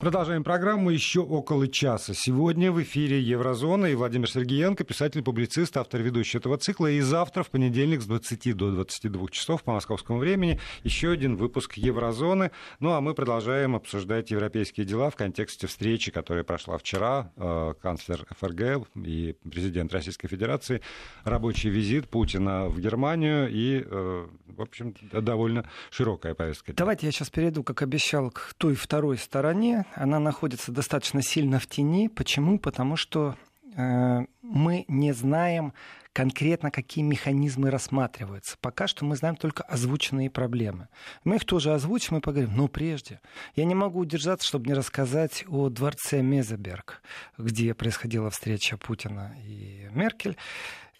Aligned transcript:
Продолжаем 0.00 0.44
программу 0.44 0.90
еще 0.90 1.22
около 1.22 1.66
часа. 1.66 2.14
Сегодня 2.14 2.70
в 2.70 2.80
эфире 2.84 3.20
Еврозона 3.20 3.86
и 3.86 3.96
Владимир 3.96 4.30
Сергеенко, 4.30 4.84
писатель-публицист, 4.84 5.76
автор 5.76 6.00
ведущий 6.02 6.38
этого 6.38 6.56
цикла. 6.56 6.88
И 6.88 7.00
завтра, 7.00 7.42
в 7.42 7.50
понедельник, 7.50 8.00
с 8.00 8.06
20 8.06 8.56
до 8.56 8.70
22 8.70 9.28
часов 9.30 9.64
по 9.64 9.72
московскому 9.72 10.20
времени, 10.20 10.60
еще 10.84 11.10
один 11.10 11.34
выпуск 11.34 11.74
Еврозоны. 11.74 12.52
Ну 12.78 12.92
а 12.92 13.00
мы 13.00 13.12
продолжаем 13.12 13.74
обсуждать 13.74 14.30
европейские 14.30 14.86
дела 14.86 15.10
в 15.10 15.16
контексте 15.16 15.66
встречи, 15.66 16.12
которая 16.12 16.44
прошла 16.44 16.78
вчера. 16.78 17.32
Э, 17.34 17.74
канцлер 17.82 18.24
ФРГ 18.38 18.86
и 19.04 19.34
президент 19.50 19.92
Российской 19.92 20.28
Федерации. 20.28 20.80
Рабочий 21.24 21.70
визит 21.70 22.08
Путина 22.08 22.68
в 22.68 22.78
Германию 22.78 23.48
и, 23.50 23.82
э, 23.84 24.26
в 24.46 24.62
общем, 24.62 24.94
довольно 25.10 25.68
широкая 25.90 26.34
повестка. 26.34 26.72
Давайте 26.72 27.06
я 27.06 27.10
сейчас 27.10 27.30
перейду, 27.30 27.64
как 27.64 27.82
обещал, 27.82 28.30
к 28.30 28.54
той 28.58 28.76
второй 28.76 29.18
стороне 29.18 29.86
она 29.94 30.18
находится 30.18 30.72
достаточно 30.72 31.22
сильно 31.22 31.58
в 31.58 31.66
тени. 31.66 32.08
Почему? 32.08 32.58
Потому 32.58 32.96
что 32.96 33.36
э, 33.76 34.20
мы 34.42 34.84
не 34.88 35.12
знаем 35.12 35.72
конкретно, 36.12 36.70
какие 36.70 37.04
механизмы 37.04 37.70
рассматриваются. 37.70 38.56
Пока 38.60 38.88
что 38.88 39.04
мы 39.04 39.14
знаем 39.14 39.36
только 39.36 39.62
озвученные 39.62 40.30
проблемы. 40.30 40.88
Мы 41.22 41.36
их 41.36 41.44
тоже 41.44 41.72
озвучим 41.72 42.16
и 42.16 42.20
поговорим. 42.20 42.56
Но 42.56 42.66
прежде 42.66 43.20
я 43.54 43.64
не 43.64 43.74
могу 43.74 44.00
удержаться, 44.00 44.46
чтобы 44.46 44.66
не 44.66 44.74
рассказать 44.74 45.44
о 45.46 45.68
дворце 45.68 46.22
Мезеберг, 46.22 47.02
где 47.36 47.72
происходила 47.72 48.30
встреча 48.30 48.76
Путина 48.76 49.36
и 49.46 49.88
Меркель. 49.92 50.36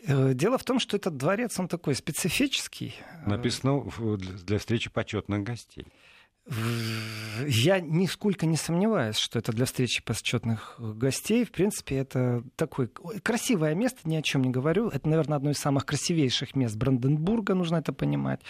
Э, 0.06 0.32
дело 0.34 0.58
в 0.58 0.64
том, 0.64 0.78
что 0.78 0.96
этот 0.96 1.16
дворец, 1.16 1.58
он 1.58 1.68
такой 1.68 1.94
специфический. 1.94 2.94
Написано 3.26 3.90
для 4.44 4.58
встречи 4.58 4.88
почетных 4.90 5.42
гостей. 5.42 5.86
Я 7.46 7.80
нисколько 7.80 8.46
не 8.46 8.56
сомневаюсь, 8.56 9.16
что 9.16 9.38
это 9.38 9.52
для 9.52 9.66
встречи 9.66 10.02
почетных 10.02 10.76
гостей. 10.78 11.44
В 11.44 11.50
принципе, 11.50 11.96
это 11.96 12.42
такое 12.56 12.88
красивое 13.22 13.74
место, 13.74 14.00
ни 14.08 14.16
о 14.16 14.22
чем 14.22 14.42
не 14.42 14.50
говорю. 14.50 14.88
Это, 14.88 15.08
наверное, 15.08 15.36
одно 15.36 15.50
из 15.50 15.58
самых 15.58 15.84
красивейших 15.84 16.56
мест 16.56 16.76
Бранденбурга, 16.76 17.54
нужно 17.54 17.76
это 17.76 17.92
понимать. 17.92 18.40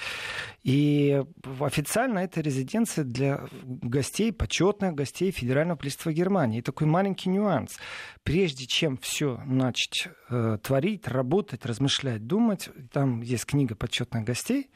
И 0.63 1.23
официально 1.61 2.21
это 2.21 2.41
резиденция 2.41 3.05
для 3.05 3.41
гостей, 3.63 4.33
почетных 4.33 4.95
гостей 4.95 5.33
Федерального 5.33 5.77
правительства 5.77 6.13
Германии. 6.13 6.61
И 6.61 6.63
такой 6.63 6.87
маленький 6.87 7.31
нюанс. 7.31 7.79
Прежде 8.23 8.67
чем 8.67 8.97
все 8.99 9.41
начать 9.45 10.09
э, 10.31 10.59
творить, 10.63 11.09
работать, 11.09 11.67
размышлять, 11.67 12.27
думать, 12.27 12.71
там 12.93 13.23
есть 13.23 13.45
книга 13.45 13.75
почетных 13.75 14.25
гостей, 14.25 14.71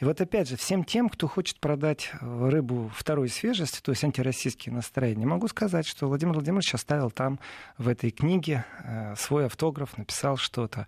и 0.00 0.04
вот 0.04 0.18
опять 0.20 0.48
же, 0.48 0.56
всем 0.56 0.82
тем, 0.82 1.10
кто 1.10 1.28
хочет 1.28 1.60
продать 1.60 2.10
э, 2.20 2.48
рыбу 2.48 2.90
второй 2.94 3.28
свежести, 3.28 3.80
то 3.82 3.92
есть 3.92 4.02
антироссийские 4.02 4.74
настроения, 4.74 5.26
могу 5.26 5.46
сказать, 5.46 5.86
что 5.86 6.08
Владимир 6.08 6.34
Владимирович 6.34 6.74
оставил 6.74 7.10
там 7.10 7.38
в 7.76 7.86
этой 7.86 8.10
книге 8.10 8.64
э, 8.82 9.14
свой 9.18 9.44
автограф, 9.44 9.98
написал 9.98 10.38
что-то. 10.38 10.86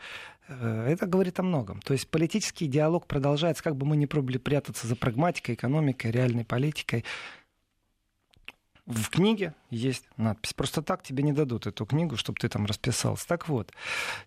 Э, 0.48 0.86
это 0.88 1.04
говорит 1.06 1.38
о 1.38 1.42
многом. 1.42 1.82
То 1.82 1.92
есть 1.92 2.08
политический 2.08 2.66
диалог 2.66 3.06
продолжается, 3.06 3.62
как 3.62 3.76
бы 3.76 3.84
мы 3.84 3.98
ни 3.98 4.06
пробовали 4.06 4.38
прятаться 4.38 4.86
за 4.86 4.96
прагматикой, 4.96 5.56
экономикой, 5.56 6.10
реальной 6.10 6.46
политикой. 6.46 7.04
В 8.86 9.10
книге 9.10 9.54
есть 9.70 10.04
надпись. 10.16 10.54
Просто 10.54 10.82
так 10.82 11.02
тебе 11.02 11.22
не 11.22 11.32
дадут 11.32 11.66
эту 11.66 11.86
книгу, 11.86 12.16
чтобы 12.16 12.38
ты 12.40 12.48
там 12.48 12.66
расписался. 12.66 13.26
Так 13.28 13.48
вот, 13.48 13.72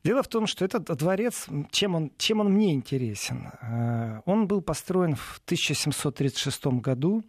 дело 0.04 0.24
в 0.24 0.28
том, 0.28 0.48
что 0.48 0.64
этот 0.64 0.86
дворец, 0.98 1.48
чем 1.72 1.96
он, 1.96 2.12
чем 2.18 2.40
он 2.40 2.54
мне 2.54 2.74
интересен? 2.74 3.52
Э, 3.62 4.22
он 4.26 4.48
был 4.48 4.62
построен 4.62 5.16
в 5.16 5.42
1736 5.46 6.66
году 6.66 7.24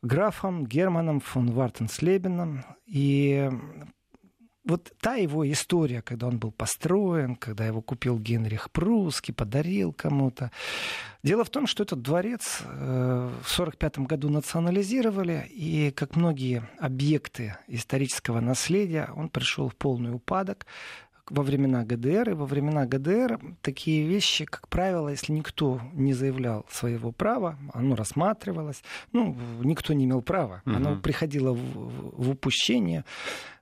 графом 0.00 0.66
Германом 0.66 1.20
фон 1.20 1.50
Вартенслебеном. 1.50 2.64
И 2.86 3.50
вот 4.66 4.92
та 5.00 5.14
его 5.14 5.48
история, 5.50 6.02
когда 6.02 6.26
он 6.26 6.38
был 6.38 6.50
построен, 6.50 7.36
когда 7.36 7.66
его 7.66 7.80
купил 7.80 8.18
Генрих 8.18 8.70
Прусский, 8.70 9.32
подарил 9.32 9.92
кому-то. 9.92 10.50
Дело 11.22 11.44
в 11.44 11.50
том, 11.50 11.66
что 11.66 11.82
этот 11.82 12.02
дворец 12.02 12.60
э, 12.62 13.30
в 13.42 13.58
1945 13.58 13.98
году 14.00 14.28
национализировали, 14.28 15.48
и, 15.50 15.92
как 15.92 16.16
многие 16.16 16.68
объекты 16.78 17.56
исторического 17.68 18.40
наследия, 18.40 19.10
он 19.16 19.28
пришел 19.28 19.68
в 19.68 19.76
полный 19.76 20.12
упадок 20.12 20.66
во 21.30 21.42
времена 21.42 21.84
ГДР. 21.84 22.30
И 22.30 22.34
во 22.34 22.46
времена 22.46 22.86
ГДР 22.86 23.40
такие 23.62 24.06
вещи, 24.06 24.44
как 24.44 24.68
правило, 24.68 25.08
если 25.08 25.32
никто 25.32 25.80
не 25.92 26.12
заявлял 26.12 26.66
своего 26.70 27.12
права, 27.12 27.58
оно 27.72 27.96
рассматривалось. 27.96 28.82
Ну, 29.12 29.36
никто 29.62 29.92
не 29.92 30.04
имел 30.04 30.22
права. 30.22 30.62
Угу. 30.66 30.76
Оно 30.76 30.96
приходило 30.96 31.52
в, 31.52 32.24
в 32.24 32.30
упущение 32.30 33.04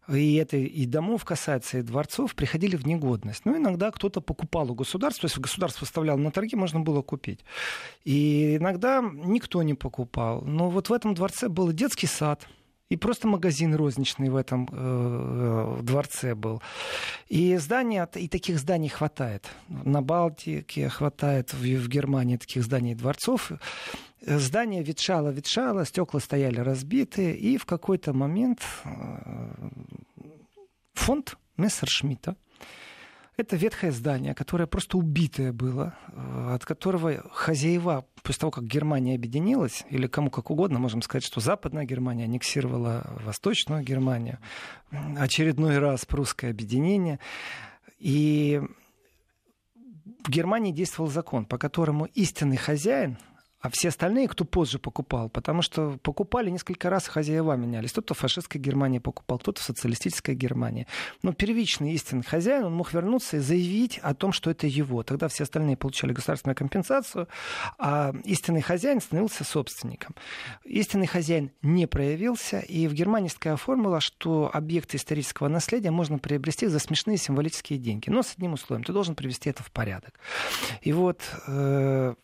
и 0.08 0.34
это 0.34 0.56
и 0.56 0.86
домов 0.86 1.24
касается, 1.24 1.78
и 1.78 1.82
дворцов, 1.82 2.34
приходили 2.34 2.76
в 2.76 2.86
негодность. 2.86 3.44
Ну, 3.44 3.56
иногда 3.56 3.90
кто-то 3.90 4.20
покупал 4.20 4.70
у 4.70 4.74
государства, 4.74 5.26
если 5.26 5.40
государство 5.40 5.84
выставляло 5.84 6.18
на 6.18 6.30
торги, 6.30 6.56
можно 6.56 6.80
было 6.80 7.02
купить. 7.02 7.40
И 8.04 8.56
иногда 8.56 9.02
никто 9.02 9.62
не 9.62 9.74
покупал. 9.74 10.42
Но 10.42 10.70
вот 10.70 10.88
в 10.88 10.92
этом 10.92 11.14
дворце 11.14 11.48
был 11.48 11.72
детский 11.72 12.06
сад, 12.06 12.46
и 12.90 12.96
просто 12.96 13.26
магазин 13.26 13.74
розничный 13.74 14.28
в 14.28 14.36
этом 14.36 14.68
э, 14.70 15.78
дворце 15.82 16.34
был. 16.34 16.62
И 17.28 17.56
здания, 17.56 18.08
и 18.14 18.28
таких 18.28 18.58
зданий 18.58 18.90
хватает. 18.90 19.48
На 19.68 20.02
Балтике 20.02 20.88
хватает, 20.90 21.54
в, 21.54 21.62
в 21.62 21.88
Германии 21.88 22.36
таких 22.36 22.62
зданий 22.62 22.94
дворцов. 22.94 23.52
Здание 24.26 24.82
ветшало, 24.82 25.28
ветшало, 25.28 25.84
стекла 25.84 26.18
стояли 26.18 26.60
разбитые, 26.60 27.36
и 27.36 27.58
в 27.58 27.66
какой-то 27.66 28.14
момент 28.14 28.62
э, 28.84 28.88
фонд 30.94 31.36
Мессершмитта, 31.58 32.36
это 33.36 33.56
ветхое 33.56 33.92
здание, 33.92 34.34
которое 34.34 34.66
просто 34.66 34.96
убитое 34.96 35.52
было, 35.52 35.94
э, 36.08 36.54
от 36.54 36.64
которого 36.64 37.28
хозяева, 37.32 38.06
после 38.22 38.40
того, 38.40 38.50
как 38.50 38.64
Германия 38.64 39.14
объединилась, 39.14 39.84
или 39.90 40.06
кому 40.06 40.30
как 40.30 40.50
угодно, 40.50 40.78
можем 40.78 41.02
сказать, 41.02 41.24
что 41.24 41.40
Западная 41.40 41.84
Германия 41.84 42.24
аннексировала 42.24 43.18
Восточную 43.26 43.82
Германию, 43.82 44.38
очередной 45.18 45.78
раз 45.78 46.06
прусское 46.06 46.50
объединение, 46.50 47.18
и 47.98 48.62
в 50.24 50.30
Германии 50.30 50.72
действовал 50.72 51.10
закон, 51.10 51.44
по 51.44 51.58
которому 51.58 52.06
истинный 52.06 52.56
хозяин– 52.56 53.18
а 53.64 53.70
все 53.70 53.88
остальные, 53.88 54.28
кто 54.28 54.44
позже 54.44 54.78
покупал, 54.78 55.30
потому 55.30 55.62
что 55.62 55.98
покупали 56.02 56.50
несколько 56.50 56.90
раз, 56.90 57.08
хозяева 57.08 57.54
менялись. 57.54 57.92
Кто-то 57.92 58.12
в 58.12 58.18
фашистской 58.18 58.60
Германии 58.60 58.98
покупал, 58.98 59.38
кто-то 59.38 59.62
в 59.62 59.64
социалистической 59.64 60.34
Германии. 60.34 60.86
Но 61.22 61.32
первичный 61.32 61.94
истинный 61.94 62.24
хозяин, 62.24 62.64
он 62.64 62.74
мог 62.74 62.92
вернуться 62.92 63.38
и 63.38 63.40
заявить 63.40 63.96
о 64.02 64.14
том, 64.14 64.32
что 64.32 64.50
это 64.50 64.66
его. 64.66 65.02
Тогда 65.02 65.28
все 65.28 65.44
остальные 65.44 65.78
получали 65.78 66.12
государственную 66.12 66.54
компенсацию, 66.54 67.26
а 67.78 68.12
истинный 68.24 68.60
хозяин 68.60 69.00
становился 69.00 69.44
собственником. 69.44 70.14
Истинный 70.64 71.06
хозяин 71.06 71.50
не 71.62 71.86
проявился, 71.86 72.58
и 72.58 72.86
в 72.86 72.92
Германии 72.92 73.28
есть 73.28 73.38
такая 73.38 73.56
формула, 73.56 74.00
что 74.00 74.50
объекты 74.52 74.98
исторического 74.98 75.48
наследия 75.48 75.90
можно 75.90 76.18
приобрести 76.18 76.66
за 76.66 76.78
смешные 76.78 77.16
символические 77.16 77.78
деньги. 77.78 78.10
Но 78.10 78.22
с 78.22 78.34
одним 78.36 78.52
условием, 78.52 78.84
ты 78.84 78.92
должен 78.92 79.14
привести 79.14 79.48
это 79.48 79.62
в 79.62 79.70
порядок. 79.70 80.20
И 80.82 80.92
вот 80.92 81.22
э, 81.46 82.14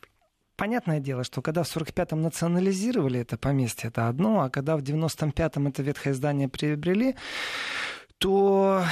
понятное 0.60 1.00
дело, 1.00 1.24
что 1.24 1.40
когда 1.40 1.62
в 1.62 1.74
45-м 1.74 2.20
национализировали 2.20 3.18
это 3.20 3.38
поместье, 3.38 3.88
это 3.88 4.08
одно, 4.08 4.42
а 4.42 4.50
когда 4.50 4.76
в 4.76 4.82
95-м 4.82 5.68
это 5.68 5.82
ветхое 5.82 6.12
здание 6.12 6.50
приобрели, 6.50 7.16
то 8.18 8.84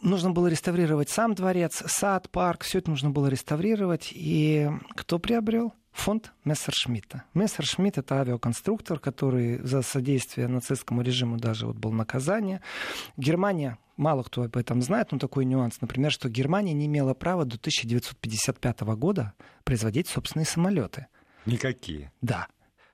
нужно 0.00 0.30
было 0.30 0.46
реставрировать 0.46 1.10
сам 1.10 1.34
дворец, 1.34 1.82
сад, 1.86 2.30
парк, 2.30 2.64
все 2.64 2.78
это 2.78 2.88
нужно 2.88 3.10
было 3.10 3.26
реставрировать. 3.26 4.08
И 4.12 4.70
кто 4.96 5.18
приобрел? 5.18 5.74
Фонд 5.92 6.32
Мессершмитта. 6.46 7.24
Мессершмитт— 7.34 7.98
это 7.98 8.18
авиаконструктор, 8.20 8.98
который 8.98 9.58
за 9.58 9.82
содействие 9.82 10.48
нацистскому 10.48 11.02
режиму 11.02 11.36
даже 11.36 11.66
вот 11.66 11.76
был 11.76 11.92
наказание. 11.92 12.62
Германия 13.18 13.76
мало 13.96 14.22
кто 14.22 14.42
об 14.42 14.56
этом 14.56 14.82
знает, 14.82 15.12
но 15.12 15.18
такой 15.18 15.44
нюанс, 15.44 15.80
например, 15.80 16.10
что 16.10 16.28
Германия 16.28 16.72
не 16.72 16.86
имела 16.86 17.14
права 17.14 17.44
до 17.44 17.56
1955 17.56 18.80
года 18.96 19.32
производить 19.64 20.08
собственные 20.08 20.46
самолеты. 20.46 21.06
Никакие. 21.46 22.12
Да. 22.20 22.46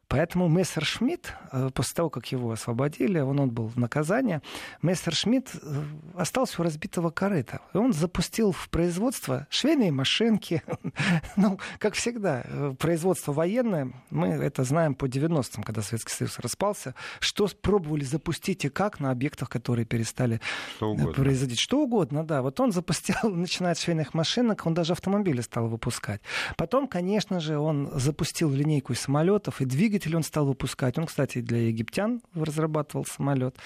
Поэтому 0.09 0.49
Мессер 0.49 0.87
Шмидт, 0.87 1.35
э, 1.53 1.69
после 1.75 1.95
того, 1.95 2.09
как 2.09 2.33
его 2.33 2.51
освободили, 2.51 3.21
он 3.21 3.41
отбыл 3.41 3.67
в 3.67 3.77
наказание, 3.77 4.41
Мессер 4.81 5.15
Шмидт 5.15 5.51
э, 5.55 5.83
остался 6.15 6.63
у 6.63 6.65
разбитого 6.65 7.11
корыта. 7.11 7.61
И 7.75 7.77
он 7.77 7.93
запустил 7.93 8.53
в 8.53 8.71
производство 8.71 9.47
швейные 9.51 9.93
машинки. 9.93 10.63
ну, 11.37 11.61
как 11.79 11.93
всегда, 11.93 12.43
э, 12.45 12.75
производство 12.79 13.33
военное, 13.33 13.93
мы 14.09 14.29
это 14.29 14.65
знаем 14.65 14.95
по 14.95 15.05
90-м, 15.05 15.63
когда 15.63 15.83
Советский 15.83 16.15
Союз 16.15 16.39
распался, 16.39 16.95
что 17.21 17.47
пробовали 17.61 18.05
запустить 18.05 18.65
и 18.65 18.71
как 18.71 19.01
на 19.01 19.11
объектах, 19.11 19.51
которые 19.51 19.85
перестали 19.85 20.41
что 20.77 20.95
производить. 20.95 21.61
Что 21.61 21.83
угодно, 21.83 22.25
да. 22.25 22.41
Вот 22.41 22.59
он 22.61 22.73
запустил, 22.73 23.17
начиная 23.25 23.73
от 23.73 23.79
швейных 23.79 24.15
машинок, 24.15 24.65
он 24.65 24.73
даже 24.73 24.93
автомобили 24.93 25.43
стал 25.43 25.69
выпускать. 25.69 26.23
Потом, 26.57 26.89
конечно 26.89 27.41
же, 27.41 27.59
он 27.59 27.91
запустил 27.93 28.51
линейку 28.51 28.95
из 28.95 29.01
самолетов 29.01 29.61
и 29.61 29.67
двигателей 29.67 29.98
двигатели 29.99 30.17
он 30.17 30.23
стал 30.23 30.47
выпускать. 30.47 30.99
Он, 30.99 31.07
кстати, 31.07 31.41
для 31.41 31.69
египтян 31.69 32.23
разрабатывал 32.35 33.05
самолет. 33.05 33.57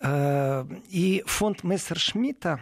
Э, 0.00 0.64
и 0.88 1.22
фонд 1.26 1.64
Мессершмитта 1.64 2.60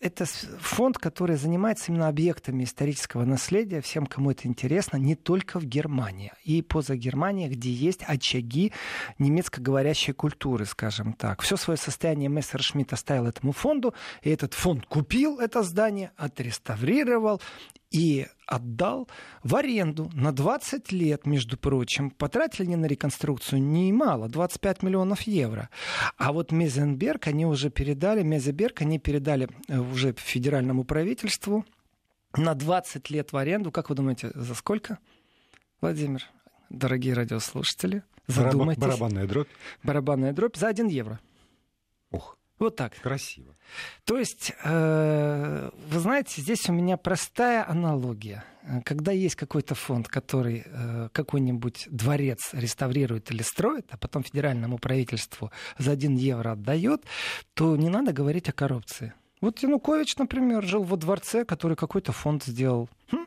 это 0.00 0.26
фонд, 0.60 0.96
который 0.96 1.34
занимается 1.34 1.90
именно 1.90 2.06
объектами 2.06 2.62
исторического 2.62 3.24
наследия, 3.24 3.80
всем, 3.80 4.06
кому 4.06 4.30
это 4.30 4.46
интересно, 4.46 4.96
не 4.96 5.16
только 5.16 5.58
в 5.58 5.64
Германии. 5.64 6.32
И 6.44 6.62
поза 6.62 6.94
Германии, 6.94 7.48
где 7.48 7.72
есть 7.72 8.04
очаги 8.06 8.72
немецкоговорящей 9.18 10.12
культуры, 10.12 10.66
скажем 10.66 11.14
так. 11.14 11.42
Все 11.42 11.56
свое 11.56 11.76
состояние 11.76 12.28
Мессершмитт 12.28 12.92
оставил 12.92 13.26
этому 13.26 13.50
фонду, 13.50 13.92
и 14.22 14.30
этот 14.30 14.54
фонд 14.54 14.86
купил 14.86 15.40
это 15.40 15.64
здание, 15.64 16.12
отреставрировал 16.16 17.42
и 17.90 18.26
отдал 18.46 19.08
в 19.42 19.56
аренду 19.56 20.10
на 20.14 20.32
20 20.32 20.92
лет, 20.92 21.26
между 21.26 21.56
прочим. 21.56 22.10
Потратили 22.10 22.66
они 22.66 22.76
на 22.76 22.86
реконструкцию 22.86 23.62
немало, 23.62 24.28
25 24.28 24.82
миллионов 24.82 25.22
евро. 25.22 25.70
А 26.16 26.32
вот 26.32 26.52
Мезенберг 26.52 27.26
они 27.26 27.46
уже 27.46 27.70
передали, 27.70 28.22
Мезенберг 28.22 28.82
они 28.82 28.98
передали 28.98 29.48
э, 29.68 29.78
уже 29.78 30.14
федеральному 30.14 30.84
правительству 30.84 31.64
на 32.36 32.54
20 32.54 33.10
лет 33.10 33.32
в 33.32 33.36
аренду. 33.36 33.70
Как 33.70 33.90
вы 33.90 33.96
думаете, 33.96 34.30
за 34.34 34.54
сколько, 34.54 34.98
Владимир? 35.80 36.24
Дорогие 36.70 37.14
радиослушатели, 37.14 38.02
задумайтесь. 38.26 38.82
Барабанная 38.82 39.26
дробь? 39.26 39.48
Барабанная 39.82 40.32
дробь 40.32 40.56
за 40.56 40.68
1 40.68 40.88
евро. 40.88 41.20
Ух. 42.10 42.37
Вот 42.58 42.76
так. 42.76 42.94
Красиво. 43.00 43.54
То 44.04 44.18
есть, 44.18 44.52
э, 44.64 45.70
вы 45.90 45.98
знаете, 46.00 46.40
здесь 46.40 46.68
у 46.68 46.72
меня 46.72 46.96
простая 46.96 47.68
аналогия. 47.68 48.44
Когда 48.84 49.12
есть 49.12 49.36
какой-то 49.36 49.74
фонд, 49.74 50.08
который 50.08 50.64
э, 50.66 51.08
какой-нибудь 51.12 51.86
дворец 51.90 52.50
реставрирует 52.52 53.30
или 53.30 53.42
строит, 53.42 53.86
а 53.90 53.96
потом 53.96 54.24
федеральному 54.24 54.78
правительству 54.78 55.50
за 55.78 55.92
один 55.92 56.16
евро 56.16 56.52
отдает, 56.52 57.04
то 57.54 57.76
не 57.76 57.88
надо 57.88 58.12
говорить 58.12 58.48
о 58.48 58.52
коррупции. 58.52 59.14
Вот 59.40 59.60
Янукович, 59.60 60.16
например, 60.16 60.64
жил 60.64 60.82
во 60.82 60.96
дворце, 60.96 61.44
который 61.44 61.76
какой-то 61.76 62.12
фонд 62.12 62.42
сделал. 62.44 62.88
Хм, 63.12 63.26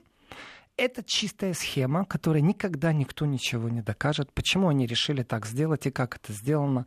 это 0.78 1.04
чистая 1.06 1.54
схема, 1.54 2.06
которой 2.06 2.42
никогда 2.42 2.92
никто 2.92 3.26
ничего 3.26 3.70
не 3.70 3.82
докажет, 3.82 4.32
почему 4.34 4.68
они 4.68 4.88
решили 4.88 5.24
так 5.24 5.46
сделать 5.46 5.86
и 5.86 5.92
как 5.92 6.18
это 6.18 6.34
сделано. 6.34 6.86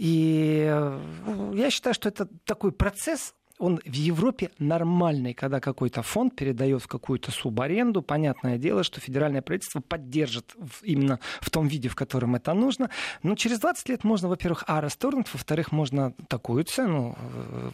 И 0.00 0.64
э, 0.66 1.52
я 1.56 1.70
считаю, 1.70 1.92
что 1.92 2.08
это 2.08 2.26
такой 2.46 2.72
процесс, 2.72 3.34
он 3.58 3.78
в 3.84 3.92
Европе 3.92 4.50
нормальный, 4.58 5.34
когда 5.34 5.60
какой-то 5.60 6.00
фонд 6.00 6.34
передает 6.34 6.82
в 6.82 6.86
какую-то 6.86 7.30
субаренду. 7.30 8.00
Понятное 8.00 8.56
дело, 8.56 8.82
что 8.82 8.98
федеральное 8.98 9.42
правительство 9.42 9.80
поддержит 9.80 10.56
именно 10.82 11.20
в 11.42 11.50
том 11.50 11.68
виде, 11.68 11.90
в 11.90 11.96
котором 11.96 12.34
это 12.34 12.54
нужно. 12.54 12.88
Но 13.22 13.34
через 13.34 13.58
20 13.60 13.90
лет 13.90 14.02
можно, 14.02 14.30
во-первых, 14.30 14.64
а, 14.66 14.80
расторгнуть, 14.80 15.28
во-вторых, 15.34 15.70
можно 15.70 16.14
такую 16.28 16.64
цену 16.64 17.18
э, 17.18 17.70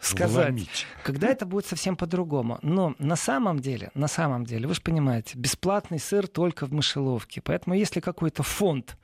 сказать, 0.00 0.48
Вломить. 0.48 0.86
когда 1.02 1.28
это 1.28 1.46
будет 1.46 1.64
совсем 1.64 1.96
по-другому. 1.96 2.58
Но 2.60 2.94
на 2.98 3.16
самом 3.16 3.58
деле, 3.58 3.90
на 3.94 4.08
самом 4.08 4.44
деле, 4.44 4.68
вы 4.68 4.74
же 4.74 4.82
понимаете, 4.82 5.38
бесплатный 5.38 5.98
сыр 5.98 6.28
только 6.28 6.66
в 6.66 6.74
мышеловке. 6.74 7.40
Поэтому 7.40 7.74
если 7.74 8.00
какой-то 8.00 8.42
фонд 8.42 8.98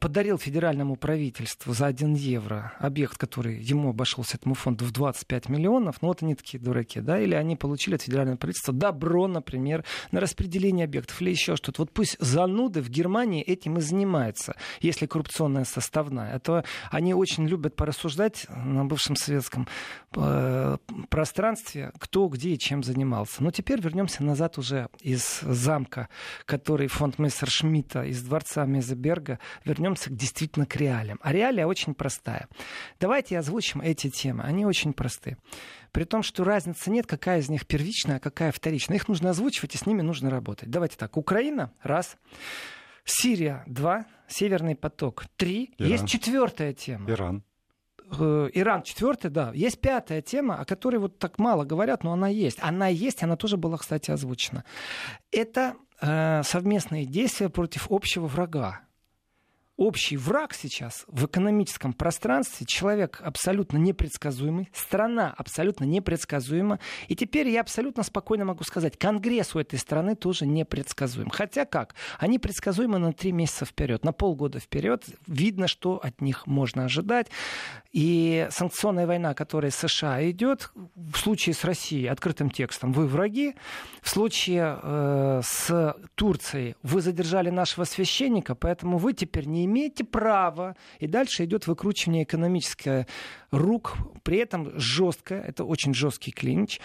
подарил 0.00 0.38
федеральному 0.38 0.96
правительству 0.96 1.72
за 1.72 1.86
1 1.86 2.14
евро 2.14 2.72
объект, 2.78 3.16
который 3.16 3.60
ему 3.60 3.90
обошелся 3.90 4.36
этому 4.36 4.54
фонду 4.54 4.84
в 4.84 4.90
25 4.90 5.48
миллионов, 5.48 6.02
ну 6.02 6.08
вот 6.08 6.22
они 6.22 6.34
такие 6.34 6.58
дураки, 6.58 7.00
да, 7.00 7.20
или 7.20 7.34
они 7.34 7.56
получили 7.56 7.94
от 7.94 8.02
федерального 8.02 8.36
правительства 8.36 8.74
добро, 8.74 9.28
например, 9.28 9.84
на 10.10 10.20
распределение 10.20 10.84
объектов 10.84 11.20
или 11.22 11.30
еще 11.30 11.56
что-то. 11.56 11.82
Вот 11.82 11.92
пусть 11.92 12.16
зануды 12.18 12.82
в 12.82 12.88
Германии 12.88 13.42
этим 13.42 13.78
и 13.78 13.80
занимаются, 13.80 14.56
если 14.80 15.06
коррупционная 15.06 15.64
составная. 15.64 16.34
А 16.34 16.38
то 16.40 16.64
они 16.90 17.14
очень 17.14 17.46
любят 17.46 17.76
порассуждать 17.76 18.46
на 18.48 18.84
бывшем 18.84 19.16
советском 19.16 19.68
э, 20.05 20.05
пространстве, 21.10 21.92
кто 21.98 22.28
где 22.28 22.50
и 22.50 22.58
чем 22.58 22.82
занимался. 22.82 23.42
Но 23.42 23.50
теперь 23.50 23.80
вернемся 23.80 24.24
назад 24.24 24.58
уже 24.58 24.88
из 25.00 25.40
замка, 25.40 26.08
который 26.44 26.88
фонд 26.88 27.18
Мессершмитта 27.18 28.04
из 28.04 28.22
дворца 28.22 28.64
Мезеберга 28.64 29.38
вернемся 29.64 30.10
действительно 30.10 30.66
к 30.66 30.76
реалиям. 30.76 31.18
А 31.22 31.32
реалия 31.32 31.66
очень 31.66 31.94
простая. 31.94 32.48
Давайте 33.00 33.38
озвучим 33.38 33.80
эти 33.80 34.10
темы. 34.10 34.42
Они 34.44 34.64
очень 34.64 34.92
просты. 34.92 35.36
При 35.92 36.04
том, 36.04 36.22
что 36.22 36.44
разницы 36.44 36.90
нет, 36.90 37.06
какая 37.06 37.40
из 37.40 37.48
них 37.48 37.66
первичная, 37.66 38.16
а 38.16 38.20
какая 38.20 38.52
вторичная. 38.52 38.96
Их 38.96 39.08
нужно 39.08 39.30
озвучивать, 39.30 39.74
и 39.74 39.78
с 39.78 39.86
ними 39.86 40.02
нужно 40.02 40.30
работать. 40.30 40.70
Давайте 40.70 40.96
так. 40.96 41.16
Украина— 41.16 41.72
раз. 41.82 42.16
Сирия— 43.04 43.62
два. 43.66 44.06
Северный 44.28 44.74
поток— 44.76 45.24
три. 45.36 45.72
Иран. 45.78 45.90
Есть 45.90 46.08
четвертая 46.08 46.72
тема. 46.72 47.10
Иран. 47.10 47.44
Э, 48.18 48.48
Иран 48.52 48.82
четвертый, 48.82 49.30
да. 49.30 49.52
Есть 49.54 49.80
пятая 49.80 50.22
тема, 50.22 50.56
о 50.56 50.64
которой 50.64 50.96
вот 50.96 51.18
так 51.18 51.38
мало 51.38 51.64
говорят, 51.64 52.04
но 52.04 52.12
она 52.12 52.28
есть. 52.28 52.58
Она 52.60 52.88
есть, 52.88 53.22
она 53.22 53.36
тоже 53.36 53.56
была, 53.56 53.76
кстати, 53.78 54.10
озвучена. 54.10 54.64
Это 55.32 55.74
э, 56.00 56.42
совместные 56.44 57.04
действия 57.06 57.48
против 57.48 57.90
общего 57.90 58.26
врага 58.26 58.85
общий 59.76 60.16
враг 60.16 60.54
сейчас 60.54 61.04
в 61.08 61.26
экономическом 61.26 61.92
пространстве, 61.92 62.66
человек 62.66 63.20
абсолютно 63.22 63.76
непредсказуемый, 63.76 64.70
страна 64.72 65.34
абсолютно 65.36 65.84
непредсказуема. 65.84 66.80
И 67.08 67.16
теперь 67.16 67.48
я 67.48 67.60
абсолютно 67.60 68.02
спокойно 68.02 68.44
могу 68.44 68.64
сказать, 68.64 68.98
Конгресс 68.98 69.54
у 69.54 69.58
этой 69.58 69.78
страны 69.78 70.14
тоже 70.14 70.46
непредсказуем. 70.46 71.28
Хотя 71.30 71.64
как? 71.64 71.94
Они 72.18 72.38
предсказуемы 72.38 72.98
на 72.98 73.12
три 73.12 73.32
месяца 73.32 73.64
вперед, 73.64 74.04
на 74.04 74.12
полгода 74.12 74.60
вперед. 74.60 75.04
Видно, 75.26 75.68
что 75.68 76.00
от 76.02 76.20
них 76.20 76.46
можно 76.46 76.84
ожидать. 76.84 77.28
И 77.92 78.46
санкционная 78.50 79.06
война, 79.06 79.34
которая 79.34 79.70
США 79.70 80.28
идет, 80.30 80.70
в 80.94 81.16
случае 81.16 81.54
с 81.54 81.64
Россией 81.64 82.06
открытым 82.06 82.50
текстом 82.50 82.92
вы 82.92 83.06
враги, 83.06 83.54
в 84.02 84.08
случае 84.08 84.78
э, 84.82 85.40
с 85.44 85.96
Турцией 86.14 86.76
вы 86.82 87.00
задержали 87.00 87.50
нашего 87.50 87.84
священника, 87.84 88.54
поэтому 88.54 88.98
вы 88.98 89.12
теперь 89.12 89.46
не 89.46 89.65
имеете 89.66 90.04
права. 90.04 90.74
И 90.98 91.06
дальше 91.06 91.44
идет 91.44 91.66
выкручивание 91.66 92.24
экономическое 92.24 93.06
рук, 93.50 93.96
при 94.22 94.38
этом 94.38 94.72
жестко, 94.78 95.34
это 95.34 95.64
очень 95.64 95.94
жесткий 95.94 96.32
клинч, 96.32 96.80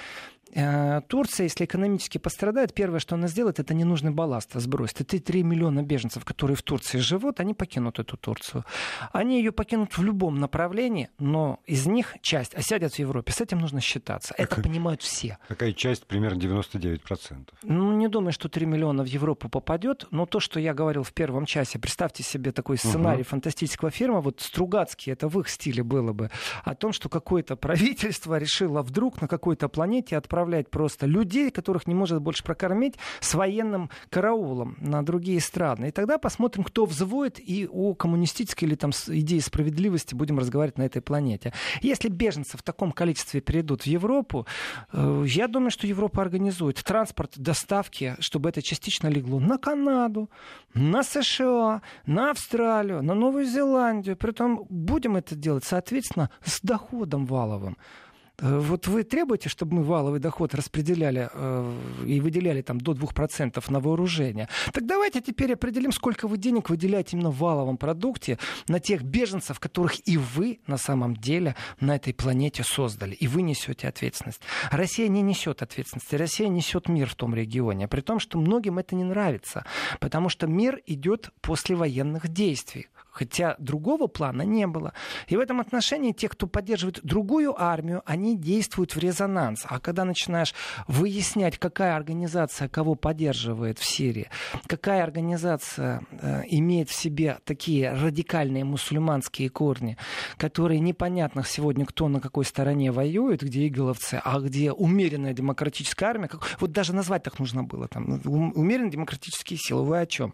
Турция, 1.07 1.45
если 1.45 1.65
экономически 1.65 2.17
пострадает, 2.17 2.73
первое, 2.73 2.99
что 2.99 3.15
она 3.15 3.27
сделает, 3.27 3.59
это 3.59 3.73
ненужный 3.73 4.11
балласт 4.11 4.51
сбросит. 4.53 5.01
Это 5.01 5.19
3 5.19 5.43
миллиона 5.43 5.81
беженцев, 5.81 6.25
которые 6.25 6.57
в 6.57 6.61
Турции 6.61 6.97
живут, 6.97 7.39
они 7.39 7.53
покинут 7.53 7.99
эту 7.99 8.17
Турцию. 8.17 8.65
Они 9.13 9.37
ее 9.37 9.51
покинут 9.51 9.97
в 9.97 10.03
любом 10.03 10.39
направлении, 10.39 11.09
но 11.19 11.59
из 11.65 11.85
них 11.85 12.15
часть 12.21 12.53
осядет 12.53 12.93
в 12.93 12.99
Европе. 12.99 13.31
С 13.31 13.39
этим 13.39 13.59
нужно 13.59 13.79
считаться. 13.79 14.33
Это 14.37 14.55
Какая, 14.55 14.63
понимают 14.63 15.01
все. 15.01 15.37
Какая 15.47 15.71
часть? 15.73 16.05
Примерно 16.05 16.39
99%. 16.39 17.47
Ну, 17.63 17.93
не 17.93 18.09
думаю, 18.09 18.33
что 18.33 18.49
3 18.49 18.65
миллиона 18.65 19.03
в 19.03 19.07
Европу 19.07 19.47
попадет, 19.47 20.05
но 20.11 20.25
то, 20.25 20.39
что 20.39 20.59
я 20.59 20.73
говорил 20.73 21.03
в 21.03 21.13
первом 21.13 21.45
часе, 21.45 21.79
представьте 21.79 22.23
себе 22.23 22.51
такой 22.51 22.77
сценарий 22.77 23.21
угу. 23.21 23.29
фантастического 23.29 23.89
фильма, 23.89 24.19
вот 24.19 24.41
Стругацкий, 24.41 25.13
это 25.13 25.29
в 25.29 25.39
их 25.39 25.47
стиле 25.47 25.83
было 25.83 26.11
бы, 26.11 26.29
о 26.63 26.75
том, 26.75 26.91
что 26.91 27.07
какое-то 27.07 27.55
правительство 27.55 28.37
решило 28.37 28.81
вдруг 28.81 29.21
на 29.21 29.27
какой-то 29.29 29.69
планете 29.69 30.17
отправить 30.17 30.40
отправлять 30.41 30.69
просто 30.69 31.05
людей, 31.05 31.51
которых 31.51 31.87
не 31.87 31.93
может 31.93 32.21
больше 32.21 32.43
прокормить, 32.43 32.95
с 33.19 33.35
военным 33.35 33.89
караулом 34.09 34.75
на 34.79 35.03
другие 35.03 35.39
страны. 35.39 35.87
И 35.87 35.91
тогда 35.91 36.17
посмотрим, 36.17 36.63
кто 36.63 36.85
взводит, 36.85 37.39
и 37.39 37.67
о 37.71 37.93
коммунистической 37.93 38.67
или 38.67 38.75
там 38.75 38.91
идее 39.07 39.41
справедливости 39.41 40.15
будем 40.15 40.39
разговаривать 40.39 40.77
на 40.77 40.83
этой 40.83 41.01
планете. 41.01 41.53
Если 41.81 42.09
беженцы 42.09 42.57
в 42.57 42.63
таком 42.63 42.91
количестве 42.91 43.41
перейдут 43.41 43.83
в 43.83 43.87
Европу, 43.87 44.47
э, 44.93 45.25
я 45.27 45.47
думаю, 45.47 45.71
что 45.71 45.87
Европа 45.87 46.21
организует 46.21 46.83
транспорт, 46.83 47.33
доставки, 47.37 48.15
чтобы 48.19 48.49
это 48.49 48.61
частично 48.61 49.09
легло 49.09 49.39
на 49.39 49.57
Канаду, 49.57 50.29
на 50.73 51.03
США, 51.03 51.81
на 52.05 52.31
Австралию, 52.31 53.03
на 53.03 53.13
Новую 53.13 53.45
Зеландию. 53.45 54.15
Притом 54.15 54.65
будем 54.69 55.15
это 55.15 55.35
делать, 55.35 55.63
соответственно, 55.63 56.29
с 56.43 56.61
доходом 56.61 57.25
валовым. 57.25 57.77
Э, 58.41 58.57
вот 58.59 58.87
вы 58.87 59.03
требуете, 59.03 59.49
чтобы 59.49 59.75
мы 59.75 59.83
валовый 59.83 60.19
доход 60.19 60.55
распределяли 60.55 61.29
э, 61.31 61.77
и 62.05 62.19
выделяли 62.19 62.61
там 62.61 62.81
до 62.81 62.93
2% 62.93 63.63
на 63.71 63.79
вооружение. 63.79 64.49
Так 64.73 64.85
давайте 64.85 65.21
теперь 65.21 65.53
определим, 65.53 65.91
сколько 65.91 66.27
вы 66.27 66.37
денег 66.37 66.69
выделяете 66.69 67.15
именно 67.15 67.29
в 67.29 67.37
валовом 67.37 67.77
продукте 67.77 68.37
на 68.67 68.79
тех 68.79 69.03
беженцев, 69.03 69.59
которых 69.59 70.07
и 70.07 70.17
вы 70.17 70.59
на 70.67 70.77
самом 70.77 71.15
деле 71.15 71.55
на 71.79 71.95
этой 71.95 72.13
планете 72.13 72.63
создали. 72.63 73.13
И 73.13 73.27
вы 73.27 73.43
несете 73.43 73.87
ответственность. 73.87 74.41
Россия 74.71 75.07
не 75.07 75.21
несет 75.21 75.61
ответственности. 75.61 76.15
Россия 76.15 76.47
несет 76.47 76.89
мир 76.89 77.07
в 77.07 77.15
том 77.15 77.35
регионе. 77.35 77.87
При 77.87 78.01
том, 78.01 78.19
что 78.19 78.39
многим 78.39 78.79
это 78.79 78.95
не 78.95 79.03
нравится. 79.03 79.65
Потому 79.99 80.29
что 80.29 80.47
мир 80.47 80.81
идет 80.85 81.29
после 81.41 81.75
военных 81.75 82.27
действий 82.27 82.87
Хотя 83.11 83.55
другого 83.59 84.07
плана 84.07 84.43
не 84.43 84.65
было. 84.67 84.93
И 85.27 85.35
в 85.35 85.39
этом 85.39 85.59
отношении 85.59 86.13
те, 86.13 86.29
кто 86.29 86.47
поддерживает 86.47 87.01
другую 87.03 87.61
армию, 87.61 88.01
они 88.05 88.37
действуют 88.37 88.95
в 88.95 88.99
резонанс. 88.99 89.65
А 89.67 89.79
когда 89.79 90.05
начинаешь 90.05 90.55
выяснять, 90.87 91.57
какая 91.57 91.95
организация 91.95 92.69
кого 92.69 92.95
поддерживает 92.95 93.79
в 93.79 93.85
Сирии, 93.85 94.29
какая 94.67 95.03
организация 95.03 96.03
э, 96.11 96.43
имеет 96.47 96.89
в 96.89 96.93
себе 96.93 97.39
такие 97.43 97.91
радикальные 97.91 98.63
мусульманские 98.63 99.49
корни, 99.49 99.97
которые 100.37 100.79
непонятно 100.79 101.43
сегодня, 101.43 101.85
кто 101.85 102.07
на 102.07 102.19
какой 102.19 102.45
стороне 102.45 102.91
воюет, 102.91 103.41
где 103.43 103.67
иголовцы, 103.67 104.21
а 104.23 104.39
где 104.39 104.71
умеренная 104.71 105.33
демократическая 105.33 106.05
армия, 106.05 106.27
как, 106.27 106.41
вот 106.59 106.71
даже 106.71 106.93
назвать 106.93 107.23
так 107.23 107.39
нужно 107.39 107.63
было, 107.63 107.87
там, 107.87 108.21
умеренные 108.23 108.91
демократические 108.91 109.59
силы, 109.59 109.83
вы 109.83 109.99
о 109.99 110.05
чем? 110.05 110.33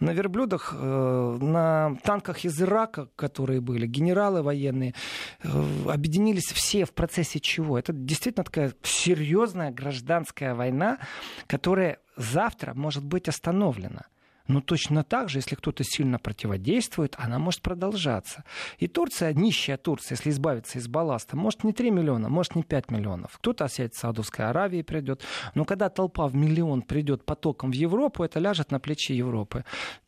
На 0.00 0.10
верблюдах, 0.10 0.74
э, 0.76 1.38
на 1.40 1.96
танках 2.02 2.15
из 2.44 2.60
Ирака, 2.60 3.08
которые 3.16 3.60
были, 3.60 3.86
генералы 3.86 4.42
военные, 4.42 4.94
э, 5.42 5.48
объединились 5.88 6.52
все 6.52 6.84
в 6.84 6.92
процессе 6.92 7.40
чего? 7.40 7.78
Это 7.78 7.92
действительно 7.92 8.44
такая 8.44 8.72
серьезная 8.82 9.70
гражданская 9.70 10.54
война, 10.54 10.98
которая 11.46 11.98
завтра 12.16 12.74
может 12.74 13.04
быть 13.04 13.28
остановлена. 13.28 14.06
Но 14.48 14.60
точно 14.60 15.04
так 15.04 15.28
же, 15.28 15.38
если 15.38 15.54
кто-то 15.54 15.84
сильно 15.84 16.18
противодействует, 16.18 17.16
она 17.18 17.38
может 17.38 17.62
продолжаться. 17.62 18.44
И 18.78 18.86
Турция, 18.86 19.32
нищая 19.32 19.76
Турция, 19.76 20.16
если 20.16 20.30
избавиться 20.30 20.78
из 20.78 20.88
балласта, 20.88 21.36
может 21.36 21.64
не 21.64 21.72
3 21.72 21.90
миллиона, 21.90 22.28
может 22.28 22.54
не 22.54 22.62
5 22.62 22.90
миллионов. 22.90 23.36
Кто-то 23.38 23.64
осядет 23.64 23.94
в 23.94 23.98
Саудовской 23.98 24.46
Аравии 24.46 24.82
придет. 24.82 25.22
Но 25.54 25.64
когда 25.64 25.88
толпа 25.88 26.28
в 26.28 26.34
миллион 26.34 26.82
придет 26.82 27.24
потоком 27.24 27.70
в 27.70 27.74
Европу, 27.74 28.22
это 28.22 28.38
ляжет 28.38 28.70
на 28.70 28.80
плечи 28.80 29.12
Европы. 29.12 29.64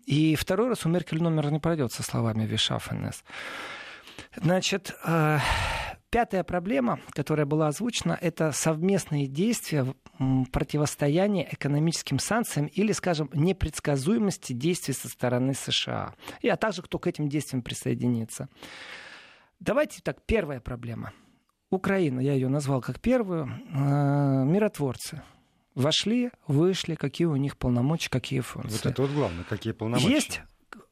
И 0.07 0.37
второй 0.37 0.69
раз 0.69 0.87
у 0.87 0.89
Меркель 0.89 1.23
номер 1.23 1.51
не 1.51 1.59
пройдет, 1.59 1.93
со 1.93 2.03
словами 2.03 2.47
Вишафенес. 2.47 3.25
Значит, 4.37 4.95
э, 5.05 5.39
пятая 6.11 6.45
проблема, 6.45 7.01
которая 7.11 7.47
была 7.47 7.69
озвучена, 7.69 8.19
это 8.21 8.53
совместные 8.53 9.27
действия 9.27 9.87
противостояния 10.53 11.49
экономическим 11.51 12.19
санкциям 12.19 12.67
или, 12.67 12.93
скажем, 12.93 13.31
непредсказуемости 13.33 14.53
действий 14.53 14.95
со 14.95 15.09
стороны 15.09 15.55
США. 15.55 16.15
И, 16.41 16.49
а 16.49 16.57
также 16.57 16.83
кто 16.83 16.99
к 16.99 17.07
этим 17.07 17.29
действиям 17.29 17.63
присоединится. 17.63 18.49
Давайте 19.61 20.01
так, 20.03 20.23
первая 20.27 20.61
проблема. 20.61 21.13
Украина, 21.71 22.21
я 22.21 22.33
ее 22.33 22.49
назвал 22.49 22.81
как 22.81 23.01
первую, 23.01 23.47
э, 23.47 23.79
миротворцы. 24.45 25.23
Вошли, 25.75 26.31
вышли, 26.47 26.95
какие 26.95 27.27
у 27.27 27.37
них 27.37 27.57
полномочия, 27.57 28.11
какие 28.11 28.41
функции. 28.41 28.79
Вот 28.83 28.87
это 28.87 29.03
вот 29.03 29.11
главное, 29.13 29.45
какие 29.45 29.73
полномочия. 29.73 30.09
Есть 30.09 30.41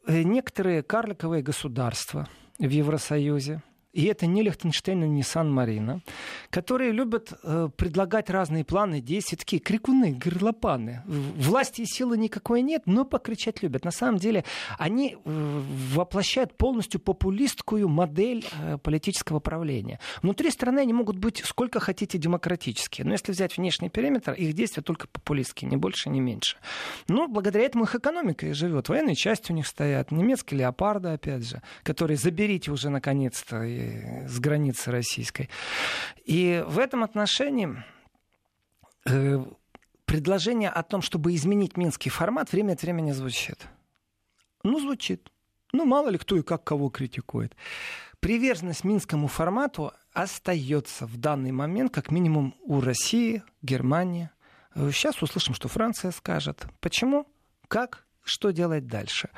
э, 0.06 0.22
некоторые 0.22 0.82
карликовые 0.82 1.42
государства 1.42 2.28
в 2.58 2.68
Евросоюзе, 2.68 3.62
и 3.96 4.04
это 4.04 4.26
не 4.26 4.42
Лихтенштейн 4.42 5.04
и 5.04 5.08
не 5.08 5.22
Сан-Марино, 5.22 6.02
которые 6.50 6.92
любят 6.92 7.32
э, 7.42 7.70
предлагать 7.76 8.28
разные 8.28 8.62
планы 8.62 9.00
действий, 9.00 9.38
такие 9.38 9.58
крикуны, 9.58 10.12
горлопаны. 10.12 11.02
Власти 11.06 11.80
и 11.80 11.86
силы 11.86 12.18
никакой 12.18 12.60
нет, 12.60 12.82
но 12.84 13.06
покричать 13.06 13.62
любят. 13.62 13.86
На 13.86 13.90
самом 13.90 14.18
деле 14.18 14.44
они 14.78 15.16
э, 15.16 15.62
воплощают 15.94 16.54
полностью 16.58 17.00
популистскую 17.00 17.88
модель 17.88 18.44
э, 18.60 18.76
политического 18.76 19.40
правления. 19.40 19.98
Внутри 20.20 20.50
страны 20.50 20.80
они 20.80 20.92
могут 20.92 21.16
быть 21.16 21.42
сколько 21.46 21.80
хотите 21.80 22.18
демократические, 22.18 23.06
но 23.06 23.12
если 23.12 23.32
взять 23.32 23.56
внешний 23.56 23.88
периметр, 23.88 24.32
их 24.32 24.52
действия 24.52 24.82
только 24.82 25.08
популистские, 25.08 25.70
ни 25.70 25.76
больше, 25.76 26.10
ни 26.10 26.20
меньше. 26.20 26.58
Но 27.08 27.28
благодаря 27.28 27.64
этому 27.64 27.84
их 27.84 27.94
экономика 27.94 28.46
и 28.46 28.52
живет. 28.52 28.90
Военные 28.90 29.14
части 29.14 29.52
у 29.52 29.54
них 29.54 29.66
стоят, 29.66 30.10
немецкие 30.10 30.60
леопарды, 30.60 31.08
опять 31.08 31.48
же, 31.48 31.62
которые 31.82 32.18
заберите 32.18 32.70
уже 32.70 32.90
наконец-то 32.90 33.64
с 34.26 34.38
границы 34.38 34.90
российской. 34.90 35.48
И 36.24 36.64
в 36.66 36.78
этом 36.78 37.04
отношении 37.04 37.68
э, 39.06 39.44
предложение 40.04 40.70
о 40.70 40.82
том, 40.82 41.02
чтобы 41.02 41.34
изменить 41.34 41.76
минский 41.76 42.10
формат, 42.10 42.52
время 42.52 42.72
от 42.72 42.82
времени 42.82 43.12
звучит. 43.12 43.66
Ну, 44.62 44.80
звучит. 44.80 45.30
Ну, 45.72 45.84
мало 45.84 46.08
ли 46.08 46.18
кто 46.18 46.36
и 46.36 46.42
как 46.42 46.64
кого 46.64 46.90
критикует. 46.90 47.54
Приверженность 48.20 48.84
минскому 48.84 49.28
формату 49.28 49.92
остается 50.12 51.06
в 51.06 51.16
данный 51.18 51.52
момент, 51.52 51.92
как 51.92 52.10
минимум, 52.10 52.54
у 52.62 52.80
России, 52.80 53.42
Германии. 53.62 54.30
Сейчас 54.74 55.22
услышим, 55.22 55.54
что 55.54 55.68
Франция 55.68 56.10
скажет. 56.10 56.66
Почему? 56.80 57.26
Как? 57.68 58.06
Что 58.24 58.50
делать 58.50 58.86
дальше? 58.86 59.30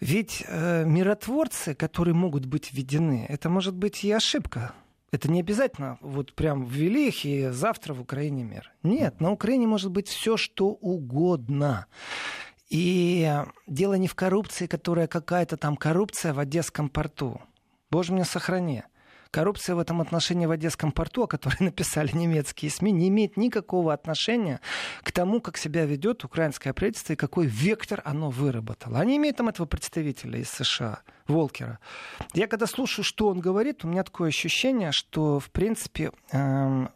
Ведь 0.00 0.44
э, 0.46 0.84
миротворцы, 0.84 1.74
которые 1.74 2.14
могут 2.14 2.46
быть 2.46 2.72
введены, 2.72 3.26
это 3.28 3.48
может 3.48 3.74
быть 3.74 4.04
и 4.04 4.10
ошибка. 4.10 4.74
Это 5.12 5.30
не 5.30 5.40
обязательно 5.40 5.98
вот 6.00 6.34
прям 6.34 6.64
ввели 6.64 7.08
их 7.08 7.24
и 7.24 7.48
завтра 7.50 7.94
в 7.94 8.00
Украине 8.00 8.42
мир. 8.42 8.72
Нет, 8.82 9.20
на 9.20 9.30
Украине 9.30 9.66
может 9.66 9.92
быть 9.92 10.08
все, 10.08 10.36
что 10.36 10.70
угодно. 10.70 11.86
И 12.68 13.32
дело 13.68 13.94
не 13.94 14.08
в 14.08 14.16
коррупции, 14.16 14.66
которая 14.66 15.06
какая-то 15.06 15.56
там 15.56 15.76
коррупция 15.76 16.34
в 16.34 16.40
Одесском 16.40 16.88
порту. 16.88 17.40
Боже 17.90 18.12
меня 18.12 18.24
сохрани. 18.24 18.82
Коррупция 19.34 19.74
в 19.74 19.80
этом 19.80 20.00
отношении 20.00 20.46
в 20.46 20.52
Одесском 20.52 20.92
порту, 20.92 21.24
о 21.24 21.26
которой 21.26 21.56
написали 21.58 22.12
немецкие 22.12 22.70
СМИ, 22.70 22.92
не 22.92 23.08
имеет 23.08 23.36
никакого 23.36 23.92
отношения 23.92 24.60
к 25.02 25.10
тому, 25.10 25.40
как 25.40 25.56
себя 25.56 25.84
ведет 25.86 26.22
украинское 26.22 26.72
правительство 26.72 27.14
и 27.14 27.16
какой 27.16 27.46
вектор 27.46 28.00
оно 28.04 28.30
выработало. 28.30 29.00
Они 29.00 29.16
имеют 29.16 29.38
там 29.38 29.48
этого 29.48 29.66
представителя 29.66 30.38
из 30.38 30.50
США, 30.50 31.00
Волкера. 31.26 31.80
Я 32.32 32.46
когда 32.46 32.68
слушаю, 32.68 33.04
что 33.04 33.26
он 33.26 33.40
говорит, 33.40 33.84
у 33.84 33.88
меня 33.88 34.04
такое 34.04 34.28
ощущение, 34.28 34.92
что, 34.92 35.40
в 35.40 35.50
принципе, 35.50 36.12
эм, 36.30 36.90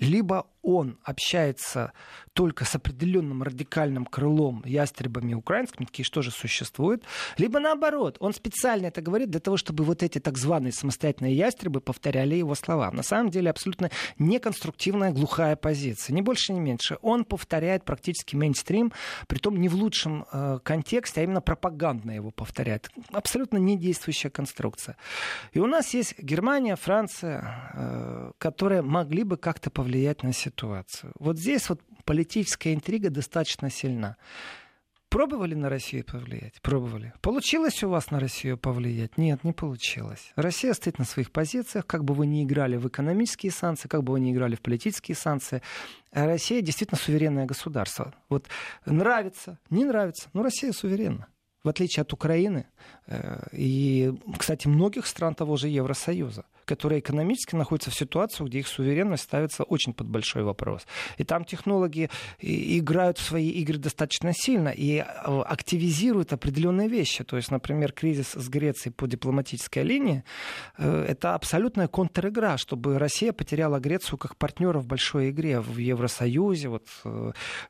либо 0.00 0.46
он 0.62 0.98
общается 1.02 1.92
только 2.32 2.64
с 2.64 2.74
определенным 2.74 3.42
радикальным 3.42 4.06
крылом 4.06 4.62
ястребами 4.64 5.34
украинскими, 5.34 5.84
такие 5.84 6.04
что 6.04 6.22
же 6.22 6.30
существуют, 6.30 7.04
либо 7.36 7.60
наоборот, 7.60 8.16
он 8.20 8.32
специально 8.32 8.86
это 8.86 9.02
говорит 9.02 9.30
для 9.30 9.40
того, 9.40 9.56
чтобы 9.56 9.84
вот 9.84 10.02
эти 10.02 10.18
так 10.18 10.38
званые 10.38 10.72
самостоятельные 10.72 11.36
ястребы 11.36 11.80
повторяли 11.80 12.36
его 12.36 12.54
слова. 12.54 12.90
На 12.90 13.02
самом 13.02 13.30
деле 13.30 13.50
абсолютно 13.50 13.90
неконструктивная 14.18 15.10
глухая 15.10 15.56
позиция, 15.56 16.14
ни 16.14 16.22
больше, 16.22 16.52
ни 16.52 16.60
меньше. 16.60 16.96
Он 17.02 17.24
повторяет 17.24 17.84
практически 17.84 18.36
мейнстрим, 18.36 18.92
притом 19.26 19.60
не 19.60 19.68
в 19.68 19.74
лучшем 19.74 20.24
э, 20.32 20.58
контексте, 20.62 21.20
а 21.20 21.24
именно 21.24 21.42
пропагандно 21.42 22.12
его 22.12 22.30
повторяет. 22.30 22.88
Абсолютно 23.10 23.58
недействующая 23.58 24.30
конструкция. 24.30 24.96
И 25.52 25.58
у 25.58 25.66
нас 25.66 25.92
есть 25.92 26.18
Германия, 26.18 26.76
Франция, 26.76 27.72
э, 27.74 28.32
которые 28.38 28.82
могли 28.82 29.24
бы 29.24 29.36
как-то 29.36 29.70
повлиять 29.70 30.22
на 30.22 30.32
ситуацию 30.32 30.51
ситуацию. 30.52 31.12
Вот 31.18 31.38
здесь 31.38 31.68
вот 31.68 31.80
политическая 32.04 32.74
интрига 32.74 33.10
достаточно 33.10 33.70
сильна. 33.70 34.16
Пробовали 35.08 35.54
на 35.54 35.68
Россию 35.68 36.04
повлиять? 36.04 36.62
Пробовали. 36.62 37.12
Получилось 37.20 37.82
у 37.82 37.90
вас 37.90 38.10
на 38.10 38.18
Россию 38.18 38.56
повлиять? 38.56 39.18
Нет, 39.18 39.44
не 39.44 39.52
получилось. 39.52 40.32
Россия 40.36 40.72
стоит 40.72 40.98
на 40.98 41.04
своих 41.04 41.30
позициях, 41.30 41.86
как 41.86 42.02
бы 42.02 42.14
вы 42.14 42.26
ни 42.26 42.42
играли 42.42 42.76
в 42.76 42.88
экономические 42.88 43.52
санкции, 43.52 43.88
как 43.88 44.02
бы 44.04 44.12
вы 44.12 44.20
ни 44.20 44.32
играли 44.32 44.54
в 44.54 44.62
политические 44.62 45.14
санкции. 45.14 45.60
А 46.12 46.24
Россия 46.24 46.62
действительно 46.62 46.98
суверенное 46.98 47.44
государство. 47.44 48.14
Вот 48.30 48.46
нравится, 48.86 49.58
не 49.68 49.84
нравится, 49.84 50.30
но 50.32 50.42
Россия 50.42 50.72
суверенна 50.72 51.28
в 51.64 51.68
отличие 51.68 52.02
от 52.02 52.12
Украины 52.12 52.66
э, 53.06 53.40
и, 53.52 54.12
кстати, 54.36 54.66
многих 54.68 55.06
стран 55.06 55.34
того 55.34 55.56
же 55.56 55.68
Евросоюза, 55.68 56.44
которые 56.64 57.00
экономически 57.00 57.54
находятся 57.54 57.90
в 57.90 57.94
ситуации, 57.94 58.44
где 58.44 58.60
их 58.60 58.68
суверенность 58.68 59.24
ставится 59.24 59.64
очень 59.64 59.92
под 59.92 60.08
большой 60.08 60.42
вопрос. 60.42 60.86
И 61.18 61.24
там 61.24 61.44
технологии 61.44 62.10
играют 62.40 63.18
в 63.18 63.22
свои 63.22 63.48
игры 63.48 63.78
достаточно 63.78 64.32
сильно 64.34 64.68
и 64.68 64.98
э, 64.98 65.04
активизируют 65.46 66.32
определенные 66.32 66.88
вещи. 66.88 67.24
То 67.24 67.36
есть, 67.36 67.50
например, 67.50 67.92
кризис 67.92 68.32
с 68.32 68.48
Грецией 68.48 68.92
по 68.92 69.06
дипломатической 69.06 69.82
линии 69.82 70.24
э,— 70.78 71.06
это 71.08 71.34
абсолютная 71.34 71.88
контр-игра, 71.88 72.56
чтобы 72.58 72.98
Россия 72.98 73.32
потеряла 73.32 73.78
Грецию 73.78 74.18
как 74.18 74.36
партнера 74.36 74.78
в 74.78 74.86
большой 74.86 75.30
игре 75.30 75.60
в 75.60 75.78
Евросоюзе. 75.78 76.68
Вот 76.68 76.86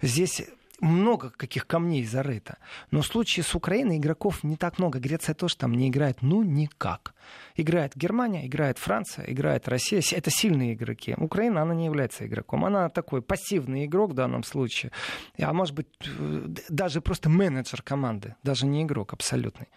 здесь 0.00 0.42
много 0.82 1.30
каких 1.30 1.66
камней 1.66 2.04
зарыто. 2.04 2.58
Но 2.90 3.00
в 3.00 3.06
случае 3.06 3.44
с 3.44 3.54
Украиной 3.54 3.98
игроков 3.98 4.42
не 4.42 4.56
так 4.56 4.78
много. 4.78 4.98
Греция 4.98 5.34
тоже 5.34 5.56
там 5.56 5.72
не 5.74 5.88
играет, 5.88 6.22
ну, 6.22 6.42
никак. 6.42 7.14
Играет 7.56 7.92
Германия, 7.96 8.46
играет 8.46 8.78
Франция, 8.78 9.24
играет 9.26 9.68
Россия. 9.68 10.02
Это 10.12 10.30
сильные 10.30 10.74
игроки. 10.74 11.14
Украина, 11.16 11.62
она 11.62 11.74
не 11.74 11.84
является 11.84 12.26
игроком. 12.26 12.64
Она 12.64 12.88
такой 12.88 13.22
пассивный 13.22 13.86
игрок 13.86 14.10
в 14.10 14.14
данном 14.14 14.42
случае. 14.42 14.90
А 15.38 15.52
может 15.52 15.74
быть, 15.74 15.86
э, 16.04 16.46
даже 16.68 17.00
просто 17.00 17.30
менеджер 17.30 17.82
команды. 17.82 18.34
Даже 18.42 18.66
не 18.66 18.82
игрок 18.82 19.12
абсолютный. 19.12 19.68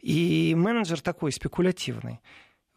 И 0.00 0.54
менеджер 0.56 1.00
такой 1.00 1.30
спекулятивный 1.32 2.20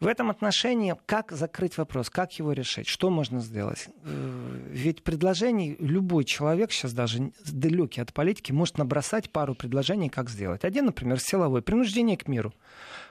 В 0.02 0.08
этом 0.08 0.30
отношении, 0.30 0.96
как 1.06 1.30
закрыть 1.30 1.78
вопрос, 1.78 2.10
как 2.10 2.32
его 2.32 2.52
решить, 2.52 2.88
что 2.88 3.08
можно 3.08 3.38
сделать? 3.38 3.86
Э, 4.02 4.66
ведь 4.68 5.04
предложений 5.04 5.76
любой 5.78 6.24
человек, 6.24 6.72
сейчас 6.72 6.92
даже 6.92 7.30
далекий 7.46 8.00
от 8.00 8.12
политики, 8.12 8.50
может 8.50 8.78
набросать 8.78 9.30
пару 9.30 9.54
предложений, 9.54 10.08
как 10.08 10.28
сделать. 10.28 10.64
Один, 10.64 10.86
например, 10.86 11.20
силовой, 11.20 11.62
принуждение 11.62 12.16
к 12.16 12.26
миру. 12.26 12.52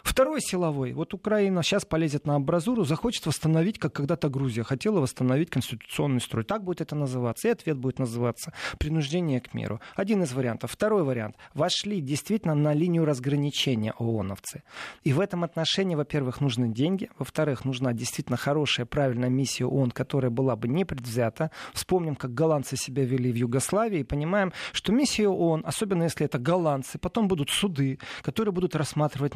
Второй 0.04 0.42
силовой. 0.42 0.94
Вот 0.94 1.14
Украина 1.14 1.64
сейчас 1.64 1.86
полезет 1.86 2.26
на 2.26 2.36
абразуру, 2.36 2.84
захочет 2.84 3.26
восстановить, 3.26 3.80
как 3.80 3.94
когда-то 3.94 4.30
Грузия 4.30 4.64
хотела 4.64 5.00
восстановить 5.00 5.50
конституционный 5.50 6.22
строй. 6.22 6.44
Так 6.44 6.64
будет 6.64 6.82
это 6.82 6.96
называться. 6.96 7.48
И 7.48 7.52
ответ 7.52 7.78
будет 7.78 8.00
называться 8.00 8.54
принуждение 8.80 9.40
к 9.42 9.54
миру. 9.54 9.80
Один 9.96 10.24
из 10.24 10.34
вариантов. 10.34 10.72
Второй 10.72 11.04
вариант. 11.04 11.36
Вошли 11.54 12.02
действительно 12.02 12.56
на 12.56 12.74
линию 12.74 13.06
разграничения 13.06 13.94
ООНовцы. 13.98 14.64
И 15.04 15.14
в 15.14 15.20
этом 15.20 15.44
отношении, 15.44 15.96
во-первых, 15.96 16.42
нужны 16.42 16.70
деньги. 16.70 17.10
Во-вторых, 17.18 17.66
нужна 17.66 17.94
действительно 17.94 18.38
хорошая, 18.38 18.86
правильная 18.86 19.30
миссия 19.30 19.66
ООН, 19.66 19.92
которая 19.92 20.32
была 20.32 20.56
бы 20.56 20.68
не 20.68 20.86
предвзята. 20.86 21.52
Вспомним, 21.74 22.16
как 22.16 22.34
голландцы 22.34 22.76
себя 22.76 23.06
вели 23.06 23.32
в 23.32 23.36
Югославии 23.36 24.00
и 24.00 24.04
понимаем, 24.04 24.54
что 24.74 24.92
миссия 24.92 25.28
ООН, 25.28 25.64
особенно 25.66 26.04
если 26.04 26.26
это 26.26 26.40
голландцы, 26.40 26.98
потом 26.98 27.28
будут 27.28 27.50
суды, 27.50 28.00
которые 28.22 28.54
будут 28.54 28.76
рассматривать 28.76 29.36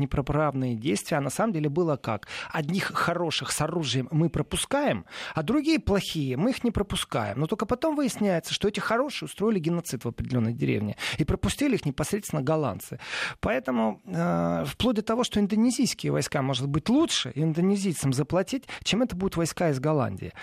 неправные 0.56 0.76
действия. 0.76 1.18
А 1.18 1.22
на 1.22 1.30
самом 1.30 1.54
деле 1.54 1.70
было 1.70 1.98
как? 1.98 2.28
Одних 2.52 2.94
хороших 2.94 3.52
с 3.52 3.62
оружием 3.62 4.08
мы 4.12 4.30
пропускаем, 4.30 5.06
а 5.34 5.44
другие 5.44 5.80
плохие 5.80 6.38
мы 6.38 6.52
их 6.52 6.64
не 6.64 6.72
пропускаем. 6.72 7.40
Но 7.40 7.48
только 7.48 7.66
потом 7.66 7.96
выясняется, 7.96 8.54
что 8.54 8.68
эти 8.68 8.80
хорошие 8.80 9.28
устроили 9.28 9.60
геноцид 9.60 10.06
в 10.06 10.08
определенной 10.08 10.54
деревне 10.54 10.96
и 11.18 11.26
пропустили 11.26 11.76
их 11.76 11.86
непосредственно 11.86 12.42
голландцы. 12.42 13.00
Поэтому 13.40 14.02
э, 14.06 14.66
вплоть 14.68 14.96
до 14.96 15.02
того, 15.02 15.24
что 15.24 15.40
индонезийские 15.40 16.12
войска, 16.12 16.42
может 16.42 16.68
быть, 16.68 16.90
лучше 16.90 17.32
индонезийцам 17.36 18.14
заплатить, 18.14 18.64
чем 18.84 19.02
это 19.02 19.16
будут 19.16 19.38
войска 19.38 19.70
из 19.70 19.80
Голландии 19.80 20.34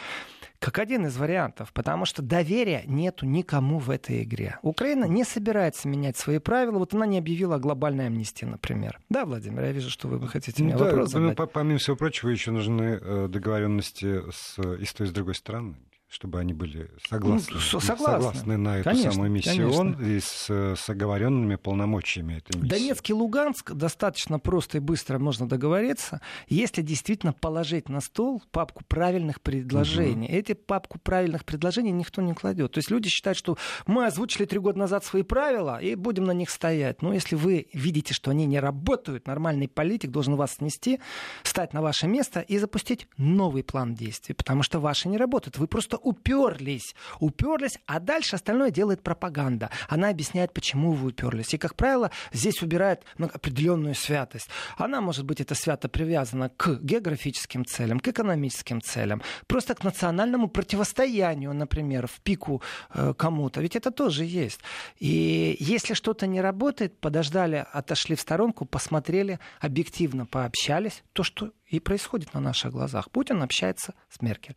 как 0.62 0.78
один 0.78 1.07
из 1.07 1.16
вариантов, 1.16 1.73
потому 1.73 2.04
что 2.04 2.23
доверия 2.23 2.85
нету 2.87 3.26
никому 3.26 3.81
в 3.81 3.90
этой 3.90 4.23
игре. 4.23 4.61
Украина 4.62 5.07
не 5.07 5.25
собирается 5.25 5.88
менять 5.88 6.16
свои 6.16 6.38
правила. 6.38 6.78
Вот 6.78 6.95
она 6.95 7.04
не 7.04 7.19
объявила 7.19 7.57
о 7.57 7.59
глобальной 7.59 8.07
амнистии, 8.07 8.45
например. 8.45 9.00
Да, 9.11 9.25
Владимир, 9.25 9.64
я 9.64 9.73
вижу, 9.73 9.90
что 9.90 10.07
вы 10.07 10.28
хотите 10.28 10.62
мне 10.62 10.76
да, 10.76 10.85
вопрос 10.85 11.12
ну, 11.14 11.21
задать. 11.21 11.38
Ну, 11.38 11.47
помимо 11.49 11.78
всего 11.78 11.97
прочего, 11.97 12.28
еще 12.28 12.52
нужны 12.52 13.00
э, 13.02 13.28
договоренности 13.28 14.23
с, 14.31 14.57
и 14.59 14.85
с 14.85 14.95
той, 14.95 15.09
и 15.09 15.11
с 15.11 15.12
другой 15.12 15.35
стороны 15.35 15.75
чтобы 16.12 16.40
они 16.40 16.52
были 16.52 16.90
согласны, 17.09 17.54
ну, 17.54 17.81
согласны. 17.81 18.07
согласны 18.07 18.57
на 18.59 18.76
эту 18.76 18.90
конечно, 18.90 19.12
самую 19.12 19.31
миссию 19.31 19.97
и 19.99 20.21
с, 20.21 20.47
с 20.50 20.90
оговоренными 20.90 21.57
полномочиями 21.57 22.35
этой 22.35 22.61
миссии. 22.61 22.69
Донецк 22.69 23.09
и 23.09 23.14
Луганск 23.14 23.73
достаточно 23.73 24.38
просто 24.38 24.76
и 24.76 24.81
быстро 24.81 25.19
можно 25.19 25.49
договориться, 25.49 26.21
если 26.49 26.83
действительно 26.83 27.33
положить 27.33 27.88
на 27.88 28.02
стол 28.02 28.42
папку 28.50 28.85
правильных 28.85 29.40
предложений. 29.40 30.26
Угу. 30.26 30.35
Эти 30.35 30.52
папку 30.52 30.99
правильных 30.99 31.47
предложений 31.47 31.92
никто 31.92 32.21
не 32.21 32.35
кладет. 32.35 32.73
То 32.73 32.78
есть 32.78 32.90
люди 32.90 33.09
считают, 33.09 33.38
что 33.38 33.57
мы 33.87 34.04
озвучили 34.04 34.45
три 34.45 34.59
года 34.59 34.78
назад 34.78 35.07
свои 35.07 35.23
правила 35.23 35.81
и 35.81 35.95
будем 35.95 36.25
на 36.25 36.33
них 36.33 36.50
стоять. 36.50 37.00
Но 37.00 37.14
если 37.14 37.37
вы 37.37 37.69
видите, 37.73 38.12
что 38.12 38.31
они 38.31 38.45
не 38.45 38.61
работают, 38.61 39.26
нормальный 39.26 39.66
политик 39.66 40.11
должен 40.11 40.37
вас 40.37 40.57
снести, 40.57 41.00
стать 41.42 41.73
на 41.73 41.81
ваше 41.81 42.07
место 42.07 42.40
и 42.40 42.59
запустить 42.59 43.09
новый 43.16 43.64
план 43.64 43.95
действий, 43.95 44.35
потому 44.35 44.62
что 44.62 44.78
ваши 44.78 45.09
не 45.09 45.16
работают. 45.16 45.57
Вы 45.57 45.66
просто 45.66 46.01
уперлись. 46.02 46.94
Уперлись, 47.21 47.78
а 47.87 48.00
дальше 48.00 48.37
остальное 48.37 48.71
делает 48.71 49.02
пропаганда. 49.02 49.71
Она 49.88 50.09
объясняет, 50.09 50.52
почему 50.52 50.92
вы 50.92 51.09
уперлись. 51.09 51.54
И, 51.54 51.59
как 51.59 51.75
правило, 51.75 52.11
здесь 52.32 52.62
убирает 52.62 53.04
ну, 53.18 53.30
определенную 53.32 53.94
святость. 53.94 54.49
Она, 54.76 55.00
может 55.00 55.25
быть, 55.25 55.40
это 55.40 55.54
свято 55.54 55.88
привязана 55.88 56.49
к 56.49 56.80
географическим 56.82 57.64
целям, 57.64 58.00
к 58.00 58.09
экономическим 58.09 58.80
целям, 58.80 59.23
просто 59.47 59.75
к 59.75 59.85
национальному 59.85 60.49
противостоянию, 60.49 61.52
например, 61.54 62.06
в 62.06 62.21
пику 62.21 62.62
э, 62.94 63.14
кому-то. 63.16 63.61
Ведь 63.61 63.76
это 63.76 63.90
тоже 63.90 64.25
есть. 64.25 64.61
И 64.99 65.56
если 65.61 65.94
что-то 65.94 66.26
не 66.26 66.40
работает, 66.40 66.99
подождали, 67.00 67.66
отошли 67.73 68.16
в 68.16 68.21
сторонку, 68.21 68.64
посмотрели, 68.64 69.38
объективно 69.61 70.26
пообщались, 70.26 71.02
то, 71.12 71.23
что 71.23 71.52
и 71.72 71.80
происходит 71.80 72.34
на 72.34 72.40
наших 72.40 72.72
глазах. 72.72 73.10
Путин 73.10 73.42
общается 73.42 73.94
с 74.10 74.20
Меркель. 74.20 74.56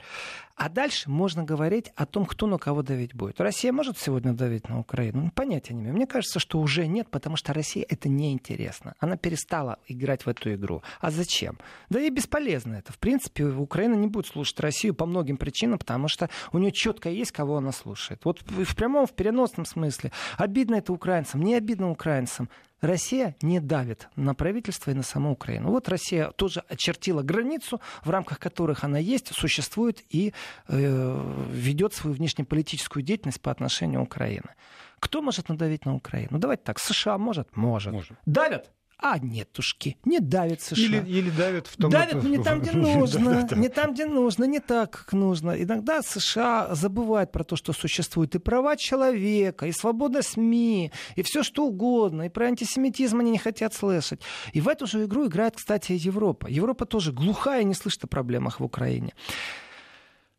А 0.56 0.70
дальше 0.70 1.10
можно 1.10 1.44
говорить 1.44 1.92
о 1.96 2.06
том, 2.06 2.26
кто 2.26 2.46
на 2.46 2.58
кого 2.58 2.82
давить 2.82 3.14
будет. 3.14 3.42
Россия 3.42 3.72
может 3.72 3.98
сегодня 3.98 4.34
давить 4.34 4.70
на 4.70 4.80
Украину? 4.80 5.24
Ну, 5.24 5.32
понятия 5.32 5.74
не 5.74 5.82
имею. 5.82 5.96
Мне 5.96 6.08
кажется, 6.08 6.40
что 6.40 6.60
уже 6.60 6.88
нет, 6.88 7.10
потому 7.10 7.36
что 7.36 7.54
России 7.54 7.84
это 7.84 8.10
неинтересно. 8.10 8.96
Она 9.00 9.18
перестала 9.18 9.80
играть 9.88 10.26
в 10.26 10.30
эту 10.30 10.54
игру. 10.54 10.84
А 11.00 11.12
зачем? 11.12 11.58
Да 11.90 12.00
и 12.00 12.10
бесполезно 12.10 12.76
это. 12.76 12.94
В 12.94 13.00
принципе, 13.00 13.46
Украина 13.46 13.96
не 13.96 14.08
будет 14.08 14.28
слушать 14.28 14.60
Россию 14.60 14.94
по 14.94 15.06
многим 15.06 15.38
причинам, 15.38 15.80
потому 15.80 16.08
что 16.08 16.30
у 16.52 16.58
нее 16.58 16.72
четко 16.72 17.10
есть, 17.10 17.32
кого 17.32 17.58
она 17.58 17.72
слушает. 17.72 18.24
Вот 18.26 18.42
в 18.42 18.76
прямом, 18.76 19.08
в 19.08 19.14
переносном 19.14 19.66
смысле. 19.66 20.12
Обидно 20.38 20.76
это 20.76 20.94
украинцам, 20.94 21.42
не 21.42 21.56
обидно 21.56 21.92
украинцам. 21.92 22.50
Россия 22.82 23.36
не 23.42 23.60
давит 23.60 24.10
на 24.16 24.36
правительство 24.36 24.92
и 24.92 24.94
на 24.94 25.04
саму 25.04 25.32
Украину. 25.32 25.72
Вот 25.72 25.90
Россия 25.90 26.32
тоже 26.32 26.64
очертила 26.68 27.22
границу, 27.22 27.82
в 28.04 28.10
рамках 28.10 28.40
которых 28.40 28.84
она 28.84 29.00
есть, 29.00 29.34
существует 29.34 30.04
и 30.10 30.34
э, 30.68 31.48
ведет 31.52 31.94
свою 31.94 32.16
внешнеполитическую 32.16 33.04
деятельность 33.04 33.42
по 33.42 33.52
отношению 33.52 34.02
к 34.02 34.04
Украине. 34.04 34.56
Кто 35.00 35.22
может 35.22 35.50
надавить 35.50 35.86
на 35.86 35.96
Украину? 35.96 36.30
Ну, 36.32 36.38
давайте 36.40 36.64
так, 36.64 36.80
США 36.80 37.18
может? 37.18 37.56
Может. 37.56 37.94
может. 37.94 38.18
Давят? 38.26 38.72
А 38.98 39.20
нетушки, 39.20 39.98
не 40.06 40.20
давит 40.20 40.62
США. 40.62 40.84
Или, 40.84 40.98
или 41.06 41.30
давят 41.30 41.68
в 41.68 41.76
том... 41.76 41.92
Давят 41.92 42.16
это... 42.16 42.28
не 42.28 42.42
там, 42.42 42.62
где 42.62 42.72
нужно, 42.72 43.48
не 43.56 43.68
там, 43.68 43.94
где 43.94 44.06
нужно, 44.06 44.46
не 44.46 44.60
так, 44.60 44.92
как 44.92 45.14
нужно. 45.14 45.52
Иногда 45.62 46.02
США 46.02 46.74
забывают 46.74 47.32
про 47.32 47.44
то, 47.44 47.58
что 47.58 47.74
существуют 47.74 48.36
и 48.36 48.40
права 48.40 48.78
человека, 48.78 49.66
и 49.66 49.74
свобода 49.74 50.22
СМИ, 50.22 50.94
и 51.16 51.24
все 51.24 51.44
что 51.44 51.66
угодно, 51.66 52.24
и 52.24 52.30
про 52.30 52.48
антисемитизм 52.48 53.20
они 53.20 53.32
не 53.32 53.38
хотят 53.38 53.74
слышать. 53.74 54.22
И 54.54 54.62
в 54.62 54.70
эту 54.70 54.88
же 54.88 55.04
игру 55.04 55.28
играет, 55.28 55.58
кстати, 55.58 55.92
Европа. 55.92 56.48
Европа 56.48 56.86
тоже 56.86 57.12
глухая 57.12 57.62
и 57.62 57.66
не 57.66 57.74
слышит 57.74 58.06
о 58.06 58.08
проблемах 58.08 58.62
в 58.62 58.64
Украине. 58.64 59.14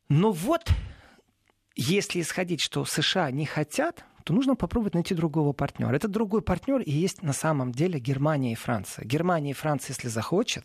Но 0.08 0.32
вот, 0.32 0.70
если 1.74 2.22
исходить, 2.22 2.62
что 2.62 2.86
США 2.86 3.30
не 3.30 3.44
хотят, 3.44 4.04
то 4.26 4.32
нужно 4.32 4.56
попробовать 4.56 4.94
найти 4.94 5.14
другого 5.14 5.52
партнера. 5.52 5.94
Этот 5.94 6.10
другой 6.10 6.42
партнер 6.42 6.80
и 6.80 6.90
есть 6.90 7.22
на 7.22 7.32
самом 7.32 7.70
деле 7.70 8.00
Германия 8.00 8.52
и 8.52 8.56
Франция. 8.56 9.04
Германия 9.04 9.50
и 9.50 9.54
Франция, 9.54 9.94
если 9.94 10.08
захочет, 10.08 10.64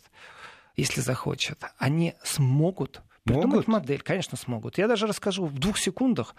если 0.76 1.00
захочет, 1.00 1.62
они 1.78 2.14
смогут 2.24 3.02
придумать 3.22 3.68
могут? 3.68 3.68
модель. 3.68 4.02
Конечно, 4.02 4.36
смогут. 4.36 4.78
Я 4.78 4.88
даже 4.88 5.06
расскажу 5.06 5.46
в 5.46 5.60
двух 5.60 5.78
секундах, 5.78 6.34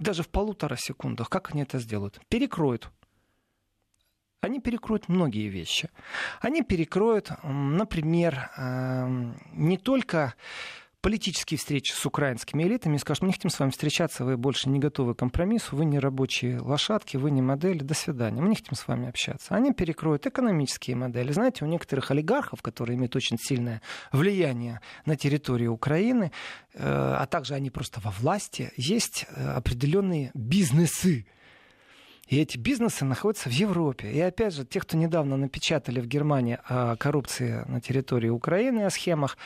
даже 0.00 0.24
в 0.24 0.28
полутора 0.28 0.74
секундах, 0.74 1.30
как 1.30 1.52
они 1.52 1.62
это 1.62 1.78
сделают. 1.78 2.20
Перекроют 2.28 2.90
они 4.40 4.60
перекроют 4.60 5.08
многие 5.08 5.48
вещи. 5.48 5.88
Они 6.40 6.62
перекроют, 6.62 7.30
например, 7.44 8.50
эм, 8.58 9.40
не 9.52 9.78
только 9.78 10.34
политические 11.04 11.58
встречи 11.58 11.92
с 11.92 12.06
украинскими 12.06 12.62
элитами 12.62 12.96
и 12.96 12.98
скажут, 12.98 13.20
мы 13.20 13.28
не 13.28 13.34
хотим 13.34 13.50
с 13.50 13.58
вами 13.60 13.70
встречаться, 13.70 14.24
вы 14.24 14.38
больше 14.38 14.70
не 14.70 14.78
готовы 14.78 15.14
к 15.14 15.18
компромиссу, 15.18 15.76
вы 15.76 15.84
не 15.84 15.98
рабочие 15.98 16.58
лошадки, 16.58 17.18
вы 17.18 17.30
не 17.30 17.42
модели, 17.42 17.80
до 17.80 17.92
свидания, 17.92 18.40
мы 18.40 18.48
не 18.48 18.56
хотим 18.56 18.74
с 18.74 18.88
вами 18.88 19.10
общаться. 19.10 19.54
Они 19.54 19.74
перекроют 19.74 20.26
экономические 20.26 20.96
модели. 20.96 21.30
Знаете, 21.30 21.62
у 21.66 21.68
некоторых 21.68 22.10
олигархов, 22.10 22.62
которые 22.62 22.96
имеют 22.96 23.14
очень 23.16 23.36
сильное 23.38 23.82
влияние 24.12 24.80
на 25.04 25.14
территории 25.14 25.66
Украины, 25.66 26.32
э, 26.72 26.78
а 26.82 27.26
также 27.26 27.52
они 27.52 27.68
просто 27.68 28.00
во 28.00 28.10
власти, 28.10 28.72
есть 28.78 29.26
э, 29.28 29.46
определенные 29.46 30.30
бизнесы, 30.32 31.26
и 32.28 32.38
эти 32.38 32.56
бизнесы 32.56 33.04
находятся 33.04 33.50
в 33.50 33.52
Европе. 33.52 34.10
И 34.10 34.20
опять 34.20 34.54
же, 34.54 34.64
те, 34.64 34.80
кто 34.80 34.96
недавно 34.96 35.36
напечатали 35.36 36.00
в 36.00 36.06
Германии 36.06 36.58
о 36.66 36.96
коррупции 36.96 37.62
на 37.68 37.82
территории 37.82 38.30
Украины, 38.30 38.86
о 38.86 38.90
схемах, 38.90 39.36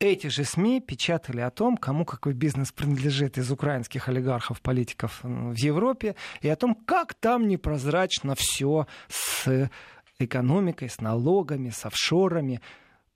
эти 0.00 0.26
же 0.26 0.44
СМИ 0.44 0.80
печатали 0.80 1.40
о 1.40 1.50
том, 1.50 1.76
кому 1.76 2.04
какой 2.04 2.32
бизнес 2.34 2.72
принадлежит 2.72 3.38
из 3.38 3.50
украинских 3.50 4.08
олигархов, 4.08 4.60
политиков 4.60 5.20
в 5.22 5.54
Европе, 5.54 6.16
и 6.40 6.48
о 6.48 6.56
том, 6.56 6.74
как 6.74 7.14
там 7.14 7.48
непрозрачно 7.48 8.34
все 8.36 8.86
с 9.08 9.70
экономикой, 10.18 10.88
с 10.88 11.00
налогами, 11.00 11.70
с 11.70 11.86
офшорами. 11.86 12.60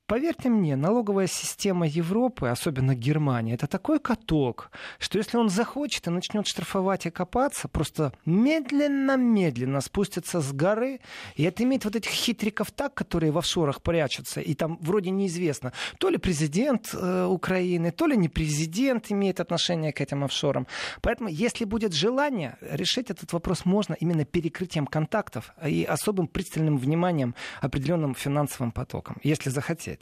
Поверьте 0.08 0.48
мне, 0.48 0.74
налоговая 0.74 1.26
система 1.26 1.86
Европы, 1.86 2.48
особенно 2.48 2.94
Германии, 2.94 3.52
это 3.52 3.66
такой 3.66 4.00
каток, 4.00 4.70
что 4.98 5.18
если 5.18 5.36
он 5.36 5.50
захочет 5.50 6.06
и 6.06 6.10
начнет 6.10 6.46
штрафовать 6.46 7.04
и 7.04 7.10
копаться, 7.10 7.68
просто 7.68 8.14
медленно-медленно 8.24 9.82
спустится 9.82 10.40
с 10.40 10.50
горы 10.54 11.00
и 11.36 11.46
отымеет 11.46 11.84
вот 11.84 11.94
этих 11.94 12.10
хитриков 12.10 12.70
так, 12.70 12.94
которые 12.94 13.32
в 13.32 13.36
офшорах 13.36 13.82
прячутся, 13.82 14.40
и 14.40 14.54
там 14.54 14.78
вроде 14.80 15.10
неизвестно, 15.10 15.74
то 15.98 16.08
ли 16.08 16.16
президент 16.16 16.88
э, 16.94 17.26
Украины, 17.26 17.90
то 17.90 18.06
ли 18.06 18.16
не 18.16 18.30
президент 18.30 19.12
имеет 19.12 19.40
отношение 19.40 19.92
к 19.92 20.00
этим 20.00 20.24
офшорам. 20.24 20.66
Поэтому, 21.02 21.28
если 21.28 21.66
будет 21.66 21.92
желание, 21.92 22.56
решить 22.62 23.10
этот 23.10 23.34
вопрос 23.34 23.66
можно 23.66 23.92
именно 23.92 24.24
перекрытием 24.24 24.86
контактов 24.86 25.52
и 25.62 25.84
особым 25.84 26.28
пристальным 26.28 26.78
вниманием 26.78 27.34
определенным 27.60 28.14
финансовым 28.14 28.72
потокам, 28.72 29.18
если 29.22 29.50
захотеть. 29.50 29.97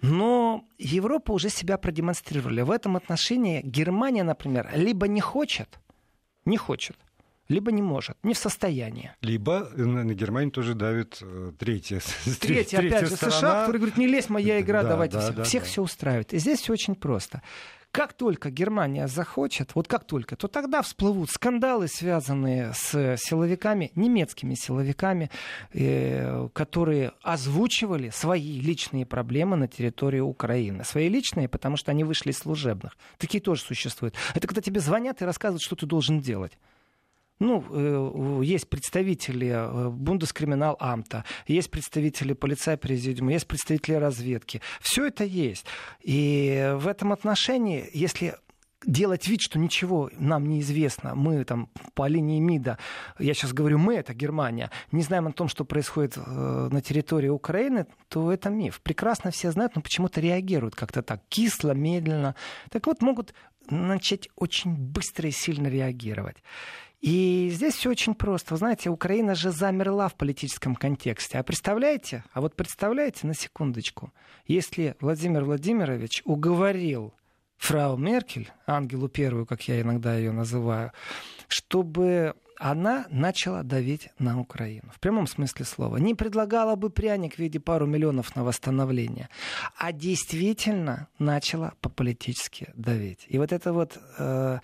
Но 0.00 0.64
Европа 0.78 1.32
уже 1.32 1.48
себя 1.48 1.78
продемонстрировала. 1.78 2.64
В 2.64 2.70
этом 2.72 2.96
отношении 2.96 3.60
Германия, 3.62 4.24
например, 4.24 4.68
либо 4.74 5.06
не 5.06 5.20
хочет, 5.20 5.78
не 6.44 6.56
хочет, 6.56 6.96
либо 7.48 7.70
не 7.70 7.82
может, 7.82 8.16
не 8.24 8.34
в 8.34 8.38
состоянии. 8.38 9.12
Либо 9.20 9.68
на 9.76 10.12
Германию 10.14 10.50
тоже 10.50 10.74
давит 10.74 11.18
э, 11.20 11.52
третья 11.58 12.00
Третья, 12.40 12.78
опять 12.78 13.08
же, 13.08 13.16
сторона. 13.16 13.38
США, 13.38 13.60
который 13.60 13.76
говорит, 13.78 13.96
не 13.96 14.08
лезь, 14.08 14.28
моя 14.28 14.60
игра, 14.60 14.82
да, 14.82 14.90
давайте 14.90 15.16
да, 15.16 15.20
все. 15.20 15.32
Да, 15.32 15.44
Всех 15.44 15.62
да. 15.62 15.68
все 15.68 15.82
устраивает. 15.82 16.32
И 16.32 16.38
здесь 16.38 16.60
все 16.60 16.72
очень 16.72 16.96
просто. 16.96 17.42
Как 17.92 18.14
только 18.14 18.50
Германия 18.50 19.06
захочет, 19.06 19.74
вот 19.74 19.86
как 19.86 20.04
только, 20.04 20.34
то 20.34 20.48
тогда 20.48 20.80
всплывут 20.80 21.28
скандалы, 21.28 21.88
связанные 21.88 22.72
с 22.72 23.18
силовиками, 23.18 23.92
немецкими 23.94 24.54
силовиками, 24.54 25.30
э, 25.74 26.48
которые 26.54 27.12
озвучивали 27.20 28.08
свои 28.08 28.60
личные 28.60 29.04
проблемы 29.04 29.56
на 29.56 29.68
территории 29.68 30.20
Украины. 30.20 30.84
Свои 30.84 31.10
личные, 31.10 31.50
потому 31.50 31.76
что 31.76 31.90
они 31.90 32.02
вышли 32.02 32.30
из 32.30 32.38
служебных. 32.38 32.96
Такие 33.18 33.42
тоже 33.42 33.60
существуют. 33.60 34.14
Это 34.34 34.46
когда 34.46 34.62
тебе 34.62 34.80
звонят 34.80 35.20
и 35.20 35.26
рассказывают, 35.26 35.62
что 35.62 35.76
ты 35.76 35.84
должен 35.84 36.20
делать 36.20 36.52
ну, 37.42 37.64
э, 37.70 38.44
есть 38.44 38.68
представители 38.68 39.48
э, 39.48 39.88
Бундескриминал 39.90 40.76
Амта, 40.78 41.24
есть 41.46 41.70
представители 41.70 42.34
полицая 42.34 42.76
президиума, 42.76 43.32
есть 43.32 43.48
представители 43.48 43.94
разведки. 43.94 44.60
Все 44.80 45.06
это 45.06 45.24
есть. 45.24 45.66
И 46.00 46.72
в 46.76 46.86
этом 46.86 47.12
отношении, 47.12 47.88
если 47.92 48.36
делать 48.84 49.26
вид, 49.28 49.40
что 49.40 49.58
ничего 49.58 50.10
нам 50.18 50.46
не 50.48 50.60
известно. 50.60 51.14
Мы 51.14 51.44
там 51.44 51.68
по 51.94 52.06
линии 52.08 52.40
МИДа, 52.40 52.78
я 53.18 53.34
сейчас 53.34 53.52
говорю 53.52 53.78
мы, 53.78 53.94
это 53.94 54.14
Германия, 54.14 54.70
не 54.90 55.02
знаем 55.02 55.26
о 55.28 55.32
том, 55.32 55.48
что 55.48 55.64
происходит 55.64 56.16
э, 56.16 56.68
на 56.70 56.80
территории 56.80 57.28
Украины, 57.28 57.86
то 58.08 58.32
это 58.32 58.50
миф. 58.50 58.80
Прекрасно 58.82 59.30
все 59.30 59.50
знают, 59.50 59.76
но 59.76 59.82
почему-то 59.82 60.20
реагируют 60.20 60.74
как-то 60.74 61.02
так, 61.02 61.22
кисло, 61.28 61.72
медленно. 61.72 62.34
Так 62.70 62.86
вот, 62.86 63.02
могут 63.02 63.34
начать 63.70 64.28
очень 64.36 64.74
быстро 64.74 65.28
и 65.28 65.32
сильно 65.32 65.68
реагировать. 65.68 66.36
И 67.02 67.50
здесь 67.52 67.74
все 67.74 67.90
очень 67.90 68.14
просто. 68.14 68.54
Вы 68.54 68.58
знаете, 68.58 68.88
Украина 68.88 69.34
же 69.34 69.50
замерла 69.50 70.08
в 70.08 70.14
политическом 70.14 70.76
контексте. 70.76 71.38
А 71.38 71.42
представляете, 71.42 72.22
а 72.32 72.40
вот 72.40 72.54
представляете 72.54 73.26
на 73.26 73.34
секундочку, 73.34 74.12
если 74.46 74.94
Владимир 75.00 75.44
Владимирович 75.44 76.22
уговорил 76.24 77.12
фрау 77.56 77.96
Меркель, 77.96 78.52
Ангелу 78.66 79.08
Первую, 79.08 79.46
как 79.46 79.66
я 79.66 79.80
иногда 79.80 80.16
ее 80.16 80.30
называю, 80.30 80.92
чтобы 81.48 82.36
она 82.62 83.06
начала 83.10 83.64
давить 83.64 84.10
на 84.20 84.38
Украину. 84.38 84.88
В 84.94 85.00
прямом 85.00 85.26
смысле 85.26 85.64
слова. 85.64 85.96
Не 85.96 86.14
предлагала 86.14 86.76
бы 86.76 86.90
пряник 86.90 87.34
в 87.34 87.38
виде 87.40 87.58
пару 87.58 87.86
миллионов 87.86 88.36
на 88.36 88.44
восстановление, 88.44 89.28
а 89.76 89.90
действительно 89.90 91.08
начала 91.18 91.72
по-политически 91.80 92.70
давить. 92.76 93.26
И 93.26 93.38
вот 93.38 93.52
это 93.52 93.72
вот 93.72 93.98
э, 94.16 94.60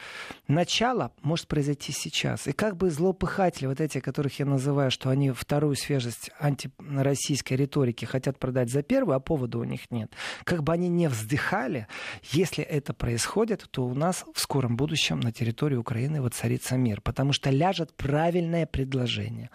начало 0.46 1.10
может 1.22 1.48
произойти 1.48 1.90
сейчас. 1.90 2.46
И 2.46 2.52
как 2.52 2.76
бы 2.76 2.90
злоупыхатели, 2.90 3.66
вот 3.66 3.80
эти, 3.80 3.98
которых 3.98 4.38
я 4.38 4.46
называю, 4.46 4.92
что 4.92 5.10
они 5.10 5.32
вторую 5.32 5.74
свежесть 5.74 6.30
антироссийской 6.38 7.56
риторики 7.56 8.04
хотят 8.04 8.38
продать 8.38 8.70
за 8.70 8.84
первую, 8.84 9.16
а 9.16 9.20
повода 9.20 9.58
у 9.58 9.64
них 9.64 9.90
нет, 9.90 10.12
как 10.44 10.62
бы 10.62 10.72
они 10.72 10.88
не 10.88 11.08
вздыхали, 11.08 11.88
если 12.22 12.62
это 12.62 12.94
происходит, 12.94 13.66
то 13.72 13.84
у 13.84 13.94
нас 13.94 14.24
в 14.32 14.40
скором 14.40 14.76
будущем 14.76 15.18
на 15.18 15.32
территории 15.32 15.74
Украины 15.74 16.22
воцарится 16.22 16.76
мир. 16.76 17.00
Потому 17.00 17.32
что 17.32 17.50
ляжет 17.50 17.87
сделать 17.88 17.94
правильное 17.96 18.66
предложение. 18.66 19.50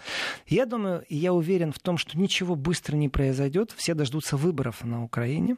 Я 0.48 0.65
думаю, 0.65 1.04
я 1.10 1.34
уверен 1.34 1.72
в 1.72 1.80
том, 1.80 1.98
что 1.98 2.17
ничего 2.17 2.56
быстро 2.56 2.96
не 2.96 3.10
произойдет. 3.10 3.74
Все 3.76 3.93
дождутся 3.93 4.38
выборов 4.38 4.84
на 4.84 5.04
Украине. 5.04 5.56